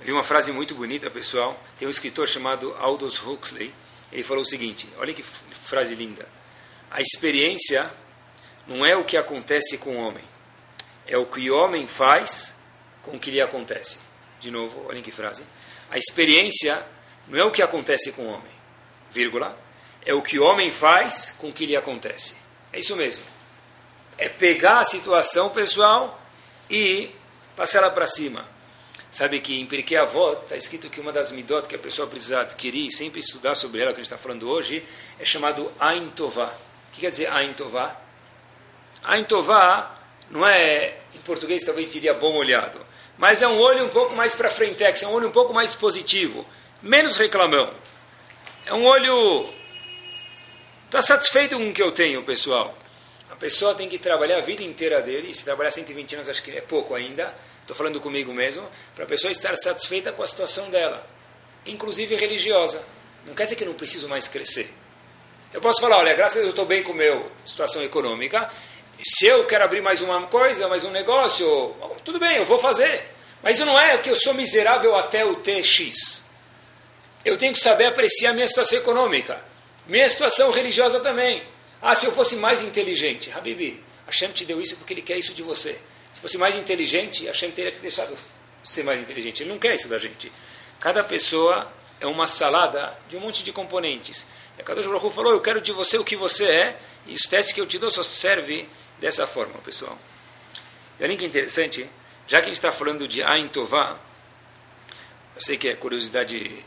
Vi 0.00 0.12
uma 0.12 0.24
frase 0.24 0.52
muito 0.52 0.74
bonita, 0.74 1.10
pessoal. 1.10 1.62
Tem 1.78 1.86
um 1.86 1.90
escritor 1.90 2.26
chamado 2.28 2.74
Aldous 2.78 3.22
Huxley. 3.22 3.72
Ele 4.10 4.22
falou 4.22 4.42
o 4.42 4.46
seguinte: 4.46 4.88
olha 4.98 5.12
que 5.12 5.22
frase 5.22 5.94
linda. 5.94 6.26
A 6.90 7.00
experiência 7.00 7.90
não 8.66 8.84
é 8.84 8.96
o 8.96 9.04
que 9.04 9.16
acontece 9.16 9.78
com 9.78 9.96
o 9.96 10.00
homem, 10.00 10.24
é 11.06 11.16
o 11.16 11.26
que 11.26 11.50
o 11.50 11.56
homem 11.56 11.86
faz 11.86 12.56
com 13.02 13.16
o 13.16 13.18
que 13.18 13.30
lhe 13.30 13.40
acontece. 13.40 13.98
De 14.40 14.50
novo, 14.50 14.86
olhem 14.88 15.02
que 15.02 15.10
frase. 15.10 15.44
A 15.90 15.96
experiência 15.96 16.84
não 17.28 17.38
é 17.38 17.44
o 17.44 17.50
que 17.50 17.62
acontece 17.62 18.12
com 18.12 18.22
o 18.22 18.28
homem, 18.28 18.52
vírgula, 19.10 19.56
é 20.04 20.14
o 20.14 20.22
que 20.22 20.38
o 20.38 20.44
homem 20.44 20.70
faz 20.70 21.34
com 21.38 21.48
o 21.48 21.52
que 21.52 21.66
lhe 21.66 21.76
acontece. 21.76 22.34
É 22.72 22.78
isso 22.78 22.94
mesmo. 22.94 23.24
É 24.18 24.28
pegar 24.28 24.80
a 24.80 24.84
situação 24.84 25.50
pessoal 25.50 26.20
e 26.70 27.10
passar 27.56 27.78
ela 27.78 27.90
para 27.90 28.06
cima. 28.06 28.46
Sabe 29.10 29.40
que 29.40 29.58
em 29.58 29.66
Pirkei 29.66 29.96
Avot 29.96 30.42
está 30.42 30.56
escrito 30.56 30.90
que 30.90 31.00
uma 31.00 31.12
das 31.12 31.32
midot 31.32 31.66
que 31.66 31.74
a 31.74 31.78
pessoa 31.78 32.06
precisa 32.06 32.40
adquirir 32.40 32.86
e 32.86 32.92
sempre 32.92 33.20
estudar 33.20 33.54
sobre 33.54 33.80
ela, 33.80 33.92
que 33.92 34.00
a 34.00 34.02
gente 34.04 34.12
está 34.12 34.18
falando 34.18 34.48
hoje, 34.48 34.84
é 35.18 35.24
chamado 35.24 35.72
Ain 35.80 36.10
Tová. 36.10 36.52
O 36.88 36.92
que 36.92 37.00
quer 37.00 37.10
dizer 37.10 37.30
Ain 37.30 37.52
Tová? 37.54 37.98
Ain 39.06 39.24
Tová 39.24 39.96
não 40.30 40.46
é, 40.46 40.98
em 41.14 41.18
português 41.20 41.64
talvez 41.64 41.90
diria 41.90 42.12
bom 42.12 42.34
olhado, 42.34 42.78
mas 43.16 43.40
é 43.40 43.48
um 43.48 43.58
olho 43.58 43.84
um 43.84 43.88
pouco 43.88 44.14
mais 44.14 44.34
para 44.34 44.50
frente, 44.50 44.82
é 44.82 45.08
um 45.08 45.12
olho 45.12 45.28
um 45.28 45.32
pouco 45.32 45.54
mais 45.54 45.74
positivo, 45.74 46.44
menos 46.82 47.16
reclamão. 47.16 47.72
É 48.66 48.74
um 48.74 48.84
olho. 48.84 49.48
Está 50.86 51.00
satisfeito 51.00 51.56
com 51.56 51.70
o 51.70 51.72
que 51.72 51.82
eu 51.82 51.92
tenho, 51.92 52.22
pessoal. 52.24 52.76
A 53.30 53.36
pessoa 53.36 53.74
tem 53.74 53.88
que 53.88 53.98
trabalhar 53.98 54.38
a 54.38 54.40
vida 54.40 54.62
inteira 54.62 55.00
dele, 55.00 55.30
e 55.30 55.34
se 55.34 55.44
trabalhar 55.44 55.70
120 55.70 56.16
anos 56.16 56.28
acho 56.28 56.42
que 56.42 56.50
é 56.50 56.60
pouco 56.60 56.94
ainda, 56.94 57.34
estou 57.60 57.76
falando 57.76 58.00
comigo 58.00 58.32
mesmo, 58.32 58.66
para 58.94 59.04
a 59.04 59.06
pessoa 59.06 59.30
estar 59.30 59.54
satisfeita 59.56 60.12
com 60.12 60.22
a 60.22 60.26
situação 60.26 60.68
dela, 60.70 61.06
inclusive 61.64 62.16
religiosa. 62.16 62.82
Não 63.24 63.34
quer 63.34 63.44
dizer 63.44 63.56
que 63.56 63.64
eu 63.64 63.68
não 63.68 63.74
preciso 63.74 64.08
mais 64.08 64.26
crescer. 64.28 64.72
Eu 65.52 65.60
posso 65.60 65.80
falar, 65.80 65.98
olha, 65.98 66.14
graças 66.14 66.38
a 66.38 66.40
Deus 66.40 66.46
eu 66.46 66.50
estou 66.50 66.66
bem 66.66 66.82
com 66.82 66.92
a 66.92 66.94
minha 66.94 67.22
situação 67.44 67.82
econômica, 67.82 68.50
se 69.02 69.26
eu 69.26 69.44
quero 69.46 69.64
abrir 69.64 69.80
mais 69.80 70.00
uma 70.00 70.26
coisa, 70.26 70.68
mais 70.68 70.84
um 70.84 70.90
negócio, 70.90 71.74
tudo 72.04 72.18
bem, 72.18 72.36
eu 72.36 72.44
vou 72.44 72.58
fazer. 72.58 73.04
Mas 73.42 73.58
não 73.60 73.78
é 73.78 73.98
que 73.98 74.10
eu 74.10 74.14
sou 74.14 74.34
miserável 74.34 74.94
até 74.96 75.24
o 75.24 75.36
TX. 75.36 76.24
Eu 77.24 77.36
tenho 77.36 77.52
que 77.52 77.58
saber 77.58 77.86
apreciar 77.86 78.32
minha 78.32 78.46
situação 78.46 78.78
econômica, 78.78 79.40
minha 79.86 80.08
situação 80.08 80.50
religiosa 80.50 81.00
também. 81.00 81.42
Ah, 81.80 81.94
se 81.94 82.06
eu 82.06 82.12
fosse 82.12 82.36
mais 82.36 82.62
inteligente, 82.62 83.30
Habibi, 83.30 83.82
Hashem 84.06 84.30
te 84.32 84.44
deu 84.44 84.60
isso 84.60 84.76
porque 84.76 84.94
ele 84.94 85.02
quer 85.02 85.18
isso 85.18 85.34
de 85.34 85.42
você. 85.42 85.78
Se 86.12 86.20
fosse 86.20 86.38
mais 86.38 86.56
inteligente, 86.56 87.26
Hashem 87.26 87.50
teria 87.50 87.70
te 87.70 87.80
deixado 87.80 88.16
ser 88.64 88.82
mais 88.82 89.00
inteligente. 89.00 89.42
Ele 89.42 89.50
não 89.50 89.58
quer 89.58 89.74
isso 89.74 89.88
da 89.88 89.98
gente. 89.98 90.32
Cada 90.80 91.04
pessoa 91.04 91.70
é 92.00 92.06
uma 92.06 92.26
salada 92.26 92.96
de 93.08 93.16
um 93.16 93.20
monte 93.20 93.44
de 93.44 93.52
componentes. 93.52 94.26
E 94.56 94.62
a 94.62 94.64
Kadosh 94.64 94.86
Baruch 94.86 95.14
falou, 95.14 95.32
eu 95.32 95.40
quero 95.40 95.60
de 95.60 95.72
você 95.72 95.98
o 95.98 96.04
que 96.04 96.16
você 96.16 96.46
é, 96.46 96.76
e 97.06 97.12
os 97.12 97.22
testes 97.22 97.54
que 97.54 97.60
eu 97.60 97.66
te 97.66 97.78
dou 97.78 97.90
só 97.90 98.02
serve 98.02 98.68
dessa 98.98 99.26
forma, 99.26 99.58
pessoal. 99.60 99.98
E 100.98 101.04
olha 101.04 101.16
que 101.16 101.24
interessante, 101.24 101.88
já 102.26 102.38
que 102.38 102.44
a 102.44 102.48
gente 102.48 102.56
está 102.56 102.72
falando 102.72 103.06
de 103.06 103.22
Ain 103.22 103.48
Tová, 103.48 103.98
eu 105.34 105.40
sei 105.40 105.56
que 105.56 105.68
é 105.68 105.74
curiosidade 105.74 106.64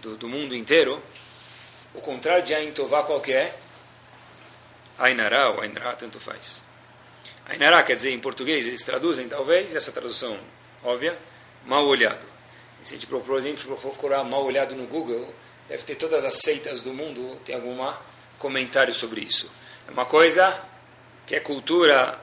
do, 0.00 0.16
do 0.16 0.28
mundo 0.28 0.54
inteiro, 0.56 1.02
o 1.94 2.00
contrário 2.00 2.42
de 2.42 2.54
Ain 2.54 2.72
Tová 2.72 3.02
qual 3.02 3.20
que 3.20 3.32
é? 3.32 3.54
Ainará 4.98 5.50
ou 5.50 5.60
Ainará, 5.60 5.94
tanto 5.94 6.18
faz. 6.18 6.62
Ainará 7.46 7.82
quer 7.82 7.94
dizer, 7.94 8.10
em 8.10 8.20
português, 8.20 8.66
eles 8.66 8.82
traduzem, 8.82 9.28
talvez, 9.28 9.74
essa 9.74 9.92
tradução 9.92 10.38
óbvia, 10.82 11.18
mal 11.66 11.86
olhado. 11.86 12.26
E 12.82 12.88
se 12.88 12.94
a 12.94 12.98
gente, 12.98 13.06
por 13.06 13.36
exemplo, 13.36 13.76
procurar 13.76 14.24
mal 14.24 14.44
olhado 14.44 14.74
no 14.74 14.86
Google, 14.86 15.32
deve 15.68 15.82
ter 15.84 15.94
todas 15.94 16.24
as 16.24 16.38
seitas 16.38 16.82
do 16.82 16.92
mundo, 16.92 17.38
tem 17.44 17.54
algum 17.54 17.92
comentário 18.38 18.92
sobre 18.92 19.20
isso. 19.20 19.50
É 19.86 19.90
uma 19.90 20.04
coisa 20.04 20.64
que 21.26 21.34
é 21.34 21.40
cultura 21.40 22.18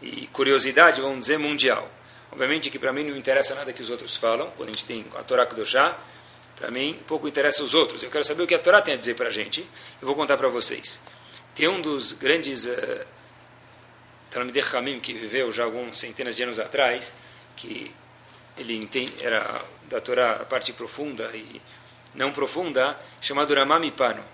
e 0.00 0.26
curiosidade, 0.28 1.00
vamos 1.00 1.20
dizer, 1.20 1.38
mundial. 1.38 1.88
Obviamente 2.30 2.70
que 2.70 2.78
para 2.78 2.92
mim 2.92 3.04
não 3.04 3.16
interessa 3.16 3.54
nada 3.54 3.72
que 3.72 3.82
os 3.82 3.90
outros 3.90 4.16
falam, 4.16 4.50
quando 4.56 4.70
a 4.70 4.72
gente 4.72 4.84
tem 4.84 5.04
a 5.14 5.22
Torá 5.22 5.46
Kudoshá, 5.46 5.98
para 6.56 6.70
mim 6.70 6.98
pouco 7.06 7.28
interessa 7.28 7.62
os 7.62 7.74
outros. 7.74 8.02
Eu 8.02 8.10
quero 8.10 8.24
saber 8.24 8.42
o 8.42 8.46
que 8.46 8.54
a 8.54 8.58
Torá 8.58 8.80
tem 8.80 8.94
a 8.94 8.96
dizer 8.96 9.14
para 9.14 9.28
a 9.28 9.32
gente, 9.32 9.60
eu 10.00 10.06
vou 10.06 10.16
contar 10.16 10.36
para 10.36 10.48
vocês. 10.48 11.02
Tem 11.54 11.68
um 11.68 11.80
dos 11.80 12.14
grandes 12.14 12.66
uh, 12.66 13.04
Talmidei 14.30 14.64
Hamim 14.72 14.98
que 14.98 15.12
viveu 15.12 15.52
já 15.52 15.64
algumas 15.64 15.98
centenas 15.98 16.34
de 16.34 16.42
anos 16.42 16.58
atrás, 16.58 17.12
que 17.54 17.94
ele 18.56 18.76
entende, 18.76 19.12
era 19.22 19.62
da 19.88 20.00
Torá 20.00 20.32
a 20.32 20.44
parte 20.44 20.72
profunda 20.72 21.30
e 21.34 21.60
não 22.14 22.32
profunda, 22.32 22.98
chamado 23.20 23.54
Ramami 23.54 23.90
Pano. 23.90 24.24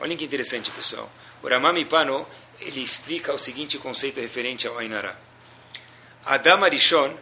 Olhem 0.00 0.16
que 0.16 0.24
interessante, 0.24 0.70
pessoal. 0.70 1.10
O 1.42 1.48
Ramami 1.48 1.84
Pano 1.84 2.24
ele 2.60 2.82
explica 2.82 3.32
o 3.32 3.38
seguinte 3.38 3.78
conceito 3.78 4.20
referente 4.20 4.66
ao 4.66 4.78
Ainara. 4.78 5.18
Adam 6.24 6.64
Arishon, 6.64 7.16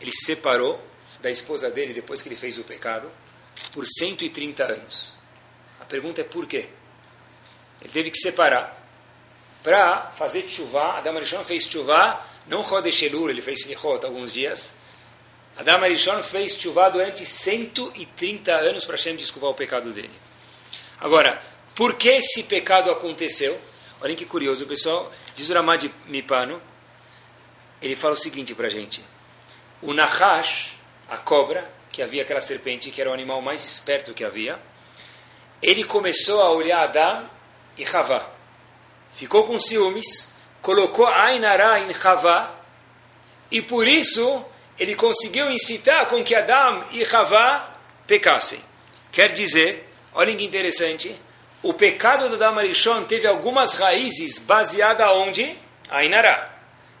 ele 0.00 0.12
se 0.12 0.26
separou 0.26 0.80
da 1.20 1.30
esposa 1.30 1.70
dele 1.70 1.92
depois 1.92 2.20
que 2.20 2.28
ele 2.28 2.36
fez 2.36 2.58
o 2.58 2.64
pecado 2.64 3.10
por 3.72 3.86
130 3.86 4.64
anos. 4.64 5.14
A 5.80 5.84
pergunta 5.84 6.20
é 6.20 6.24
por 6.24 6.46
quê? 6.46 6.68
Ele 7.80 7.90
teve 7.90 8.10
que 8.10 8.18
separar 8.18 8.82
para 9.62 10.12
fazer 10.16 10.48
chuva. 10.48 10.98
Adam 10.98 11.16
Arishon 11.16 11.44
fez 11.44 11.64
chuva, 11.64 12.20
não 12.46 12.60
Rodeshelur, 12.60 13.30
ele 13.30 13.42
fez 13.42 13.60
Slichot 13.60 14.04
alguns 14.04 14.32
dias. 14.32 14.74
Adam 15.56 15.82
Arishon 15.82 16.22
fez 16.22 16.54
chuva 16.56 16.90
durante 16.90 17.24
130 17.24 18.52
anos 18.52 18.84
para 18.84 18.96
Hashem 18.96 19.16
desculpar 19.16 19.50
o 19.50 19.54
pecado 19.54 19.92
dele. 19.92 20.10
Agora, 21.00 21.40
por 21.74 21.94
que 21.94 22.08
esse 22.08 22.44
pecado 22.44 22.90
aconteceu? 22.90 23.58
Olhem 24.00 24.16
que 24.16 24.26
curioso, 24.26 24.66
pessoal. 24.66 25.12
Diz 25.34 25.48
o 25.48 25.54
Ramad 25.54 25.90
Mipano, 26.06 26.60
ele 27.80 27.96
fala 27.96 28.14
o 28.14 28.16
seguinte 28.16 28.54
para 28.54 28.66
a 28.66 28.70
gente. 28.70 29.04
O 29.80 29.92
Nahash, 29.92 30.72
a 31.08 31.16
cobra, 31.16 31.70
que 31.92 32.02
havia 32.02 32.22
aquela 32.22 32.40
serpente, 32.40 32.90
que 32.90 33.00
era 33.00 33.10
o 33.10 33.14
animal 33.14 33.40
mais 33.40 33.64
esperto 33.64 34.12
que 34.12 34.24
havia, 34.24 34.58
ele 35.62 35.84
começou 35.84 36.40
a 36.40 36.50
olhar 36.50 36.82
Adão 36.82 37.30
e 37.76 37.84
Havá. 37.86 38.28
Ficou 39.14 39.46
com 39.46 39.58
ciúmes, 39.58 40.32
colocou 40.60 41.06
Ainara 41.06 41.80
em 41.80 41.90
Havá, 41.94 42.54
e 43.50 43.62
por 43.62 43.86
isso 43.86 44.44
ele 44.78 44.96
conseguiu 44.96 45.50
incitar 45.50 46.06
com 46.06 46.24
que 46.24 46.34
Adão 46.34 46.84
e 46.90 47.04
Havá 47.04 47.76
pecassem. 48.06 48.58
Quer 49.12 49.32
dizer, 49.32 49.88
olhem 50.12 50.36
que 50.36 50.44
interessante, 50.44 51.16
o 51.64 51.72
pecado 51.72 52.28
do 52.28 52.36
Damarishon 52.36 53.04
teve 53.04 53.26
algumas 53.26 53.72
raízes 53.72 54.38
baseadas 54.38 55.08
onde? 55.08 55.56
Ainará. 55.88 56.50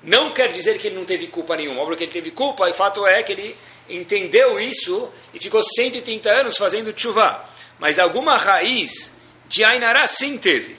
Não 0.02 0.32
quer 0.32 0.48
dizer 0.48 0.78
que 0.78 0.86
ele 0.86 0.96
não 0.96 1.04
teve 1.04 1.26
culpa 1.26 1.54
nenhuma, 1.54 1.84
porque 1.84 2.04
ele 2.04 2.12
teve 2.12 2.30
culpa, 2.30 2.68
e 2.68 2.72
fato 2.72 3.06
é 3.06 3.22
que 3.22 3.32
ele 3.32 3.56
entendeu 3.88 4.58
isso 4.58 5.10
e 5.34 5.38
ficou 5.38 5.62
130 5.62 6.30
anos 6.30 6.56
fazendo 6.56 6.98
chuva. 6.98 7.44
Mas 7.78 7.98
alguma 7.98 8.38
raiz 8.38 9.14
de 9.46 9.62
Ainará 9.62 10.06
sim 10.06 10.38
teve. 10.38 10.76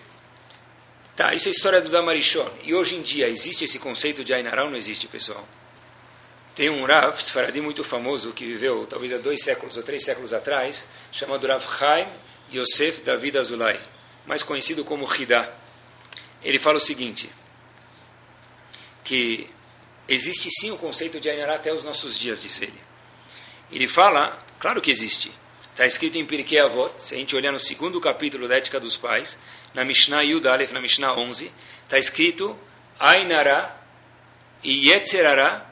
Tá, 1.16 1.36
isso 1.36 1.48
é 1.48 1.50
a 1.50 1.52
história 1.52 1.80
do 1.80 1.92
Damarishon. 1.92 2.50
E 2.64 2.74
hoje 2.74 2.96
em 2.96 3.04
dia, 3.04 3.30
existe 3.30 3.66
esse 3.66 3.78
conceito 3.78 4.24
de 4.24 4.34
Ainará 4.34 4.64
ou 4.64 4.72
não 4.72 4.78
existe, 4.78 5.08
pessoal? 5.08 5.48
Tem 6.56 6.72
um 6.72 6.86
Rav 6.86 7.20
Sfaradi 7.20 7.62
muito 7.62 7.84
famoso 7.84 8.32
que 8.32 8.46
viveu 8.46 8.88
talvez 8.88 9.14
há 9.14 9.18
dois 9.18 9.44
séculos 9.44 9.78
ou 9.78 9.84
três 9.84 10.04
séculos 10.04 10.34
atrás, 10.34 10.88
chamado 11.12 11.46
Rav 11.46 11.64
Chaim 11.78 12.08
Yosef 12.54 13.02
David 13.02 13.38
Azulay, 13.38 13.80
mais 14.26 14.44
conhecido 14.44 14.84
como 14.84 15.12
Hidá. 15.12 15.52
Ele 16.44 16.60
fala 16.60 16.78
o 16.78 16.82
seguinte, 16.82 17.30
que 19.04 19.50
existe 20.08 20.50
sim 20.52 20.72
o 20.72 20.78
conceito 20.78 21.20
de 21.20 21.30
Ainará 21.30 21.56
até 21.56 21.74
os 21.74 21.84
nossos 21.84 22.18
dias, 22.18 22.42
diz 22.42 22.62
ele. 22.62 22.80
Ele 23.72 23.88
fala, 23.88 24.44
claro 24.60 24.82
que 24.82 24.92
existe. 24.92 25.32
Está 25.72 25.86
escrito 25.86 26.18
em 26.18 26.26
Pirkei 26.26 26.60
Avot, 26.60 26.94
se 27.02 27.16
a 27.16 27.18
gente 27.18 27.36
olhar 27.36 27.52
no 27.52 27.60
segundo 27.60 28.00
capítulo 28.00 28.48
da 28.48 28.56
Ética 28.56 28.80
dos 28.80 28.96
Pais, 28.96 29.38
na 29.74 29.84
Mishnah 29.84 30.22
Yud 30.22 30.46
na 30.72 30.80
Mishnah 30.80 31.14
11, 31.14 31.52
está 31.84 32.00
escrito 32.00 32.58
Ainará 33.00 33.76
e 34.64 34.90
Yetzerará 34.90 35.70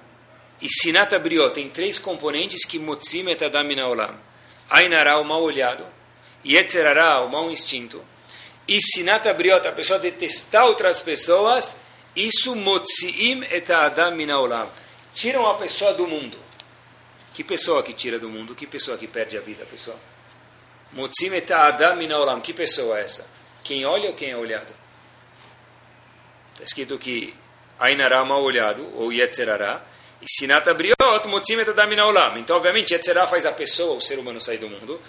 e 0.61 0.67
Sinata 0.69 1.17
Briot. 1.17 1.53
Tem 1.53 1.69
três 1.69 1.97
componentes 1.97 2.65
que 2.65 2.78
Motzim 2.78 3.30
et 3.30 3.41
Adam 3.41 3.67
Olam. 3.89 4.15
Ainará, 4.69 5.19
o 5.19 5.24
mal 5.24 5.41
olhado, 5.41 5.86
Yetzerará, 6.45 7.21
o 7.21 7.29
mau 7.29 7.49
instinto, 7.49 8.03
e 8.67 8.81
sinata 8.81 9.33
briota, 9.33 9.69
a 9.69 9.71
pessoa 9.71 9.99
detestar 9.99 10.65
outras 10.65 11.01
pessoas, 11.01 11.75
isso 12.15 12.55
motziim 12.55 13.43
et 13.49 13.69
adam 13.71 14.15
minaolam. 14.15 14.69
Tiram 15.13 15.47
a 15.47 15.55
pessoa 15.55 15.93
do 15.93 16.07
mundo. 16.07 16.37
Que 17.33 17.43
pessoa 17.43 17.81
que 17.83 17.93
tira 17.93 18.19
do 18.19 18.29
mundo? 18.29 18.55
Que 18.55 18.67
pessoa 18.67 18.97
que 18.97 19.07
perde 19.07 19.37
a 19.37 19.41
vida, 19.41 19.65
pessoal? 19.65 19.99
Motziim 20.91 21.33
et 21.33 21.51
adam 21.51 21.95
minaolam. 21.95 22.39
Que 22.41 22.53
pessoa 22.53 22.99
é 22.99 23.03
essa? 23.03 23.27
Quem 23.63 23.85
olha 23.85 24.09
ou 24.09 24.15
quem 24.15 24.31
é 24.31 24.37
olhado? 24.37 24.73
Está 26.53 26.63
escrito 26.63 26.97
que 26.97 27.35
Ainará 27.79 28.23
mal 28.23 28.41
olhado, 28.41 28.87
ou 28.95 29.11
Yetzerará, 29.11 29.81
e 30.21 30.25
Sinata 30.29 30.73
Briot, 30.73 31.27
Motzim 31.27 31.59
et 31.59 31.67
adam 31.67 31.87
minaolam. 31.87 32.37
Então, 32.37 32.55
obviamente, 32.55 32.93
Yetzerá 32.93 33.27
faz 33.27 33.45
a 33.45 33.51
pessoa, 33.51 33.97
o 33.97 34.01
ser 34.01 34.17
humano, 34.17 34.39
sair 34.39 34.57
do 34.57 34.69
mundo. 34.69 35.01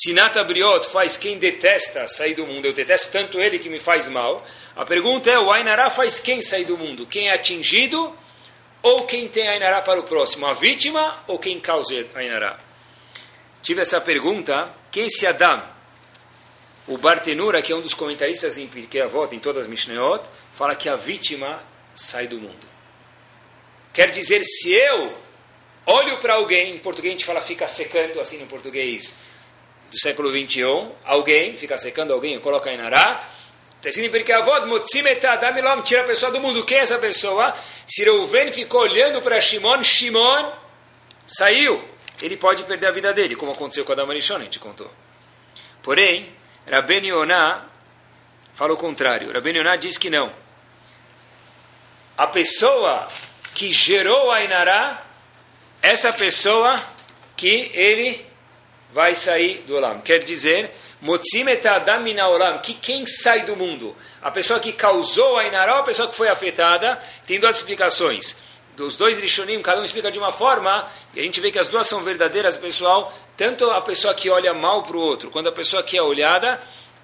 Sinata 0.00 0.44
Briot 0.44 0.88
faz 0.88 1.16
quem 1.16 1.38
detesta 1.38 2.06
sair 2.06 2.34
do 2.34 2.46
mundo. 2.46 2.66
Eu 2.66 2.72
detesto 2.72 3.10
tanto 3.10 3.40
ele 3.40 3.58
que 3.58 3.68
me 3.68 3.80
faz 3.80 4.08
mal. 4.08 4.46
A 4.76 4.84
pergunta 4.84 5.28
é: 5.28 5.36
o 5.36 5.50
Ainará 5.50 5.90
faz 5.90 6.20
quem 6.20 6.40
sair 6.40 6.64
do 6.64 6.78
mundo? 6.78 7.04
Quem 7.04 7.28
é 7.28 7.32
atingido 7.32 8.16
ou 8.80 9.06
quem 9.06 9.26
tem 9.26 9.48
Ainará 9.48 9.82
para 9.82 9.98
o 9.98 10.04
próximo? 10.04 10.46
A 10.46 10.52
vítima 10.52 11.20
ou 11.26 11.36
quem 11.36 11.58
causa 11.58 11.94
Ainará? 12.14 12.60
Tive 13.60 13.80
essa 13.80 14.00
pergunta: 14.00 14.72
quem 14.92 15.06
esse 15.06 15.26
Adam? 15.26 15.64
O 16.86 16.96
Bartenura, 16.96 17.60
que 17.60 17.72
é 17.72 17.76
um 17.76 17.80
dos 17.80 17.92
comentaristas 17.92 18.56
em 18.56 18.68
Pirkei 18.68 19.00
Avot, 19.00 19.34
em 19.34 19.40
todas 19.40 19.64
as 19.64 19.68
Mishnayot, 19.68 20.22
fala 20.52 20.76
que 20.76 20.88
a 20.88 20.94
vítima 20.94 21.60
sai 21.92 22.28
do 22.28 22.38
mundo. 22.38 22.68
Quer 23.92 24.12
dizer, 24.12 24.44
se 24.44 24.72
eu 24.72 25.12
olho 25.84 26.18
para 26.18 26.34
alguém, 26.34 26.76
em 26.76 26.78
português 26.78 27.12
a 27.12 27.16
gente 27.18 27.26
fala 27.26 27.40
fica 27.40 27.66
secando, 27.66 28.20
assim 28.20 28.38
no 28.38 28.46
português 28.46 29.16
do 29.90 29.98
século 29.98 30.30
21, 30.30 30.92
alguém, 31.04 31.56
fica 31.56 31.76
secando 31.78 32.12
alguém, 32.12 32.38
coloca 32.38 32.70
em 32.70 32.76
nará, 32.76 33.24
está 33.76 33.88
escrito 33.88 34.14
em 34.14 35.82
tira 35.82 36.02
a 36.02 36.04
pessoa 36.04 36.30
do 36.30 36.40
mundo. 36.40 36.64
Quem 36.64 36.78
é 36.78 36.80
essa 36.80 36.98
pessoa? 36.98 37.54
Se 37.86 38.04
Reuven 38.04 38.52
ficou 38.52 38.82
olhando 38.82 39.22
para 39.22 39.40
Shimon, 39.40 39.82
Shimon 39.82 40.52
saiu. 41.26 41.82
Ele 42.20 42.36
pode 42.36 42.64
perder 42.64 42.86
a 42.86 42.90
vida 42.90 43.12
dele, 43.12 43.36
como 43.36 43.52
aconteceu 43.52 43.84
com 43.84 43.92
Adam 43.92 44.10
Arishon, 44.10 44.36
a 44.36 44.40
gente 44.40 44.58
contou. 44.58 44.90
Porém, 45.82 46.32
Rabben 46.68 47.06
Yonah 47.06 47.64
fala 48.54 48.74
o 48.74 48.76
contrário. 48.76 49.32
Rabben 49.32 49.56
Yonah 49.56 49.76
diz 49.76 49.96
que 49.96 50.10
não. 50.10 50.32
A 52.16 52.26
pessoa 52.26 53.06
que 53.54 53.70
gerou 53.70 54.30
a 54.32 54.42
Inará, 54.42 55.04
essa 55.80 56.12
pessoa 56.12 56.82
que 57.36 57.70
ele 57.72 58.27
vai 58.92 59.14
sair 59.14 59.64
do 59.66 59.76
Olam. 59.76 60.00
Quer 60.00 60.24
dizer, 60.24 60.70
Olam, 61.02 62.58
que 62.58 62.74
quem 62.74 63.06
sai 63.06 63.44
do 63.44 63.56
mundo? 63.56 63.96
A 64.20 64.30
pessoa 64.30 64.58
que 64.58 64.72
causou 64.72 65.36
a 65.36 65.44
Inará 65.44 65.74
ou 65.74 65.80
a 65.80 65.84
pessoa 65.84 66.08
que 66.08 66.14
foi 66.14 66.28
afetada? 66.28 66.98
Tem 67.26 67.38
duas 67.38 67.56
explicações. 67.56 68.36
Dos 68.76 68.96
dois 68.96 69.18
Rishonim, 69.18 69.60
cada 69.60 69.80
um 69.80 69.84
explica 69.84 70.10
de 70.10 70.18
uma 70.18 70.30
forma, 70.30 70.88
e 71.12 71.20
a 71.20 71.22
gente 71.22 71.40
vê 71.40 71.50
que 71.50 71.58
as 71.58 71.68
duas 71.68 71.86
são 71.86 72.00
verdadeiras, 72.00 72.56
pessoal. 72.56 73.12
Tanto 73.36 73.68
a 73.70 73.80
pessoa 73.80 74.14
que 74.14 74.30
olha 74.30 74.54
mal 74.54 74.82
para 74.82 74.96
o 74.96 75.00
outro, 75.00 75.30
quanto 75.30 75.48
a 75.48 75.52
pessoa 75.52 75.82
que 75.82 75.96
é 75.96 76.02
olhada, 76.02 76.60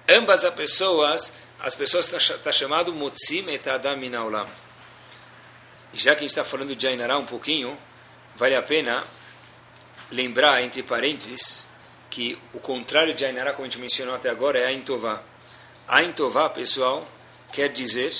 ambas 0.07 0.45
as 0.45 0.53
pessoas, 0.53 1.33
as 1.59 1.75
pessoas 1.75 2.11
estão 2.11 2.37
tá 2.39 2.51
chamado 2.51 2.93
Motzim 2.93 3.49
et 3.49 3.67
Adam 3.67 3.97
Olam. 4.25 4.47
E 5.93 5.97
já 5.97 6.11
que 6.11 6.19
a 6.19 6.21
gente 6.21 6.31
está 6.31 6.43
falando 6.43 6.75
de 6.75 6.87
Ainará 6.87 7.17
um 7.17 7.25
pouquinho, 7.25 7.77
vale 8.35 8.55
a 8.55 8.61
pena 8.61 9.03
lembrar, 10.11 10.61
entre 10.61 10.83
parênteses, 10.83 11.67
que 12.15 12.39
o 12.53 12.61
contrário 12.61 13.13
de 13.13 13.25
Ainará, 13.25 13.51
como 13.51 13.65
a 13.65 13.69
gente 13.69 13.77
mencionou 13.77 14.15
até 14.15 14.29
agora, 14.29 14.57
é 14.57 14.67
Aintová. 14.67 15.21
Aintová, 15.85 16.47
pessoal, 16.49 17.05
quer 17.51 17.67
dizer 17.67 18.13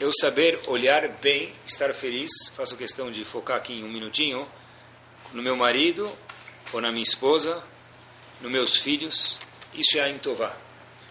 eu 0.00 0.10
saber 0.10 0.58
olhar 0.68 1.06
bem, 1.20 1.54
estar 1.66 1.92
feliz, 1.92 2.30
faço 2.56 2.74
questão 2.78 3.12
de 3.12 3.22
focar 3.22 3.58
aqui 3.58 3.74
em 3.74 3.84
um 3.84 3.92
minutinho, 3.92 4.48
no 5.34 5.42
meu 5.42 5.54
marido, 5.54 6.10
ou 6.72 6.80
na 6.80 6.90
minha 6.90 7.02
esposa, 7.02 7.62
nos 8.40 8.50
meus 8.50 8.74
filhos, 8.78 9.38
isso 9.74 9.98
é 9.98 10.00
Aintová. 10.00 10.56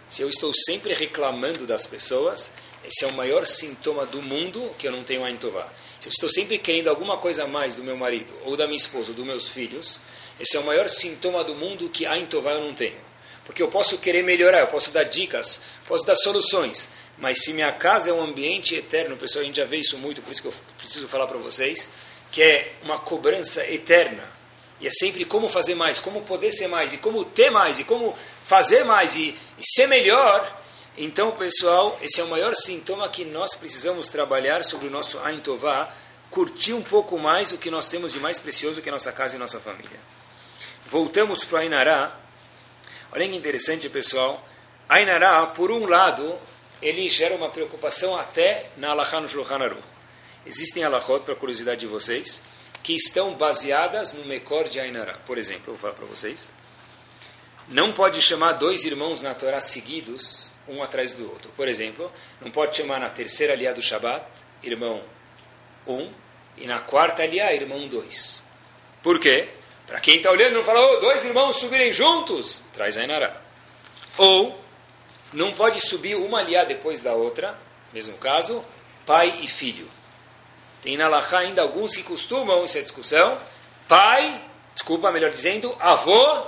Se 0.10 0.24
eu 0.24 0.30
estou 0.30 0.52
sempre 0.66 0.96
reclamando 0.96 1.68
das 1.68 1.86
pessoas, 1.86 2.54
esse 2.84 3.06
é 3.06 3.08
o 3.08 3.14
maior 3.14 3.46
sintoma 3.46 4.04
do 4.06 4.22
mundo 4.22 4.74
que 4.80 4.88
eu 4.88 4.92
não 4.92 5.04
tenho 5.04 5.24
Ain 5.24 5.38
Tová. 5.38 5.72
Se 6.00 6.08
eu 6.08 6.12
estou 6.12 6.28
sempre 6.28 6.58
querendo 6.58 6.90
alguma 6.90 7.18
coisa 7.18 7.44
a 7.44 7.48
mais 7.48 7.76
do 7.76 7.84
meu 7.84 7.96
marido, 7.96 8.34
ou 8.44 8.58
da 8.58 8.66
minha 8.66 8.78
esposa, 8.78 9.12
ou 9.12 9.16
dos 9.16 9.26
meus 9.26 9.48
filhos, 9.48 10.02
esse 10.44 10.56
é 10.56 10.60
o 10.60 10.64
maior 10.64 10.88
sintoma 10.88 11.44
do 11.44 11.56
mundo 11.56 11.90
que 11.90 12.06
Ain 12.06 12.26
Tová 12.26 12.52
eu 12.52 12.62
não 12.62 12.74
tenho. 12.74 12.98
Porque 13.46 13.62
eu 13.62 13.68
posso 13.68 13.98
querer 13.98 14.24
melhorar, 14.24 14.60
eu 14.60 14.68
posso 14.68 14.92
dar 14.92 15.04
dicas, 15.04 15.60
posso 15.88 16.06
dar 16.06 16.16
soluções, 16.16 16.88
mas 17.18 17.42
se 17.44 17.54
minha 17.54 17.72
casa 17.72 18.10
é 18.10 18.14
um 18.14 18.22
ambiente 18.22 18.76
eterno, 18.76 19.18
pessoal, 19.18 19.44
a 19.44 19.46
gente 19.46 19.58
já 19.58 19.66
vê 19.66 19.78
isso 19.78 19.98
muito, 19.98 20.22
por 20.22 20.32
isso 20.32 20.42
que 20.42 20.48
eu 20.48 20.54
preciso 20.78 21.08
falar 21.08 21.28
para 21.28 21.38
vocês, 21.38 21.90
que 22.32 22.42
é 22.42 22.74
uma 22.84 23.00
cobrança 23.00 23.66
eterna. 23.68 24.24
E 24.80 24.88
é 24.88 24.90
sempre 24.90 25.26
como 25.26 25.50
fazer 25.50 25.76
mais, 25.76 26.00
como 26.00 26.22
poder 26.22 26.52
ser 26.52 26.68
mais, 26.68 26.94
e 26.94 26.98
como 26.98 27.24
ter 27.26 27.50
mais, 27.50 27.80
e 27.80 27.84
como 27.84 28.16
fazer 28.42 28.84
mais, 28.84 29.16
e, 29.16 29.36
e 29.58 29.64
ser 29.76 29.88
melhor 29.88 30.64
então, 30.98 31.32
pessoal, 31.32 31.98
esse 32.04 32.22
é 32.22 32.24
o 32.24 32.28
maior 32.28 32.54
sintoma 32.54 33.10
que 33.10 33.26
nós 33.26 33.56
precisamos 33.56 34.08
trabalhar 34.08 34.64
sobre 34.64 34.88
o 34.88 34.92
nosso 34.92 35.18
Ain 35.20 35.40
Tová, 35.40 35.92
curtir 36.30 36.74
um 36.74 36.84
pouco 36.84 37.18
mais 37.18 37.52
o 37.52 37.58
que 37.58 37.72
nós 37.72 37.90
temos 37.90 38.14
de 38.14 38.20
mais 38.20 38.40
precioso 38.40 38.82
que 38.82 38.90
a 38.90 38.92
nossa 38.92 39.12
casa 39.12 39.36
e 39.36 39.40
nossa 39.40 39.60
família. 39.60 40.00
Voltamos 40.88 41.44
para 41.44 41.58
o 41.58 41.62
Ainará. 41.62 42.16
Olha 43.12 43.28
que 43.28 43.36
interessante, 43.36 43.90
pessoal. 43.90 44.46
Ainará, 44.88 45.46
por 45.48 45.72
um 45.72 45.86
lado, 45.86 46.38
ele 46.82 47.08
gera 47.10 47.36
uma 47.36 47.50
preocupação 47.50 48.16
até 48.18 48.70
na 48.78 48.90
Alahá 48.90 49.20
no 49.20 49.28
Aruch. 49.28 49.94
Existem 50.46 50.84
alahot, 50.84 51.24
para 51.24 51.36
curiosidade 51.36 51.82
de 51.82 51.88
vocês, 51.88 52.42
que 52.82 52.94
estão 52.94 53.34
baseadas 53.34 54.12
no 54.14 54.26
Mekor 54.26 54.68
de 54.68 54.80
Ainará. 54.80 55.14
Por 55.26 55.38
exemplo, 55.38 55.64
eu 55.68 55.74
vou 55.74 55.78
falar 55.78 55.94
para 55.94 56.06
vocês. 56.06 56.52
Não 57.70 57.94
pode 57.94 58.22
chamar 58.22 58.54
dois 58.54 58.84
irmãos 58.84 59.22
na 59.22 59.34
Torá 59.34 59.62
seguidos 59.62 60.52
um 60.68 60.84
atrás 60.84 61.14
do 61.14 61.30
outro. 61.30 61.50
Por 61.56 61.68
exemplo, 61.68 62.12
não 62.42 62.52
pode 62.52 62.76
chamar 62.76 63.00
na 63.00 63.10
terceira 63.10 63.54
aliá 63.54 63.72
do 63.72 63.82
Shabat, 63.82 64.26
irmão 64.62 65.02
1, 65.88 65.94
um, 65.94 66.14
e 66.58 66.68
na 66.68 66.80
quarta 66.80 67.24
aliá, 67.24 67.54
irmão 67.54 67.88
2. 67.88 68.44
Por 69.02 69.20
quê? 69.20 69.48
Para 69.88 70.00
quem 70.00 70.18
está 70.18 70.32
olhando, 70.32 70.54
não 70.54 70.64
fala, 70.64 70.80
oh, 70.80 71.00
dois 71.00 71.24
irmãos 71.26 71.58
subirem 71.58 71.92
juntos, 71.92 72.64
traz 72.74 72.96
Inará. 72.96 73.36
Ou, 74.18 74.60
não 75.34 75.52
pode 75.52 75.82
subir 75.82 76.16
uma 76.16 76.40
aliá 76.40 76.64
depois 76.64 77.02
da 77.02 77.14
outra, 77.14 77.58
mesmo 77.92 78.18
caso, 78.18 78.64
pai 79.06 79.40
e 79.42 79.48
filho. 79.48 79.88
Tem 80.82 80.98
na 80.98 81.08
Lachá 81.08 81.40
ainda 81.40 81.62
alguns 81.62 81.96
que 81.96 82.04
costumam, 82.04 82.64
isso 82.66 82.78
é 82.78 82.82
discussão, 82.82 83.38
pai, 83.88 84.42
desculpa, 84.74 85.12
melhor 85.12 85.32
dizendo, 85.32 85.76
avô 85.80 86.46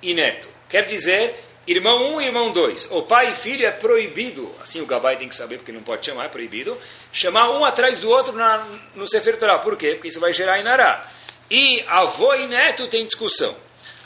e 0.00 0.14
neto. 0.14 0.48
Quer 0.68 0.84
dizer, 0.86 1.34
Irmão 1.66 2.14
1 2.14 2.14
um, 2.14 2.20
e 2.20 2.26
irmão 2.26 2.50
2. 2.50 2.88
O 2.90 3.02
pai 3.02 3.30
e 3.30 3.34
filho 3.34 3.64
é 3.64 3.70
proibido, 3.70 4.50
assim 4.60 4.80
o 4.80 4.86
Gabai 4.86 5.16
tem 5.16 5.28
que 5.28 5.34
saber, 5.34 5.58
porque 5.58 5.70
não 5.70 5.82
pode 5.82 6.04
chamar, 6.04 6.24
é 6.24 6.28
proibido, 6.28 6.76
chamar 7.12 7.50
um 7.50 7.64
atrás 7.64 8.00
do 8.00 8.10
outro 8.10 8.32
na, 8.32 8.66
no 8.96 9.06
Sefer 9.06 9.36
Torah. 9.36 9.58
Por 9.60 9.76
quê? 9.76 9.92
Porque 9.94 10.08
isso 10.08 10.18
vai 10.18 10.32
gerar 10.32 10.58
Inará. 10.58 11.08
E 11.50 11.84
avô 11.88 12.34
e 12.34 12.46
neto 12.46 12.88
tem 12.88 13.04
discussão. 13.04 13.56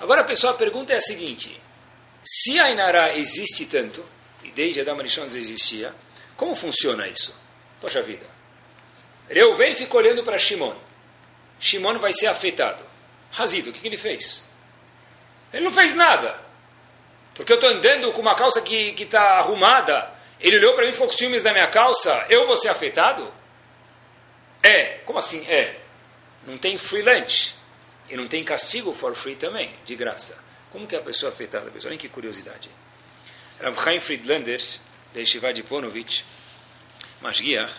Agora 0.01 0.21
a 0.21 0.25
pessoa 0.25 0.55
pergunta 0.55 0.93
é 0.93 0.97
a 0.97 1.01
seguinte: 1.01 1.61
se 2.25 2.59
a 2.59 2.71
Inará 2.71 3.17
existe 3.17 3.67
tanto, 3.67 4.05
e 4.43 4.51
desde 4.51 4.81
Adam 4.81 4.99
Arishon 4.99 5.25
existia, 5.25 5.95
como 6.37 6.55
funciona 6.55 7.07
isso? 7.09 7.39
Poxa 7.81 8.03
vida. 8.03 8.27
Reuven 9.29 9.75
ficou 9.75 10.01
olhando 10.01 10.23
para 10.23 10.39
Shimon. 10.39 10.75
Shimon 11.59 11.99
vai 11.99 12.13
ser 12.13 12.27
afetado. 12.27 12.85
Razido, 13.33 13.71
o 13.71 13.73
que, 13.73 13.81
que 13.81 13.89
ele 13.89 13.97
fez? 13.97 14.45
Ele 15.53 15.65
não 15.65 15.71
fez 15.71 15.95
nada. 15.95 16.39
Porque 17.35 17.53
eu 17.53 17.57
estou 17.57 17.71
andando 17.71 18.13
com 18.13 18.21
uma 18.21 18.35
calça 18.35 18.61
que 18.61 18.95
está 18.99 19.39
arrumada. 19.39 20.11
Ele 20.41 20.57
olhou 20.57 20.75
para 20.75 20.85
mim 20.85 20.91
e 20.91 20.93
falou: 20.93 21.13
ciúmes 21.13 21.43
da 21.43 21.53
minha 21.53 21.67
calça, 21.69 22.27
eu 22.29 22.47
vou 22.47 22.57
ser 22.57 22.69
afetado? 22.69 23.33
É. 24.63 25.01
Como 25.05 25.19
assim? 25.19 25.47
É. 25.49 25.77
Não 26.47 26.57
tem 26.57 26.79
free 26.79 27.03
lunch. 27.03 27.55
E 28.09 28.17
não 28.17 28.29
tem 28.29 28.45
castigo 28.45 28.93
for 28.93 29.15
free 29.15 29.35
também, 29.35 29.75
de 29.85 29.97
graça. 29.97 30.39
Como 30.71 30.87
que 30.87 30.95
a 30.95 31.01
pessoa 31.01 31.31
é 31.31 31.33
afetada? 31.33 31.71
Pessoal, 31.71 31.91
olha 31.91 31.99
que 31.99 32.09
curiosidade. 32.09 32.71
Rav 33.61 33.83
Chaim 33.83 34.01
Friedlander, 34.01 34.63
da 35.15 35.21
Yeshiva 35.21 35.53
de 35.53 35.63
Ponovitch, 35.63 36.23
Masgiach, 37.21 37.73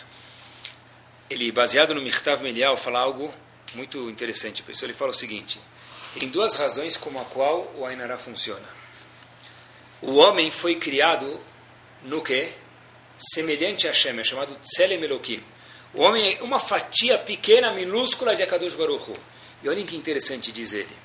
ele, 1.29 1.51
baseado 1.51 1.93
no 1.93 2.01
Mirtav 2.01 2.41
Melial, 2.41 2.75
fala 2.75 2.99
algo 2.99 3.29
muito 3.75 4.09
interessante. 4.09 4.63
Pessoal, 4.63 4.89
ele 4.89 4.97
fala 4.97 5.11
o 5.11 5.13
seguinte: 5.13 5.61
tem 6.13 6.27
duas 6.29 6.55
razões 6.55 6.97
como 6.97 7.19
a 7.19 7.25
qual 7.25 7.71
o 7.75 7.85
Ainara 7.85 8.17
funciona. 8.17 8.67
O 10.01 10.15
homem 10.15 10.49
foi 10.49 10.75
criado 10.75 11.39
no 12.03 12.21
que? 12.21 12.51
Semelhante 13.17 13.87
a 13.87 13.91
Hashem, 13.91 14.19
é 14.19 14.23
chamado 14.23 14.55
Tselem 14.55 15.03
Elohim. 15.03 15.43
O 15.97 16.03
homem 16.03 16.37
é 16.39 16.43
uma 16.43 16.59
fatia 16.59 17.17
pequena, 17.17 17.71
minúscula 17.71 18.35
de 18.35 18.43
Akadosh 18.43 18.75
Baruch 18.75 19.09
Hu. 19.09 19.17
E 19.63 19.67
olhem 19.67 19.83
que 19.83 19.97
interessante 19.97 20.51
diz 20.51 20.73
ele. 20.73 20.95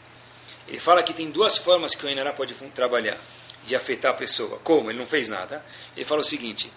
Ele 0.69 0.79
fala 0.79 1.03
que 1.03 1.15
tem 1.15 1.31
duas 1.31 1.57
formas 1.57 1.95
que 1.95 2.05
o 2.05 2.09
Enará 2.09 2.33
pode 2.33 2.55
trabalhar. 2.75 3.17
de 3.65 3.77
afetar 3.77 4.11
a 4.11 4.15
pessoa. 4.15 4.59
Como? 4.65 4.91
Ele 4.91 4.99
não 4.99 5.07
fez 5.07 5.29
nada. 5.29 5.65
Ele 5.97 6.05
fala 6.05 6.21
o 6.21 6.25
seguinte: 6.25 6.71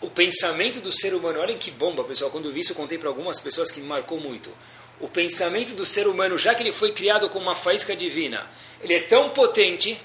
o 0.00 0.08
pensamento 0.08 0.80
do 0.80 0.90
ser 0.90 1.14
humano, 1.14 1.40
olhem 1.40 1.58
que 1.58 1.70
bomba, 1.70 2.04
pessoal. 2.04 2.30
Quando 2.30 2.50
vi 2.50 2.60
isso, 2.60 2.72
eu 2.72 2.76
contei 2.76 2.96
para 2.96 3.08
algumas 3.08 3.38
pessoas 3.38 3.70
que 3.70 3.80
me 3.80 3.86
marcou 3.86 4.18
muito. 4.18 4.50
O 4.98 5.08
pensamento 5.08 5.74
do 5.74 5.84
ser 5.84 6.06
humano, 6.06 6.38
já 6.38 6.54
que 6.54 6.62
ele 6.62 6.72
foi 6.72 6.92
criado 6.92 7.28
com 7.28 7.38
uma 7.38 7.54
faísca 7.54 7.94
divina, 7.94 8.48
ele 8.80 8.94
é 8.94 9.00
tão 9.00 9.30
potente, 9.30 10.00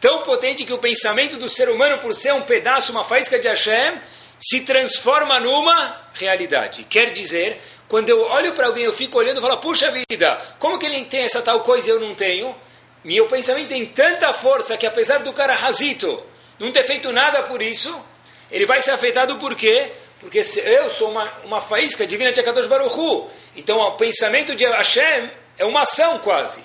tão 0.00 0.22
potente 0.22 0.64
que 0.64 0.72
o 0.72 0.78
pensamento 0.78 1.36
do 1.36 1.48
ser 1.48 1.68
humano, 1.68 1.98
por 1.98 2.14
ser 2.14 2.32
um 2.32 2.42
pedaço, 2.42 2.90
uma 2.90 3.04
faísca 3.04 3.38
de 3.38 3.46
Hashem, 3.46 4.00
se 4.38 4.60
transforma 4.60 5.40
numa 5.40 6.08
realidade. 6.14 6.84
Quer 6.84 7.10
dizer, 7.12 7.60
quando 7.88 8.08
eu 8.08 8.22
olho 8.22 8.52
para 8.52 8.66
alguém, 8.66 8.84
eu 8.84 8.92
fico 8.92 9.18
olhando 9.18 9.38
e 9.38 9.40
falo, 9.40 9.56
puxa 9.58 9.90
vida, 9.90 10.38
como 10.58 10.78
que 10.78 10.86
ele 10.86 11.04
tem 11.06 11.20
essa 11.20 11.42
tal 11.42 11.60
coisa 11.60 11.88
e 11.88 11.92
eu 11.92 12.00
não 12.00 12.14
tenho? 12.14 12.54
Meu 13.04 13.26
pensamento 13.26 13.68
tem 13.68 13.86
tanta 13.86 14.32
força 14.32 14.76
que 14.76 14.86
apesar 14.86 15.18
do 15.18 15.32
cara 15.32 15.54
razito 15.54 16.22
não 16.58 16.70
ter 16.72 16.84
feito 16.84 17.12
nada 17.12 17.42
por 17.44 17.62
isso, 17.62 17.94
ele 18.50 18.66
vai 18.66 18.82
ser 18.82 18.90
afetado 18.90 19.36
por 19.36 19.54
quê? 19.54 19.92
Porque 20.20 20.40
eu 20.64 20.90
sou 20.90 21.10
uma, 21.10 21.32
uma 21.44 21.60
faísca 21.60 22.06
divina 22.06 22.32
de 22.32 22.40
Akadosh 22.40 22.66
Baruch 22.66 22.98
Hu. 22.98 23.30
Então 23.56 23.80
o 23.80 23.92
pensamento 23.92 24.54
de 24.54 24.64
Hashem 24.64 25.30
é 25.56 25.64
uma 25.64 25.82
ação 25.82 26.18
quase. 26.18 26.62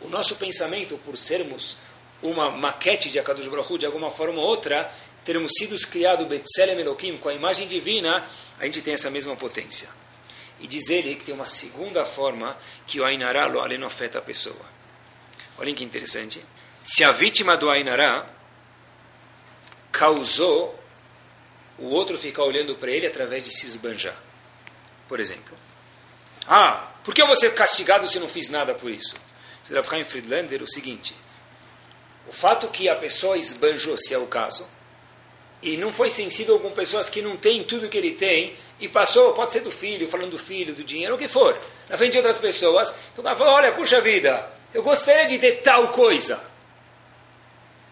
O 0.00 0.08
nosso 0.08 0.36
pensamento, 0.36 0.98
por 1.04 1.16
sermos 1.16 1.76
uma 2.22 2.50
maquete 2.50 3.10
de 3.10 3.18
Akadosh 3.18 3.46
Baruch 3.46 3.72
Hu, 3.72 3.78
de 3.78 3.86
alguma 3.86 4.10
forma 4.10 4.40
ou 4.40 4.46
outra, 4.46 4.90
termos 5.24 5.52
sido 5.58 5.76
criados 5.88 6.26
Betzelem 6.26 6.78
Elohim, 6.78 7.16
com 7.16 7.28
a 7.28 7.34
imagem 7.34 7.66
divina, 7.66 8.28
a 8.58 8.64
gente 8.64 8.82
tem 8.82 8.94
essa 8.94 9.10
mesma 9.10 9.34
potência. 9.34 9.88
E 10.60 10.66
diz 10.66 10.88
ele 10.88 11.16
que 11.16 11.24
tem 11.24 11.34
uma 11.34 11.46
segunda 11.46 12.04
forma 12.04 12.56
que 12.86 13.00
o 13.00 13.04
Ainará 13.04 13.46
lo 13.46 13.66
não 13.78 13.86
afeta 13.86 14.18
a 14.18 14.22
pessoa. 14.22 14.64
Olhem 15.58 15.74
que 15.74 15.84
interessante. 15.84 16.44
Se 16.84 17.02
a 17.02 17.12
vítima 17.12 17.56
do 17.56 17.70
Ainará 17.70 18.26
causou 19.90 20.78
o 21.78 21.86
outro 21.86 22.16
ficar 22.18 22.44
olhando 22.44 22.74
para 22.76 22.90
ele 22.90 23.06
através 23.06 23.42
de 23.42 23.50
se 23.50 23.66
esbanjar. 23.66 24.16
Por 25.08 25.20
exemplo. 25.20 25.56
Ah, 26.46 26.92
por 27.02 27.14
que 27.14 27.22
eu 27.22 27.26
vou 27.26 27.36
ser 27.36 27.54
castigado 27.54 28.06
se 28.06 28.18
não 28.18 28.28
fiz 28.28 28.48
nada 28.48 28.74
por 28.74 28.90
isso? 28.90 29.16
Em 29.94 30.04
Friedlander 30.04 30.62
o 30.62 30.70
seguinte. 30.70 31.16
O 32.28 32.32
fato 32.32 32.68
que 32.68 32.88
a 32.88 32.96
pessoa 32.96 33.36
esbanjou, 33.36 33.96
se 33.96 34.14
é 34.14 34.18
o 34.18 34.26
caso, 34.26 34.68
e 35.64 35.78
não 35.78 35.90
foi 35.90 36.10
sensível 36.10 36.60
com 36.60 36.70
pessoas 36.72 37.08
que 37.08 37.22
não 37.22 37.38
têm 37.38 37.64
tudo 37.64 37.88
que 37.88 37.96
ele 37.96 38.10
tem, 38.10 38.54
e 38.78 38.86
passou, 38.86 39.32
pode 39.32 39.50
ser 39.50 39.60
do 39.60 39.70
filho, 39.70 40.06
falando 40.06 40.32
do 40.32 40.38
filho, 40.38 40.74
do 40.74 40.84
dinheiro, 40.84 41.14
o 41.14 41.18
que 41.18 41.26
for, 41.26 41.58
na 41.88 41.96
frente 41.96 42.12
de 42.12 42.18
outras 42.18 42.38
pessoas, 42.38 42.94
então 43.12 43.22
o 43.22 43.24
cara 43.24 43.34
falou, 43.34 43.54
olha, 43.54 43.72
puxa 43.72 43.98
vida, 44.00 44.46
eu 44.74 44.82
gostaria 44.82 45.26
de 45.26 45.38
ter 45.38 45.62
tal 45.62 45.88
coisa. 45.88 46.38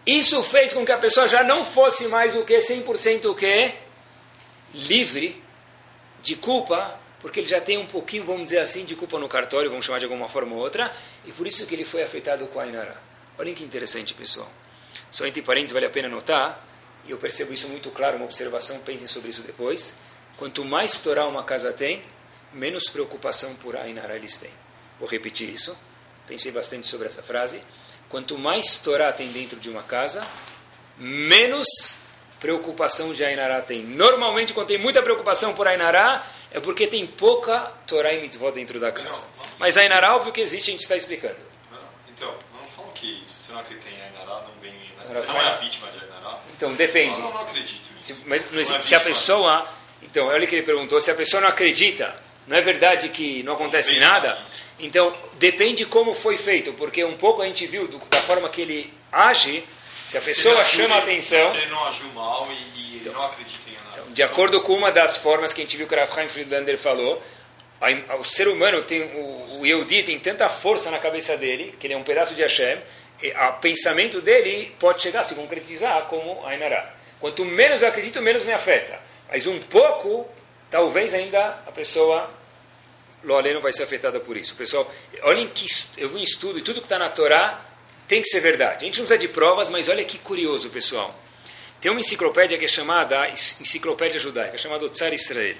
Isso 0.05 0.43
fez 0.43 0.71
com 0.71 0.85
que 0.85 0.91
a 0.91 0.97
pessoa 0.99 1.27
já 1.27 1.43
não 1.43 1.65
fosse 1.65 2.07
mais 2.07 2.35
o 2.35 2.43
que? 2.43 2.55
100% 2.57 3.25
o 3.25 3.33
que? 3.33 3.73
Livre 4.75 5.41
de 6.21 6.35
culpa, 6.35 6.99
porque 7.21 7.39
ele 7.39 7.47
já 7.47 7.59
tem 7.59 7.79
um 7.79 7.87
pouquinho, 7.87 8.23
vamos 8.23 8.43
dizer 8.43 8.59
assim, 8.59 8.85
de 8.85 8.95
culpa 8.95 9.17
no 9.17 9.27
cartório, 9.27 9.71
vamos 9.71 9.85
chamar 9.85 9.97
de 9.97 10.05
alguma 10.05 10.27
forma 10.27 10.53
ou 10.53 10.61
outra, 10.61 10.93
e 11.25 11.31
por 11.31 11.47
isso 11.47 11.65
que 11.65 11.73
ele 11.73 11.85
foi 11.85 12.03
afetado 12.03 12.45
com 12.47 12.59
a 12.59 12.67
Inara. 12.67 13.01
Olhem 13.39 13.55
que 13.55 13.63
interessante, 13.63 14.13
pessoal. 14.13 14.49
Só 15.09 15.25
entre 15.25 15.41
parênteses 15.41 15.73
vale 15.73 15.87
a 15.87 15.89
pena 15.89 16.07
notar, 16.07 16.72
e 17.05 17.11
eu 17.11 17.17
percebo 17.17 17.53
isso 17.53 17.67
muito 17.67 17.89
claro, 17.91 18.17
uma 18.17 18.25
observação, 18.25 18.79
pensem 18.79 19.07
sobre 19.07 19.29
isso 19.29 19.41
depois. 19.41 19.93
Quanto 20.37 20.63
mais 20.63 20.97
Torá 20.97 21.25
uma 21.27 21.43
casa 21.43 21.71
tem, 21.71 22.03
menos 22.53 22.89
preocupação 22.89 23.55
por 23.55 23.75
Ainara 23.75 24.15
eles 24.15 24.37
têm. 24.37 24.51
Vou 24.99 25.07
repetir 25.07 25.49
isso. 25.49 25.77
Pensei 26.25 26.51
bastante 26.51 26.87
sobre 26.87 27.07
essa 27.07 27.21
frase. 27.21 27.61
Quanto 28.09 28.37
mais 28.37 28.77
Torá 28.77 29.11
tem 29.11 29.31
dentro 29.31 29.59
de 29.59 29.69
uma 29.69 29.83
casa, 29.83 30.25
menos 30.97 31.67
preocupação 32.39 33.13
de 33.13 33.23
Ainará 33.23 33.61
tem. 33.61 33.81
Normalmente, 33.83 34.53
quando 34.53 34.67
tem 34.67 34.77
muita 34.77 35.01
preocupação 35.01 35.53
por 35.53 35.65
Ainará, 35.65 36.25
é 36.51 36.59
porque 36.59 36.85
tem 36.85 37.07
pouca 37.07 37.71
Torá 37.87 38.13
e 38.13 38.21
mitzvot 38.21 38.51
dentro 38.51 38.79
da 38.79 38.91
casa. 38.91 39.21
Não, 39.21 39.45
Mas 39.57 39.77
Ainará, 39.77 40.15
óbvio 40.15 40.33
que 40.33 40.41
existe, 40.41 40.69
a 40.69 40.73
gente 40.73 40.81
está 40.81 40.95
explicando. 40.95 41.37
Não, 41.71 41.79
então, 42.09 42.35
não 42.53 42.69
falam 42.69 42.91
que 42.91 43.23
se 43.25 43.45
você 43.45 43.53
não 43.53 43.61
acredita 43.61 43.89
em 43.89 44.01
Ainará, 44.01 44.45
não 44.45 44.61
vem. 44.61 44.73
Você 45.07 45.25
não 45.25 45.41
é 45.41 45.47
a 45.47 45.57
vítima 45.57 45.89
de 45.91 45.99
Ainará? 45.99 46.12
Então, 46.63 46.73
depende. 46.75 47.19
Não, 47.19 47.21
não, 47.23 47.33
não 47.33 47.41
acredito. 47.41 47.81
Se, 47.99 48.15
mas, 48.25 48.47
mas 48.51 48.71
é 48.71 48.79
se 48.79 48.95
a 48.95 48.99
pessoa. 48.99 49.67
Então, 50.01 50.27
olha 50.27 50.45
o 50.45 50.47
que 50.47 50.55
ele 50.55 50.65
perguntou: 50.65 50.99
se 51.01 51.11
a 51.11 51.15
pessoa 51.15 51.41
não 51.41 51.49
acredita, 51.49 52.15
não 52.47 52.55
é 52.55 52.61
verdade 52.61 53.09
que 53.09 53.43
não 53.43 53.53
acontece 53.53 53.99
nada? 53.99 54.41
Então, 54.79 55.13
depende 55.33 55.85
como 55.85 56.13
foi 56.13 56.37
feito, 56.37 56.73
porque 56.73 57.03
um 57.03 57.17
pouco 57.17 57.41
a 57.41 57.45
gente 57.45 57.67
viu 57.67 57.87
do, 57.87 57.97
da 58.09 58.17
forma 58.19 58.49
que 58.49 58.61
ele 58.61 58.93
age, 59.11 59.63
se 60.07 60.17
a 60.17 60.21
pessoa 60.21 60.63
se 60.65 60.77
chama 60.77 60.95
a 60.95 60.97
atenção... 60.99 61.51
Se 61.51 61.57
ele 61.57 61.67
não 61.67 61.85
agiu 61.85 62.07
mal 62.13 62.49
e, 62.51 62.79
e 62.79 62.97
então, 62.97 63.13
não 63.13 63.25
acredita 63.25 63.69
em 63.69 63.73
nada. 63.73 64.01
Então, 64.01 64.13
de 64.13 64.23
acordo 64.23 64.61
com 64.61 64.73
uma 64.73 64.91
das 64.91 65.15
formas 65.15 65.53
que 65.53 65.61
a 65.61 65.63
gente 65.63 65.77
viu 65.77 65.87
que 65.87 65.95
o 65.95 66.07
Chaim 66.07 66.27
Friedlander 66.27 66.77
falou, 66.77 67.21
a, 67.79 68.15
o 68.15 68.23
ser 68.23 68.47
humano 68.47 68.81
tem, 68.81 69.03
o, 69.03 69.59
o 69.59 69.65
Yehudi 69.65 70.03
tem 70.03 70.19
tanta 70.19 70.49
força 70.49 70.89
na 70.89 70.99
cabeça 70.99 71.37
dele, 71.37 71.75
que 71.79 71.87
ele 71.87 71.93
é 71.93 71.97
um 71.97 72.03
pedaço 72.03 72.33
de 72.33 72.41
Hashem, 72.41 72.79
o 73.21 73.53
pensamento 73.59 74.21
dele 74.21 74.75
pode 74.79 75.01
chegar 75.01 75.21
a 75.21 75.23
se 75.23 75.35
concretizar 75.35 76.05
como 76.05 76.45
Ainará. 76.45 76.93
Quanto 77.19 77.45
menos 77.45 77.81
eu 77.81 77.87
acredito, 77.87 78.21
menos 78.21 78.43
me 78.43 78.51
afeta. 78.51 78.99
Mas 79.29 79.47
um 79.47 79.59
pouco, 79.59 80.27
talvez 80.69 81.13
ainda 81.13 81.61
a 81.65 81.71
pessoa 81.71 82.29
Loaleno 83.23 83.61
vai 83.61 83.71
ser 83.71 83.83
afetada 83.83 84.19
por 84.19 84.35
isso. 84.35 84.55
Pessoal, 84.55 84.91
olhem 85.21 85.47
que 85.47 85.65
eu 85.97 86.09
vi 86.09 86.15
um 86.15 86.23
estudo 86.23 86.59
e 86.59 86.61
tudo 86.61 86.81
que 86.81 86.85
está 86.85 86.99
na 86.99 87.09
Torá 87.09 87.61
tem 88.07 88.21
que 88.21 88.27
ser 88.27 88.41
verdade. 88.41 88.83
A 88.83 88.87
gente 88.87 88.99
não 88.99 89.05
precisa 89.05 89.17
de 89.17 89.27
provas, 89.27 89.69
mas 89.69 89.87
olha 89.87 90.03
que 90.03 90.17
curioso, 90.17 90.69
pessoal. 90.69 91.17
Tem 91.79 91.89
uma 91.89 91.99
enciclopédia 91.99 92.57
que 92.57 92.65
é 92.65 92.67
chamada 92.67 93.29
Enciclopédia 93.29 94.19
Judaica, 94.19 94.57
chamada 94.57 94.87
Tsar 94.89 95.13
Israel. 95.13 95.55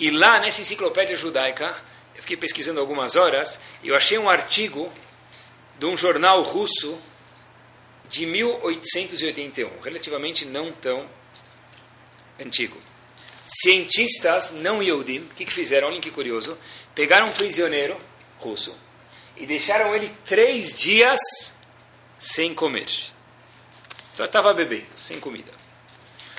E 0.00 0.10
lá 0.10 0.40
nessa 0.40 0.60
enciclopédia 0.60 1.16
judaica, 1.16 1.76
eu 2.16 2.22
fiquei 2.22 2.36
pesquisando 2.36 2.80
algumas 2.80 3.14
horas, 3.14 3.60
eu 3.84 3.94
achei 3.94 4.18
um 4.18 4.28
artigo 4.28 4.92
de 5.82 5.86
um 5.86 5.96
jornal 5.96 6.42
russo 6.42 6.96
de 8.08 8.24
1881, 8.24 9.80
relativamente 9.80 10.44
não 10.44 10.70
tão 10.70 11.04
antigo 12.38 12.78
cientistas 13.46 14.52
não 14.52 14.80
Yehudim, 14.80 15.18
o 15.18 15.34
que, 15.34 15.44
que 15.44 15.52
fizeram? 15.52 15.88
Olhem 15.88 16.00
que 16.00 16.12
curioso. 16.12 16.56
Pegaram 16.94 17.26
um 17.26 17.32
prisioneiro 17.32 17.98
russo 18.38 18.78
e 19.36 19.44
deixaram 19.44 19.92
ele 19.92 20.14
três 20.24 20.74
dias 20.74 21.20
sem 22.16 22.54
comer. 22.54 22.86
Só 24.14 24.24
estava 24.24 24.54
bebendo, 24.54 24.86
sem 24.96 25.18
comida. 25.18 25.50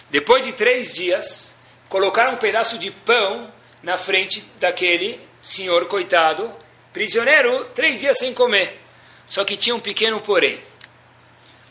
Depois 0.09 0.45
de 0.45 0.53
três 0.53 0.93
dias, 0.93 1.53
colocaram 1.89 2.33
um 2.33 2.37
pedaço 2.37 2.77
de 2.77 2.91
pão 2.91 3.51
na 3.81 3.97
frente 3.97 4.41
daquele 4.57 5.19
senhor 5.41 5.87
coitado, 5.87 6.49
prisioneiro, 6.93 7.65
três 7.75 7.99
dias 7.99 8.17
sem 8.17 8.33
comer. 8.33 8.79
Só 9.33 9.43
que 9.43 9.57
tinha 9.57 9.75
um 9.75 9.79
pequeno 9.79 10.21
porém 10.21 10.61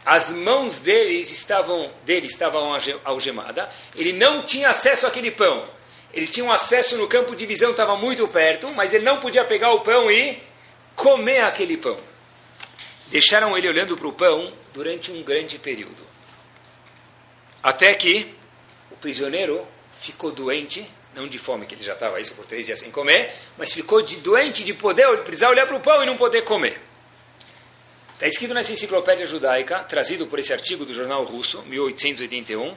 as 0.04 0.32
mãos 0.32 0.80
deles 0.80 1.30
estavam, 1.30 1.88
dele 2.04 2.26
estavam 2.26 2.76
algemadas, 3.04 3.68
ele 3.94 4.12
não 4.12 4.42
tinha 4.42 4.70
acesso 4.70 5.06
àquele 5.06 5.30
pão. 5.30 5.64
Ele 6.12 6.26
tinha 6.26 6.44
um 6.44 6.50
acesso 6.50 6.98
no 6.98 7.06
campo 7.06 7.36
de 7.36 7.46
visão, 7.46 7.70
estava 7.70 7.96
muito 7.96 8.26
perto, 8.26 8.74
mas 8.74 8.92
ele 8.92 9.04
não 9.04 9.20
podia 9.20 9.44
pegar 9.44 9.70
o 9.70 9.80
pão 9.80 10.10
e 10.10 10.42
comer 10.96 11.42
aquele 11.42 11.76
pão. 11.76 11.96
Deixaram 13.06 13.56
ele 13.56 13.68
olhando 13.68 13.96
para 13.96 14.08
o 14.08 14.12
pão 14.12 14.52
durante 14.74 15.12
um 15.12 15.22
grande 15.22 15.56
período. 15.56 16.04
Até 17.62 17.94
que 17.94 18.34
o 18.90 18.96
prisioneiro 18.96 19.64
ficou 20.00 20.32
doente, 20.32 20.84
não 21.14 21.28
de 21.28 21.38
fome, 21.38 21.64
que 21.64 21.76
ele 21.76 21.82
já 21.84 21.92
estava 21.92 22.20
isso 22.20 22.34
por 22.34 22.44
três 22.44 22.66
dias 22.66 22.80
sem 22.80 22.90
comer, 22.90 23.32
mas 23.56 23.72
ficou 23.72 24.02
de 24.02 24.16
doente 24.16 24.64
de 24.64 24.74
poder 24.74 25.06
precisar 25.18 25.48
olhar 25.48 25.64
para 25.64 25.76
o 25.76 25.80
pão 25.80 26.02
e 26.02 26.06
não 26.06 26.16
poder 26.16 26.42
comer. 26.42 26.91
Está 28.22 28.28
escrito 28.28 28.54
nessa 28.54 28.72
enciclopédia 28.72 29.26
judaica, 29.26 29.80
trazido 29.80 30.28
por 30.28 30.38
esse 30.38 30.52
artigo 30.52 30.84
do 30.84 30.94
jornal 30.94 31.24
russo, 31.24 31.60
1881, 31.62 32.76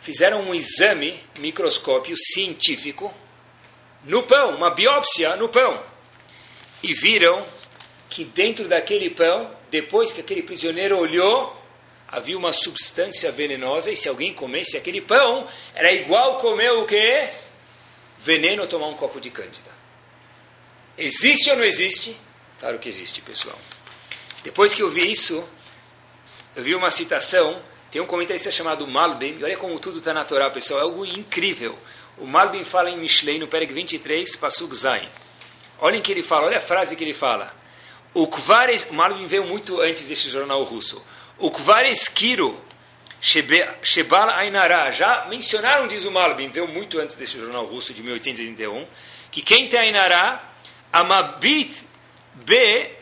fizeram 0.00 0.40
um 0.40 0.54
exame 0.54 1.22
microscópio 1.40 2.16
científico 2.16 3.12
no 4.04 4.22
pão, 4.22 4.56
uma 4.56 4.70
biópsia 4.70 5.36
no 5.36 5.46
pão. 5.46 5.78
E 6.82 6.94
viram 6.94 7.44
que 8.08 8.24
dentro 8.24 8.66
daquele 8.66 9.10
pão, 9.10 9.52
depois 9.70 10.10
que 10.10 10.22
aquele 10.22 10.42
prisioneiro 10.42 10.96
olhou, 10.96 11.54
havia 12.08 12.38
uma 12.38 12.50
substância 12.50 13.30
venenosa 13.30 13.90
e 13.90 13.96
se 13.96 14.08
alguém 14.08 14.32
comesse 14.32 14.78
aquele 14.78 15.02
pão, 15.02 15.46
era 15.74 15.92
igual 15.92 16.38
comer 16.38 16.72
o 16.72 16.86
quê? 16.86 17.28
Veneno 18.18 18.66
tomar 18.66 18.86
um 18.86 18.94
copo 18.94 19.20
de 19.20 19.28
cândida. 19.28 19.70
Existe 20.96 21.50
ou 21.50 21.56
não 21.56 21.64
existe? 21.64 22.16
Claro 22.58 22.78
que 22.78 22.88
existe, 22.88 23.20
pessoal. 23.20 23.58
Depois 24.42 24.72
que 24.72 24.82
eu 24.82 24.90
vi 24.90 25.10
isso, 25.10 25.46
eu 26.54 26.62
vi 26.62 26.74
uma 26.74 26.90
citação, 26.90 27.60
tem 27.90 28.00
um 28.00 28.06
comentarista 28.06 28.50
chamado 28.50 28.86
Malbim, 28.86 29.38
e 29.38 29.44
olha 29.44 29.56
como 29.56 29.78
tudo 29.78 29.98
está 29.98 30.14
na 30.14 30.24
Torá, 30.24 30.50
pessoal, 30.50 30.80
é 30.80 30.82
algo 30.82 31.04
incrível. 31.04 31.78
O 32.16 32.26
Malbim 32.26 32.64
fala 32.64 32.90
em 32.90 32.98
Mishlei, 32.98 33.38
no 33.38 33.46
Pereg 33.46 33.72
23, 33.72 34.36
Pasuk 34.36 34.74
Zain. 34.74 35.08
Olhem 35.78 36.02
que 36.02 36.10
ele 36.10 36.22
fala, 36.22 36.46
olha 36.46 36.58
a 36.58 36.60
frase 36.60 36.96
que 36.96 37.04
ele 37.04 37.14
fala. 37.14 37.54
O 38.12 38.26
Kvares, 38.26 38.88
o 38.90 38.94
Malbim 38.94 39.26
veio 39.26 39.44
muito 39.44 39.80
antes 39.80 40.06
deste 40.06 40.28
jornal 40.30 40.62
russo. 40.62 41.04
O 41.38 41.50
Kvareskiro, 41.50 42.60
Shebal 43.20 44.30
Ainara, 44.30 44.90
já 44.90 45.26
mencionaram, 45.28 45.86
diz 45.86 46.04
o 46.04 46.10
Malbim, 46.10 46.48
veio 46.48 46.66
muito 46.66 46.98
antes 46.98 47.16
desse 47.16 47.38
jornal 47.38 47.64
russo 47.64 47.94
de 47.94 48.02
1881, 48.02 48.86
que 49.30 49.42
quem 49.42 49.68
tem 49.68 49.78
Ainara, 49.78 50.42
Amabit 50.92 51.84
B 52.34 52.97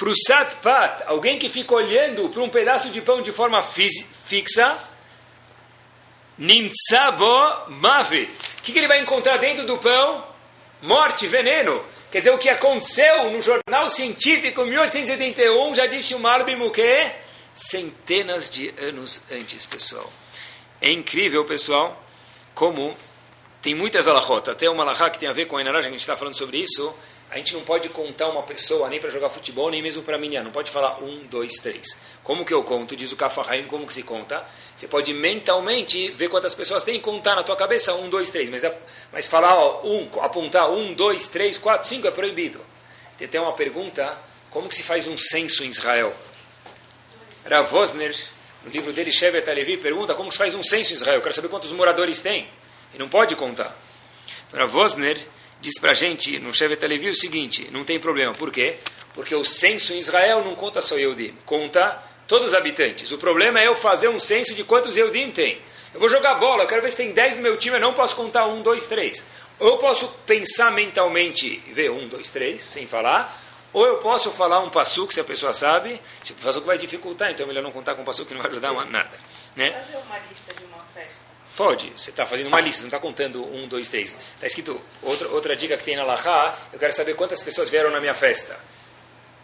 Prusat 0.00 0.56
Pat, 0.62 1.02
alguém 1.04 1.38
que 1.38 1.50
fica 1.50 1.74
olhando 1.74 2.30
para 2.30 2.40
um 2.40 2.48
pedaço 2.48 2.88
de 2.88 3.02
pão 3.02 3.20
de 3.20 3.30
forma 3.30 3.60
fixa, 3.60 4.78
Nimtsabo 6.38 7.68
Mavit. 7.68 8.32
O 8.58 8.62
que, 8.62 8.78
ele 8.78 8.88
vai 8.88 9.02
encontrar 9.02 9.36
dentro 9.36 9.66
do 9.66 9.76
pão? 9.76 10.26
Morte, 10.80 11.26
veneno. 11.26 11.84
Quer 12.10 12.16
dizer, 12.16 12.30
o 12.30 12.38
que 12.38 12.48
aconteceu 12.48 13.30
no 13.30 13.42
jornal 13.42 13.90
científico 13.90 14.64
1881, 14.64 15.74
já 15.74 15.84
disse 15.84 16.14
o 16.14 16.18
Malbim 16.18 16.54
o 16.62 16.70
quê? 16.70 17.12
Centenas 17.52 18.48
de 18.48 18.74
anos 18.80 19.20
antes, 19.30 19.66
pessoal. 19.66 20.10
É 20.80 20.90
incrível, 20.90 21.44
pessoal, 21.44 22.02
como 22.54 22.96
tem 23.60 23.74
muitas 23.74 24.08
alahotas. 24.08 24.54
Até 24.54 24.70
uma 24.70 24.82
alahá 24.82 25.10
que 25.10 25.18
tem 25.18 25.28
a 25.28 25.34
ver 25.34 25.44
com 25.44 25.58
a 25.58 25.60
Inaraj, 25.60 25.86
a 25.86 25.90
gente 25.90 26.00
está 26.00 26.16
falando 26.16 26.38
sobre 26.38 26.56
isso 26.56 26.90
a 27.30 27.36
gente 27.36 27.54
não 27.54 27.60
pode 27.62 27.88
contar 27.90 28.28
uma 28.28 28.42
pessoa 28.42 28.88
nem 28.88 28.98
para 28.98 29.08
jogar 29.08 29.28
futebol, 29.28 29.70
nem 29.70 29.80
mesmo 29.80 30.02
para 30.02 30.18
minhar. 30.18 30.42
Não 30.42 30.50
pode 30.50 30.68
falar 30.68 31.00
um, 31.00 31.24
dois, 31.26 31.52
três. 31.54 32.00
Como 32.24 32.44
que 32.44 32.52
eu 32.52 32.64
conto? 32.64 32.96
Diz 32.96 33.12
o 33.12 33.16
Kafahaim, 33.16 33.66
como 33.68 33.86
que 33.86 33.94
se 33.94 34.02
conta? 34.02 34.44
Você 34.74 34.88
pode 34.88 35.14
mentalmente 35.14 36.10
ver 36.10 36.28
quantas 36.28 36.56
pessoas 36.56 36.82
tem 36.82 36.96
e 36.96 37.00
contar 37.00 37.36
na 37.36 37.44
tua 37.44 37.54
cabeça 37.54 37.94
um, 37.94 38.10
dois, 38.10 38.30
três. 38.30 38.50
Mas, 38.50 38.66
mas 39.12 39.28
falar, 39.28 39.54
ó, 39.54 39.80
um, 39.84 40.08
apontar 40.20 40.72
um, 40.72 40.92
dois, 40.92 41.28
três, 41.28 41.56
quatro, 41.56 41.86
cinco 41.86 42.08
é 42.08 42.10
proibido. 42.10 42.60
Tem 43.16 43.28
até 43.28 43.40
uma 43.40 43.52
pergunta, 43.52 44.18
como 44.50 44.68
que 44.68 44.74
se 44.74 44.82
faz 44.82 45.06
um 45.06 45.16
censo 45.16 45.62
em 45.62 45.68
Israel? 45.68 46.12
Rav 47.48 47.72
Wosner, 47.72 48.16
no 48.64 48.72
livro 48.72 48.92
dele, 48.92 49.12
Shevet 49.12 49.48
Alevi, 49.48 49.76
pergunta 49.76 50.14
como 50.14 50.32
se 50.32 50.36
faz 50.36 50.52
um 50.56 50.64
censo 50.64 50.90
em 50.90 50.94
Israel. 50.94 51.18
Eu 51.18 51.22
quero 51.22 51.34
saber 51.34 51.48
quantos 51.48 51.70
moradores 51.70 52.20
tem. 52.20 52.48
E 52.92 52.98
não 52.98 53.08
pode 53.08 53.36
contar. 53.36 53.72
Rav 54.52 54.74
Wosner 54.74 55.16
diz 55.60 55.78
para 55.78 55.92
a 55.92 55.94
gente 55.94 56.38
no 56.38 56.52
Shevet 56.52 56.86
Levi 56.86 57.10
o 57.10 57.14
seguinte, 57.14 57.68
não 57.70 57.84
tem 57.84 57.98
problema, 57.98 58.34
por 58.34 58.50
quê? 58.50 58.76
Porque 59.14 59.34
o 59.34 59.44
censo 59.44 59.92
em 59.92 59.98
Israel 59.98 60.44
não 60.44 60.54
conta 60.54 60.80
só 60.80 60.98
Eudim, 60.98 61.34
conta 61.44 62.02
todos 62.26 62.48
os 62.48 62.54
habitantes. 62.54 63.10
O 63.12 63.18
problema 63.18 63.60
é 63.60 63.66
eu 63.66 63.74
fazer 63.74 64.08
um 64.08 64.18
censo 64.18 64.54
de 64.54 64.64
quantos 64.64 64.96
Eudim 64.96 65.30
tem. 65.30 65.60
Eu 65.92 65.98
vou 65.98 66.08
jogar 66.08 66.34
bola, 66.34 66.62
eu 66.62 66.68
quero 66.68 66.82
ver 66.82 66.90
se 66.90 66.98
tem 66.98 67.12
10 67.12 67.36
no 67.36 67.42
meu 67.42 67.56
time, 67.56 67.76
eu 67.76 67.80
não 67.80 67.92
posso 67.92 68.14
contar 68.14 68.46
um, 68.46 68.62
dois, 68.62 68.86
três. 68.86 69.26
Ou 69.58 69.70
eu 69.70 69.78
posso 69.78 70.08
pensar 70.24 70.70
mentalmente 70.70 71.58
ver 71.72 71.90
um, 71.90 72.06
dois, 72.06 72.30
três, 72.30 72.62
sem 72.62 72.86
falar, 72.86 73.40
ou 73.72 73.86
eu 73.86 73.98
posso 73.98 74.30
falar 74.30 74.60
um 74.60 74.70
que 74.70 75.14
se 75.14 75.20
a 75.20 75.24
pessoa 75.24 75.52
sabe, 75.52 76.00
se 76.24 76.32
o 76.32 76.36
que 76.36 76.66
vai 76.66 76.78
dificultar, 76.78 77.30
então 77.30 77.44
é 77.44 77.48
melhor 77.48 77.62
não 77.62 77.70
contar 77.70 77.94
com 77.94 78.02
um 78.02 78.04
que 78.04 78.34
não 78.34 78.42
vai 78.42 78.50
ajudar 78.50 78.72
nada. 78.86 79.10
Né? 79.54 79.70
Fazer 79.70 79.96
uma 79.98 80.18
lista 80.30 80.54
de 80.54 80.64
uma. 80.64 80.79
Pode, 81.60 81.92
você 81.94 82.08
está 82.08 82.24
fazendo 82.24 82.46
uma 82.46 82.58
lista, 82.58 82.80
não 82.80 82.88
está 82.88 82.98
contando 82.98 83.44
um, 83.44 83.68
dois, 83.68 83.86
três. 83.86 84.16
Está 84.34 84.46
escrito, 84.46 84.80
outra, 85.02 85.28
outra 85.28 85.54
dica 85.54 85.76
que 85.76 85.84
tem 85.84 85.94
na 85.94 86.02
Lahá, 86.02 86.58
eu 86.72 86.78
quero 86.78 86.90
saber 86.90 87.14
quantas 87.14 87.42
pessoas 87.42 87.68
vieram 87.68 87.90
na 87.90 88.00
minha 88.00 88.14
festa. 88.14 88.58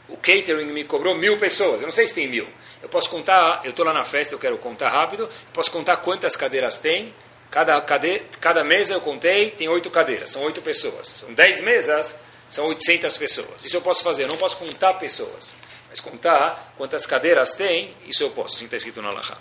O 0.08 0.16
catering 0.16 0.72
me 0.72 0.84
cobrou 0.84 1.14
mil 1.14 1.36
pessoas, 1.36 1.82
eu 1.82 1.86
não 1.86 1.92
sei 1.92 2.06
se 2.06 2.14
tem 2.14 2.26
mil. 2.26 2.48
Eu 2.82 2.88
posso 2.88 3.10
contar, 3.10 3.60
eu 3.64 3.68
estou 3.68 3.84
lá 3.84 3.92
na 3.92 4.02
festa, 4.02 4.34
eu 4.34 4.38
quero 4.38 4.56
contar 4.56 4.88
rápido, 4.88 5.28
posso 5.52 5.70
contar 5.70 5.98
quantas 5.98 6.34
cadeiras 6.36 6.78
tem. 6.78 7.14
Cada, 7.50 7.78
cade, 7.82 8.22
cada 8.40 8.64
mesa 8.64 8.94
eu 8.94 9.00
contei, 9.02 9.50
tem 9.50 9.68
oito 9.68 9.90
cadeiras, 9.90 10.30
são 10.30 10.42
oito 10.44 10.62
pessoas. 10.62 11.06
São 11.08 11.34
dez 11.34 11.60
mesas, 11.60 12.16
são 12.48 12.64
800 12.68 13.18
pessoas. 13.18 13.62
Isso 13.62 13.76
eu 13.76 13.82
posso 13.82 14.02
fazer, 14.02 14.22
eu 14.22 14.28
não 14.28 14.38
posso 14.38 14.56
contar 14.56 14.94
pessoas. 14.94 15.54
Mas 15.90 16.00
contar 16.00 16.72
quantas 16.78 17.04
cadeiras 17.04 17.52
tem, 17.52 17.94
isso 18.06 18.22
eu 18.22 18.30
posso, 18.30 18.54
assim 18.54 18.64
está 18.64 18.78
escrito 18.78 19.02
na 19.02 19.10
Lahá. 19.10 19.36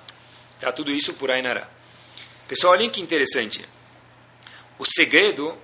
Está 0.57 0.73
tudo 0.73 0.91
isso 0.91 1.13
por 1.13 1.31
Ainará. 1.31 1.69
Pessoal, 2.47 2.73
olhem 2.73 2.89
que 2.89 3.01
interessante. 3.01 3.67
O 4.77 4.85
segredo 4.85 5.57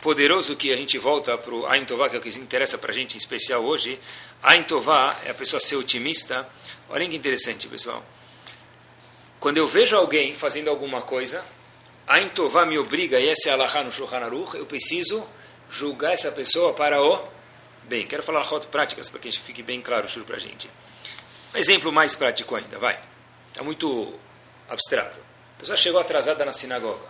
poderoso 0.00 0.54
que 0.54 0.72
a 0.72 0.76
gente 0.76 0.96
volta 0.98 1.36
para 1.36 1.52
o 1.52 1.66
Ain 1.66 1.84
Tová, 1.84 2.08
que 2.08 2.16
é 2.16 2.18
o 2.18 2.22
que 2.22 2.28
interessa 2.38 2.78
para 2.78 2.92
a 2.92 2.94
gente 2.94 3.16
em 3.16 3.18
especial 3.18 3.64
hoje. 3.64 3.98
Ain 4.42 4.62
Tová 4.62 5.16
é 5.24 5.30
a 5.30 5.34
pessoa 5.34 5.58
ser 5.58 5.76
otimista. 5.76 6.48
Olhem 6.88 7.10
que 7.10 7.16
interessante, 7.16 7.66
pessoal. 7.66 8.04
Quando 9.40 9.56
eu 9.56 9.66
vejo 9.66 9.96
alguém 9.96 10.34
fazendo 10.34 10.70
alguma 10.70 11.02
coisa, 11.02 11.44
Ain 12.06 12.28
Tová 12.28 12.64
me 12.64 12.78
obriga, 12.78 13.18
e 13.18 13.28
essa 13.28 13.48
é 13.48 13.52
Allahá 13.52 13.82
no 13.82 13.90
Shulchan 13.90 14.18
Aruch, 14.18 14.56
eu 14.56 14.66
preciso 14.66 15.26
julgar 15.68 16.12
essa 16.12 16.30
pessoa 16.30 16.72
para 16.72 17.02
o 17.02 17.26
bem. 17.82 18.06
Quero 18.06 18.22
falar 18.22 18.44
fotos 18.44 18.68
práticas 18.68 19.08
para 19.08 19.18
que 19.18 19.28
a 19.28 19.30
gente 19.30 19.42
fique 19.42 19.62
bem 19.62 19.80
claro 19.80 20.06
para 20.24 20.36
a 20.36 20.38
gente. 20.38 20.70
Um 21.54 21.58
exemplo 21.58 21.90
mais 21.90 22.14
prático 22.14 22.54
ainda, 22.54 22.78
vai. 22.78 22.98
É 23.56 23.62
muito 23.62 24.14
abstrato. 24.68 25.27
A 25.58 25.60
pessoa 25.60 25.76
chegou 25.76 26.00
atrasada 26.00 26.44
na 26.44 26.52
sinagoga. 26.52 27.08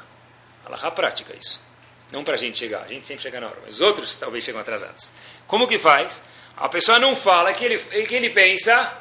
Alahá 0.65 0.91
prática 0.91 1.37
isso. 1.39 1.63
Não 2.11 2.25
para 2.25 2.33
a 2.33 2.37
gente 2.39 2.59
chegar, 2.59 2.83
a 2.83 2.89
gente 2.89 3.07
sempre 3.07 3.23
chega 3.23 3.39
na 3.39 3.49
hora, 3.49 3.59
mas 3.63 3.75
os 3.75 3.81
outros 3.83 4.17
talvez 4.17 4.43
chegam 4.43 4.59
atrasados. 4.59 5.13
Como 5.47 5.69
que 5.69 5.79
faz? 5.79 6.25
A 6.57 6.67
pessoa 6.67 6.99
não 6.99 7.15
fala 7.15 7.53
que 7.53 7.63
ele, 7.63 7.79
que 8.07 8.15
ele 8.15 8.31
pensa, 8.31 8.97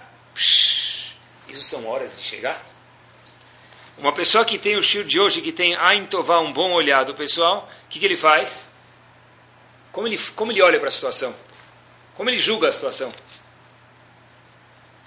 isso 1.48 1.64
são 1.64 1.88
horas 1.88 2.18
de 2.18 2.24
chegar? 2.24 2.62
Uma 3.98 4.12
pessoa 4.12 4.44
que 4.44 4.58
tem 4.58 4.76
o 4.76 4.84
shir 4.84 5.06
de 5.06 5.18
hoje, 5.18 5.42
que 5.42 5.54
tem 5.54 5.76
Ain 5.76 6.06
Tová, 6.08 6.40
um 6.40 6.52
bom 6.52 6.74
olhado, 6.74 7.16
pessoal, 7.16 7.70
o 7.86 7.90
que, 7.90 7.98
que 7.98 8.06
ele 8.06 8.18
faz? 8.18 8.70
Como 9.94 10.06
ele, 10.10 10.18
como 10.36 10.52
ele 10.52 10.62
olha 10.62 10.78
para 10.78 10.90
a 10.90 10.92
situação? 10.92 11.34
Como 12.16 12.30
ele 12.30 12.38
julga 12.38 12.68
a 12.68 12.72
situação? 12.74 13.14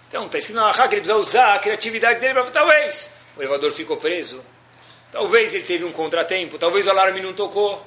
Então, 0.09 0.25
está 0.25 0.39
escrito 0.39 0.57
na 0.57 0.63
Alahá 0.63 0.89
que 0.89 0.95
ele 0.95 1.03
precisa 1.03 1.17
usar 1.17 1.55
a 1.55 1.59
criatividade 1.59 2.19
dele 2.19 2.33
para 2.33 2.51
talvez 2.51 3.20
o 3.41 3.43
elevador 3.43 3.73
ficou 3.73 3.97
preso, 3.97 4.45
talvez 5.11 5.55
ele 5.55 5.65
teve 5.65 5.83
um 5.85 5.93
contratempo, 5.93 6.59
talvez 6.59 6.87
o 6.87 6.91
alarme 6.91 7.23
não 7.23 7.33
tocou. 7.33 7.83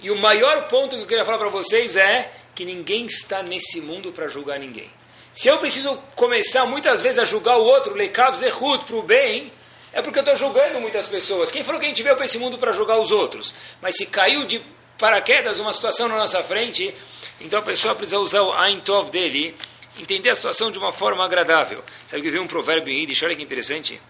E 0.00 0.08
o 0.08 0.16
maior 0.16 0.68
ponto 0.68 0.94
que 0.94 1.02
eu 1.02 1.06
queria 1.06 1.24
falar 1.24 1.38
para 1.38 1.48
vocês 1.48 1.96
é 1.96 2.30
que 2.54 2.64
ninguém 2.64 3.06
está 3.06 3.42
nesse 3.42 3.80
mundo 3.80 4.12
para 4.12 4.28
julgar 4.28 4.58
ninguém. 4.60 4.88
Se 5.32 5.48
eu 5.48 5.58
preciso 5.58 5.96
começar 6.14 6.64
muitas 6.64 7.02
vezes 7.02 7.18
a 7.18 7.24
julgar 7.24 7.58
o 7.58 7.64
outro, 7.64 7.94
lekav 7.94 8.36
zehut, 8.36 8.84
para 8.84 8.96
o 8.96 9.02
bem, 9.02 9.52
é 9.92 10.00
porque 10.00 10.20
eu 10.20 10.22
estou 10.22 10.36
julgando 10.36 10.80
muitas 10.80 11.08
pessoas. 11.08 11.50
Quem 11.50 11.64
falou 11.64 11.80
que 11.80 11.86
a 11.86 11.88
gente 11.88 12.02
veio 12.02 12.14
para 12.14 12.24
esse 12.24 12.38
mundo 12.38 12.56
para 12.56 12.70
julgar 12.70 12.98
os 12.98 13.10
outros? 13.10 13.52
Mas 13.82 13.96
se 13.96 14.06
caiu 14.06 14.44
de 14.44 14.62
paraquedas 14.96 15.58
uma 15.58 15.72
situação 15.72 16.06
na 16.06 16.16
nossa 16.16 16.40
frente, 16.44 16.94
então 17.40 17.58
a 17.58 17.62
pessoa 17.62 17.96
precisa 17.96 18.20
usar 18.20 18.42
o 18.42 18.54
Ein 18.56 18.80
Tov 18.80 19.10
dele, 19.10 19.56
entender 19.98 20.30
a 20.30 20.34
situação 20.36 20.70
de 20.70 20.78
uma 20.78 20.92
forma 20.92 21.24
agradável. 21.24 21.82
Sabe 22.06 22.22
que 22.22 22.30
vi 22.30 22.38
um 22.38 22.46
provérbio 22.46 22.94
em 22.94 23.00
Yiddish, 23.00 23.24
olha 23.24 23.34
que 23.34 23.42
interessante. 23.42 24.00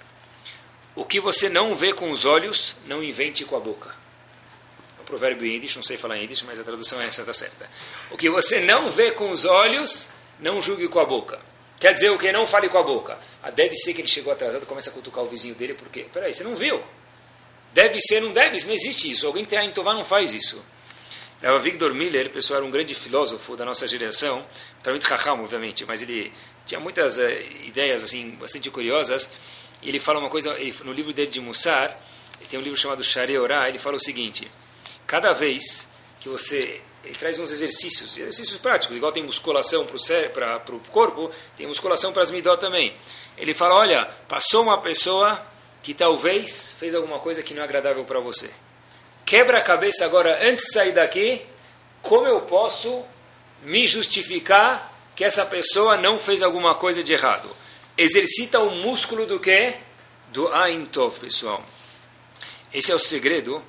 O 0.99 1.05
que 1.05 1.21
você 1.21 1.49
não 1.49 1.77
vê 1.77 1.95
com 1.95 2.11
os 2.11 2.25
olhos, 2.25 2.75
não 2.87 3.05
invente 3.05 3.45
com 3.45 3.55
a 3.55 3.61
boca. 3.61 3.89
É 4.99 5.01
um 5.01 5.05
provérbio 5.05 5.47
em 5.47 5.61
não 5.77 5.83
sei 5.85 5.97
falar 5.97 6.19
em 6.19 6.29
mas 6.45 6.59
a 6.59 6.65
tradução 6.65 7.01
é 7.01 7.07
essa, 7.07 7.21
está 7.21 7.33
certa. 7.33 7.71
O 8.11 8.17
que 8.17 8.29
você 8.29 8.59
não 8.59 8.91
vê 8.91 9.13
com 9.13 9.31
os 9.31 9.45
olhos, 9.45 10.11
não 10.41 10.61
julgue 10.61 10.89
com 10.89 10.99
a 10.99 11.05
boca. 11.05 11.39
Quer 11.79 11.95
dizer, 11.95 12.11
o 12.11 12.19
que 12.19 12.33
não 12.33 12.45
fale 12.49 12.69
com 12.69 12.79
a 12.79 12.83
boca. 12.83 13.17
Ah, 13.41 13.49
deve 13.53 13.77
ser 13.77 13.95
que 13.95 14.01
ele 14.01 14.09
chegou 14.09 14.33
atrasado, 14.33 14.67
começa 14.67 14.91
a 14.91 14.93
cutucar 14.93 15.23
o 15.23 15.29
vizinho 15.29 15.55
dele, 15.55 15.75
porque, 15.75 16.01
peraí, 16.13 16.35
você 16.35 16.43
não 16.43 16.57
viu. 16.57 16.83
Deve 17.73 18.01
ser, 18.01 18.21
não 18.21 18.33
deve, 18.33 18.61
não 18.67 18.75
existe 18.75 19.09
isso. 19.09 19.25
Alguém 19.25 19.45
que 19.45 19.51
tem 19.51 19.59
a 19.61 19.65
Intová 19.65 19.95
não 19.95 20.03
faz 20.03 20.33
isso. 20.33 20.61
O 21.45 21.61
Victor 21.61 21.95
Miller, 21.95 22.29
pessoal, 22.31 22.57
era 22.57 22.67
um 22.67 22.73
grande 22.73 22.97
filósofo 22.97 23.57
da 23.57 23.65
nossa 23.65 23.87
geração, 23.87 24.45
muito 24.91 25.05
raham, 25.05 25.41
obviamente, 25.45 25.85
mas 25.87 26.03
ele 26.03 26.33
tinha 26.67 26.81
muitas 26.81 27.19
uh, 27.19 27.31
ideias 27.65 28.03
assim 28.03 28.31
bastante 28.31 28.69
curiosas 28.69 29.31
ele 29.83 29.99
fala 30.01 30.19
uma 30.19 30.29
coisa, 30.29 30.51
ele, 30.59 30.75
no 30.85 30.93
livro 30.93 31.13
dele 31.13 31.31
de 31.31 31.41
Mussar, 31.41 31.97
ele 32.41 32.49
tem 32.49 32.59
um 32.59 32.63
livro 32.63 32.79
chamado 32.79 33.03
Share 33.03 33.39
Orá, 33.39 33.69
ele 33.69 33.79
fala 33.79 33.97
o 33.97 34.01
seguinte, 34.01 34.51
cada 35.07 35.33
vez 35.33 35.89
que 36.21 36.29
você, 36.29 36.81
ele 37.05 37.15
traz 37.15 37.39
uns 37.39 37.51
exercícios, 37.51 38.17
exercícios 38.17 38.59
práticos, 38.59 38.97
igual 38.97 39.13
tem 39.13 39.23
musculação 39.23 39.87
para 40.33 40.75
o 40.75 40.81
corpo, 40.91 41.31
tem 41.57 41.67
musculação 41.67 42.13
para 42.13 42.23
as 42.23 42.31
midot 42.31 42.61
também. 42.61 42.95
Ele 43.37 43.55
fala, 43.55 43.75
olha, 43.77 44.05
passou 44.27 44.63
uma 44.63 44.79
pessoa 44.79 45.41
que 45.83 45.95
talvez 45.95 46.75
fez 46.79 46.95
alguma 46.95 47.19
coisa 47.19 47.43
que 47.43 47.55
não 47.55 47.63
é 47.63 47.65
agradável 47.65 48.05
para 48.05 48.19
você. 48.19 48.51
Quebra 49.25 49.59
a 49.59 49.63
cabeça 49.63 50.05
agora, 50.05 50.39
antes 50.43 50.65
de 50.65 50.73
sair 50.73 50.93
daqui, 50.93 51.43
como 52.03 52.27
eu 52.27 52.41
posso 52.43 53.05
me 53.63 53.87
justificar 53.87 54.93
que 55.15 55.25
essa 55.25 55.45
pessoa 55.45 55.97
não 55.97 56.19
fez 56.19 56.43
alguma 56.43 56.75
coisa 56.75 57.03
de 57.03 57.13
errado? 57.13 57.49
Exercita 57.99 58.61
o 58.61 58.71
músculo 58.71 59.27
do 59.27 59.41
que? 59.41 59.77
Do 60.29 60.53
Ain 60.55 60.87
Tov, 60.87 61.19
pessoal. 61.19 61.65
Esse 62.73 62.93
é 62.93 62.95
o 62.95 62.99
segredo 62.99 63.63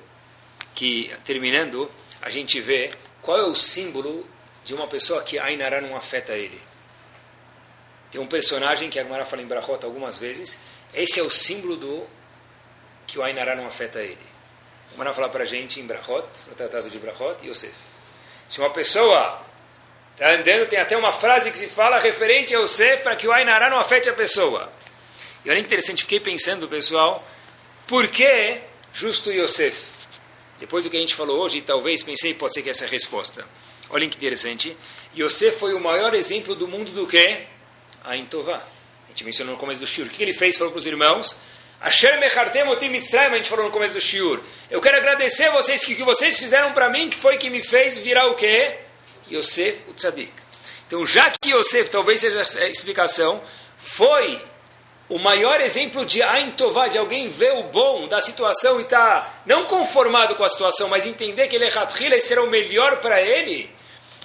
que, 0.74 1.12
terminando, 1.24 1.90
a 2.22 2.30
gente 2.30 2.60
vê 2.60 2.92
qual 3.20 3.38
é 3.38 3.44
o 3.44 3.54
símbolo 3.56 4.26
de 4.64 4.72
uma 4.72 4.86
pessoa 4.86 5.22
que 5.22 5.38
Ainara 5.38 5.80
não 5.80 5.96
afeta 5.96 6.34
ele. 6.34 6.60
Tem 8.10 8.20
um 8.20 8.26
personagem 8.26 8.88
que 8.88 8.98
a 8.98 9.02
Gemara 9.02 9.24
fala 9.24 9.42
em 9.42 9.46
Brachot 9.46 9.84
algumas 9.84 10.16
vezes. 10.16 10.60
Esse 10.94 11.18
é 11.18 11.22
o 11.22 11.30
símbolo 11.30 11.76
do 11.76 12.06
que 13.06 13.18
o 13.18 13.22
Ainara 13.22 13.56
não 13.56 13.66
afeta 13.66 14.00
ele. 14.00 14.18
A 14.88 14.92
Gemara 14.92 15.12
fala 15.12 15.28
para 15.28 15.42
a 15.42 15.46
gente 15.46 15.80
em 15.80 15.86
Brachot, 15.86 16.26
no 16.46 16.54
Tratado 16.54 16.88
de 16.88 16.98
Brachot, 16.98 17.44
Yosef. 17.44 17.74
Se 18.48 18.60
uma 18.60 18.70
pessoa 18.70 19.40
Está 20.12 20.32
andando, 20.32 20.66
tem 20.68 20.78
até 20.78 20.96
uma 20.96 21.12
frase 21.12 21.50
que 21.50 21.56
se 21.56 21.66
fala 21.66 21.98
referente 21.98 22.54
ao 22.54 22.66
Sef 22.66 23.02
para 23.02 23.16
que 23.16 23.26
o 23.26 23.32
Ainará 23.32 23.70
não 23.70 23.78
afete 23.78 24.10
a 24.10 24.12
pessoa. 24.12 24.70
E 25.44 25.50
olha 25.50 25.60
que 25.60 25.66
interessante, 25.66 26.02
fiquei 26.02 26.20
pensando, 26.20 26.68
pessoal, 26.68 27.26
por 27.86 28.08
que 28.08 28.58
justo 28.92 29.32
Yosef? 29.32 29.76
Depois 30.58 30.84
do 30.84 30.90
que 30.90 30.96
a 30.96 31.00
gente 31.00 31.14
falou 31.14 31.40
hoje, 31.40 31.62
talvez 31.62 32.02
pensei, 32.02 32.34
pode 32.34 32.52
ser 32.52 32.62
que 32.62 32.68
essa 32.68 32.84
é 32.84 32.88
a 32.88 32.90
resposta. 32.90 33.46
Olhem 33.88 34.10
que 34.10 34.16
interessante. 34.16 34.76
Yosef 35.16 35.58
foi 35.58 35.72
o 35.72 35.80
maior 35.80 36.14
exemplo 36.14 36.54
do 36.54 36.68
mundo 36.68 36.92
do 36.92 37.06
que? 37.06 37.38
A 38.04 38.16
Intová. 38.16 38.58
A 38.58 39.08
gente 39.08 39.24
mencionou 39.24 39.54
no 39.54 39.60
começo 39.60 39.80
do 39.80 39.86
Shur. 39.86 40.06
O 40.06 40.10
que 40.10 40.22
ele 40.22 40.34
fez? 40.34 40.56
Falou 40.58 40.70
para 40.70 40.78
os 40.78 40.86
irmãos. 40.86 41.36
Asher 41.80 42.20
mechartem 42.20 42.62
otim 42.68 42.94
a 42.94 43.36
gente 43.36 43.48
falou 43.48 43.64
no 43.64 43.70
começo 43.70 43.94
do 43.94 44.00
Shur. 44.00 44.38
Eu 44.70 44.82
quero 44.82 44.98
agradecer 44.98 45.44
a 45.44 45.52
vocês 45.52 45.82
que 45.82 45.94
que 45.94 46.02
vocês 46.02 46.38
fizeram 46.38 46.72
para 46.72 46.90
mim, 46.90 47.08
que 47.08 47.16
foi 47.16 47.38
que 47.38 47.48
me 47.48 47.62
fez 47.62 47.96
virar 47.96 48.26
o 48.26 48.34
quê? 48.34 48.76
Yosef 49.30 49.82
o 49.88 49.92
tzadik. 49.92 50.32
Então, 50.86 51.06
já 51.06 51.30
que 51.30 51.50
Yosef, 51.50 51.90
talvez 51.90 52.20
seja 52.20 52.40
a 52.40 52.68
explicação, 52.68 53.40
foi 53.78 54.42
o 55.08 55.18
maior 55.18 55.60
exemplo 55.60 56.04
de 56.04 56.22
Ain 56.22 56.52
Tová, 56.52 56.88
de 56.88 56.98
alguém 56.98 57.28
ver 57.28 57.52
o 57.52 57.64
bom 57.64 58.06
da 58.06 58.20
situação 58.20 58.78
e 58.78 58.84
estar 58.84 59.20
tá 59.20 59.42
não 59.46 59.64
conformado 59.66 60.34
com 60.34 60.44
a 60.44 60.48
situação, 60.48 60.88
mas 60.88 61.06
entender 61.06 61.48
que 61.48 61.56
ele 61.56 61.64
é 61.64 61.78
Hatrila 61.78 62.16
e 62.16 62.20
será 62.20 62.42
o 62.42 62.46
melhor 62.46 62.96
para 62.98 63.20
ele, 63.20 63.70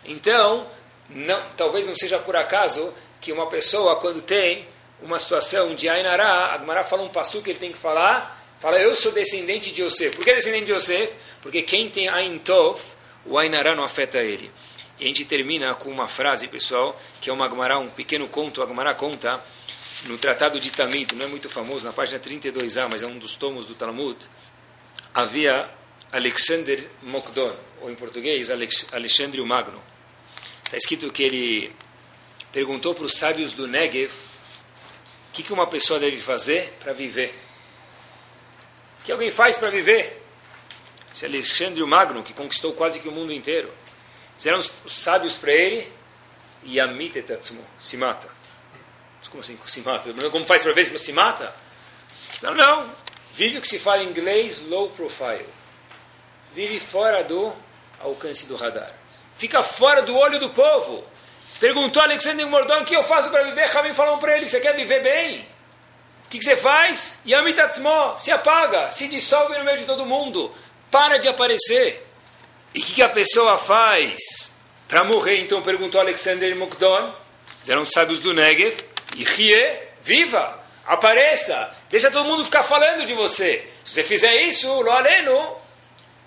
então, 0.05 0.65
não, 1.09 1.41
talvez 1.57 1.87
não 1.87 1.95
seja 1.95 2.19
por 2.19 2.35
acaso 2.35 2.93
que 3.19 3.31
uma 3.31 3.47
pessoa, 3.47 3.95
quando 3.95 4.21
tem 4.21 4.67
uma 5.01 5.17
situação 5.17 5.73
de 5.73 5.89
Ainará, 5.89 6.53
a 6.53 6.57
Gemara 6.59 6.83
fala 6.83 7.01
um 7.01 7.09
passo 7.09 7.41
que 7.41 7.49
ele 7.49 7.59
tem 7.59 7.71
que 7.71 7.77
falar, 7.77 8.43
fala, 8.59 8.79
eu 8.79 8.95
sou 8.95 9.11
descendente 9.11 9.71
de 9.71 9.81
Yosef. 9.81 10.15
Por 10.15 10.23
que 10.23 10.33
descendente 10.33 10.65
de 10.65 10.73
Yosef? 10.73 11.13
Porque 11.41 11.63
quem 11.63 11.89
tem 11.89 12.07
Ain 12.07 12.37
Tov, 12.37 12.79
o 13.25 13.37
Ainará 13.37 13.75
não 13.75 13.83
afeta 13.83 14.19
ele. 14.19 14.51
E 14.99 15.03
a 15.03 15.07
gente 15.07 15.25
termina 15.25 15.73
com 15.75 15.89
uma 15.89 16.07
frase, 16.07 16.47
pessoal, 16.47 16.99
que 17.19 17.29
é 17.29 17.33
uma 17.33 17.49
Gemara, 17.49 17.77
um 17.77 17.89
pequeno 17.89 18.27
conto, 18.27 18.63
a 18.63 18.67
Gemara 18.67 18.93
conta, 18.93 19.43
no 20.05 20.17
Tratado 20.17 20.59
de 20.59 20.71
Tamid, 20.71 21.13
não 21.15 21.25
é 21.25 21.29
muito 21.29 21.49
famoso, 21.49 21.85
na 21.85 21.91
página 21.91 22.19
32a, 22.19 22.87
mas 22.89 23.03
é 23.03 23.07
um 23.07 23.17
dos 23.17 23.35
tomos 23.35 23.65
do 23.65 23.75
Talmud, 23.75 24.17
havia 25.13 25.69
Alexander 26.11 26.87
Mokdon, 27.03 27.55
ou 27.81 27.91
em 27.91 27.95
português, 27.95 28.49
Alexandre 28.91 29.41
o 29.41 29.45
Magno. 29.45 29.81
Está 30.63 30.77
escrito 30.77 31.11
que 31.11 31.23
ele 31.23 31.73
perguntou 32.51 32.95
para 32.95 33.05
os 33.05 33.17
sábios 33.17 33.53
do 33.53 33.67
Negev 33.67 34.11
o 34.11 35.33
que, 35.33 35.43
que 35.43 35.51
uma 35.51 35.67
pessoa 35.67 35.99
deve 35.99 36.17
fazer 36.17 36.73
para 36.79 36.93
viver. 36.93 37.35
O 39.01 39.05
que 39.05 39.11
alguém 39.11 39.29
faz 39.29 39.57
para 39.57 39.69
viver? 39.69 40.21
Esse 41.13 41.25
Alexandre 41.25 41.83
o 41.83 41.87
Magno, 41.87 42.23
que 42.23 42.33
conquistou 42.33 42.73
quase 42.73 42.99
que 42.99 43.07
o 43.07 43.11
mundo 43.11 43.33
inteiro. 43.33 43.69
Disseram 44.37 44.57
os, 44.57 44.81
os 44.85 44.93
sábios 44.93 45.37
para 45.37 45.51
ele, 45.51 45.91
Yamite 46.65 47.21
Tatsumo, 47.21 47.65
se 47.79 47.97
mata. 47.97 48.27
Como 49.29 49.41
assim, 49.41 49.57
se 49.65 49.81
mata? 49.81 50.13
Como 50.31 50.45
faz 50.45 50.63
para 50.63 50.73
ver 50.73 50.85
se 50.85 51.13
mata? 51.13 51.53
Não, 52.43 52.53
não. 52.53 52.89
Vive 53.33 53.57
o 53.57 53.61
que 53.61 53.67
se 53.67 53.79
fala 53.79 54.03
em 54.03 54.09
inglês 54.09 54.61
low 54.67 54.89
profile. 54.89 55.45
Vive 56.53 56.79
fora 56.79 57.23
do 57.23 57.51
alcance 57.99 58.45
do 58.47 58.55
radar. 58.55 58.93
Fica 59.35 59.61
fora 59.61 60.01
do 60.01 60.15
olho 60.17 60.39
do 60.39 60.49
povo. 60.51 61.03
Perguntou 61.59 62.01
Alexandre 62.01 62.45
Mordon 62.45 62.81
o 62.81 62.85
que 62.85 62.95
eu 62.95 63.03
faço 63.03 63.29
para 63.29 63.43
viver. 63.43 63.65
Ramim 63.65 63.93
falou 63.93 64.17
para 64.19 64.37
ele: 64.37 64.47
Você 64.47 64.59
quer 64.59 64.75
viver 64.75 65.01
bem? 65.03 65.41
O 66.25 66.29
que, 66.29 66.39
que 66.39 66.45
você 66.45 66.55
faz? 66.55 67.19
Yamitatsmo, 67.27 68.17
se 68.17 68.31
apaga, 68.31 68.89
se 68.89 69.07
dissolve 69.07 69.57
no 69.57 69.63
meio 69.63 69.77
de 69.77 69.85
todo 69.85 70.05
mundo. 70.05 70.53
Para 70.89 71.17
de 71.17 71.27
aparecer. 71.27 72.04
E 72.75 72.79
o 72.79 72.83
que, 72.83 72.93
que 72.95 73.01
a 73.01 73.07
pessoa 73.07 73.57
faz 73.57 74.53
para 74.85 75.01
morrer? 75.05 75.39
Então 75.39 75.61
perguntou 75.61 76.01
Alexander 76.01 76.53
Mukdon. 76.57 77.15
Eram 77.65 77.85
sábios 77.85 78.19
do 78.19 78.33
Negev. 78.33 78.77
E 79.15 79.23
rie, 79.23 79.79
viva, 80.03 80.59
apareça, 80.85 81.73
deixa 81.89 82.11
todo 82.11 82.25
mundo 82.25 82.43
ficar 82.43 82.63
falando 82.63 83.05
de 83.05 83.13
você. 83.13 83.65
Se 83.85 83.93
você 83.93 84.03
fizer 84.03 84.41
isso, 84.41 84.67
lo 84.81 84.91
aleno, 84.91 85.55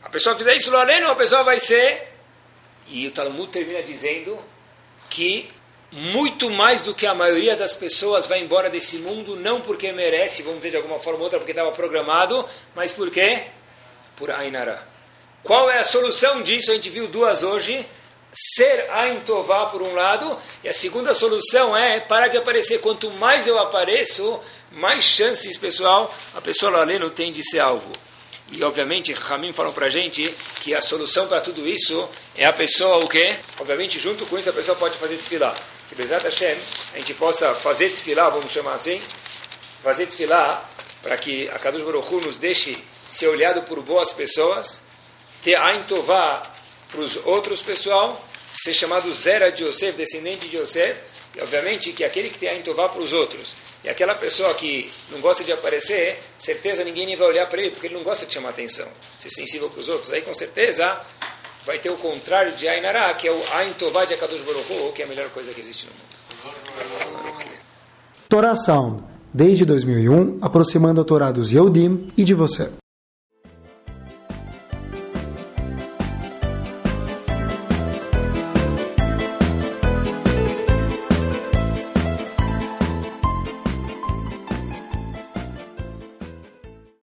a 0.02 0.08
pessoa 0.08 0.34
fizer 0.34 0.56
isso, 0.56 0.70
lo 0.70 0.78
aleno, 0.78 1.10
a 1.10 1.14
pessoa 1.14 1.44
vai 1.44 1.60
ser. 1.60 2.14
E 2.88 3.06
o 3.06 3.10
Talmud 3.10 3.52
termina 3.52 3.82
dizendo 3.82 4.42
que 5.10 5.50
muito 5.92 6.48
mais 6.50 6.80
do 6.80 6.94
que 6.94 7.06
a 7.06 7.14
maioria 7.14 7.56
das 7.56 7.74
pessoas 7.74 8.26
vai 8.26 8.40
embora 8.40 8.70
desse 8.70 8.98
mundo, 8.98 9.36
não 9.36 9.60
porque 9.60 9.92
merece, 9.92 10.42
vamos 10.42 10.60
dizer 10.60 10.70
de 10.70 10.76
alguma 10.78 10.98
forma 10.98 11.18
ou 11.18 11.24
outra, 11.24 11.38
porque 11.38 11.52
estava 11.52 11.72
programado, 11.72 12.48
mas 12.74 12.90
por 12.90 13.10
quê? 13.10 13.44
Por 14.16 14.30
Ainara. 14.30 14.97
Qual 15.42 15.70
é 15.70 15.78
a 15.78 15.84
solução 15.84 16.42
disso? 16.42 16.70
A 16.70 16.74
gente 16.74 16.90
viu 16.90 17.08
duas 17.08 17.42
hoje 17.42 17.86
ser 18.32 18.90
Ain 18.90 19.20
Tová 19.20 19.66
por 19.66 19.82
um 19.82 19.94
lado, 19.94 20.36
e 20.62 20.68
a 20.68 20.72
segunda 20.72 21.14
solução 21.14 21.76
é 21.76 21.98
parar 22.00 22.28
de 22.28 22.36
aparecer. 22.36 22.80
Quanto 22.80 23.10
mais 23.12 23.46
eu 23.46 23.58
apareço, 23.58 24.38
mais 24.72 25.04
chances, 25.04 25.56
pessoal, 25.56 26.14
a 26.34 26.40
pessoa 26.40 26.80
ali 26.80 26.98
não 26.98 27.10
tem 27.10 27.32
de 27.32 27.42
ser 27.42 27.60
alvo. 27.60 27.90
E, 28.50 28.62
obviamente, 28.62 29.12
Ramin 29.12 29.52
falou 29.52 29.72
para 29.72 29.86
a 29.86 29.90
gente 29.90 30.26
que 30.62 30.74
a 30.74 30.80
solução 30.80 31.26
para 31.26 31.40
tudo 31.40 31.66
isso 31.68 32.08
é 32.36 32.46
a 32.46 32.52
pessoa 32.52 33.04
o 33.04 33.08
quê? 33.08 33.34
Obviamente, 33.58 33.98
junto 33.98 34.24
com 34.26 34.38
isso, 34.38 34.48
a 34.48 34.54
pessoa 34.54 34.76
pode 34.76 34.96
fazer 34.96 35.16
tefilá. 35.16 35.54
Que, 35.88 35.94
Bezat 35.94 36.24
Hashem, 36.24 36.56
a 36.94 36.96
gente 36.96 37.14
possa 37.14 37.54
fazer 37.54 37.90
tefilá, 37.90 38.30
vamos 38.30 38.50
chamar 38.50 38.74
assim, 38.74 39.00
fazer 39.82 40.06
tefilá 40.06 40.64
para 41.02 41.16
que 41.16 41.48
a 41.50 41.58
Kadosh 41.58 41.82
Baruch 41.82 42.14
nos 42.24 42.36
deixe 42.36 42.82
ser 43.06 43.28
olhado 43.28 43.62
por 43.62 43.82
boas 43.82 44.12
pessoas, 44.12 44.82
ter 45.42 45.56
Ain 45.56 45.82
Tová 45.82 46.42
para 46.90 47.00
os 47.00 47.16
outros 47.26 47.60
pessoal, 47.62 48.24
ser 48.54 48.74
chamado 48.74 49.12
Zera 49.12 49.52
de 49.52 49.64
Yosef, 49.64 49.96
descendente 49.96 50.48
de 50.48 50.56
Yosef, 50.56 51.00
e 51.36 51.40
obviamente 51.40 51.92
que 51.92 52.04
aquele 52.04 52.30
que 52.30 52.38
tem 52.38 52.48
a 52.48 52.56
entovar 52.56 52.88
para 52.88 53.00
os 53.00 53.12
outros, 53.12 53.54
e 53.84 53.88
aquela 53.88 54.14
pessoa 54.14 54.52
que 54.54 54.90
não 55.10 55.20
gosta 55.20 55.44
de 55.44 55.52
aparecer, 55.52 56.18
certeza 56.38 56.82
ninguém 56.82 57.14
vai 57.14 57.28
olhar 57.28 57.46
para 57.46 57.60
ele, 57.60 57.70
porque 57.70 57.86
ele 57.86 57.94
não 57.94 58.02
gosta 58.02 58.26
de 58.26 58.34
chamar 58.34 58.50
atenção, 58.50 58.88
ser 59.18 59.30
sensível 59.30 59.70
para 59.70 59.80
os 59.80 59.88
outros, 59.88 60.12
aí 60.12 60.22
com 60.22 60.34
certeza 60.34 61.00
vai 61.64 61.78
ter 61.78 61.90
o 61.90 61.96
contrário 61.96 62.56
de 62.56 62.66
Ainará, 62.66 63.12
que 63.14 63.28
é 63.28 63.32
o 63.32 63.40
Aintová 63.54 64.04
de 64.04 64.14
Akadosh 64.14 64.40
Baruch 64.40 64.92
que 64.94 65.02
é 65.02 65.04
a 65.04 65.08
melhor 65.08 65.28
coisa 65.30 65.52
que 65.52 65.60
existe 65.60 65.86
no 65.86 65.92
mundo. 65.92 66.08
Torá 68.28 68.56
Sound, 68.56 69.04
desde 69.32 69.64
2001, 69.64 70.38
aproximando 70.40 71.00
a 71.00 71.04
Torá 71.04 71.30
dos 71.30 71.50
Yehudim 71.50 72.08
e 72.16 72.24
de 72.24 72.34
você. 72.34 72.70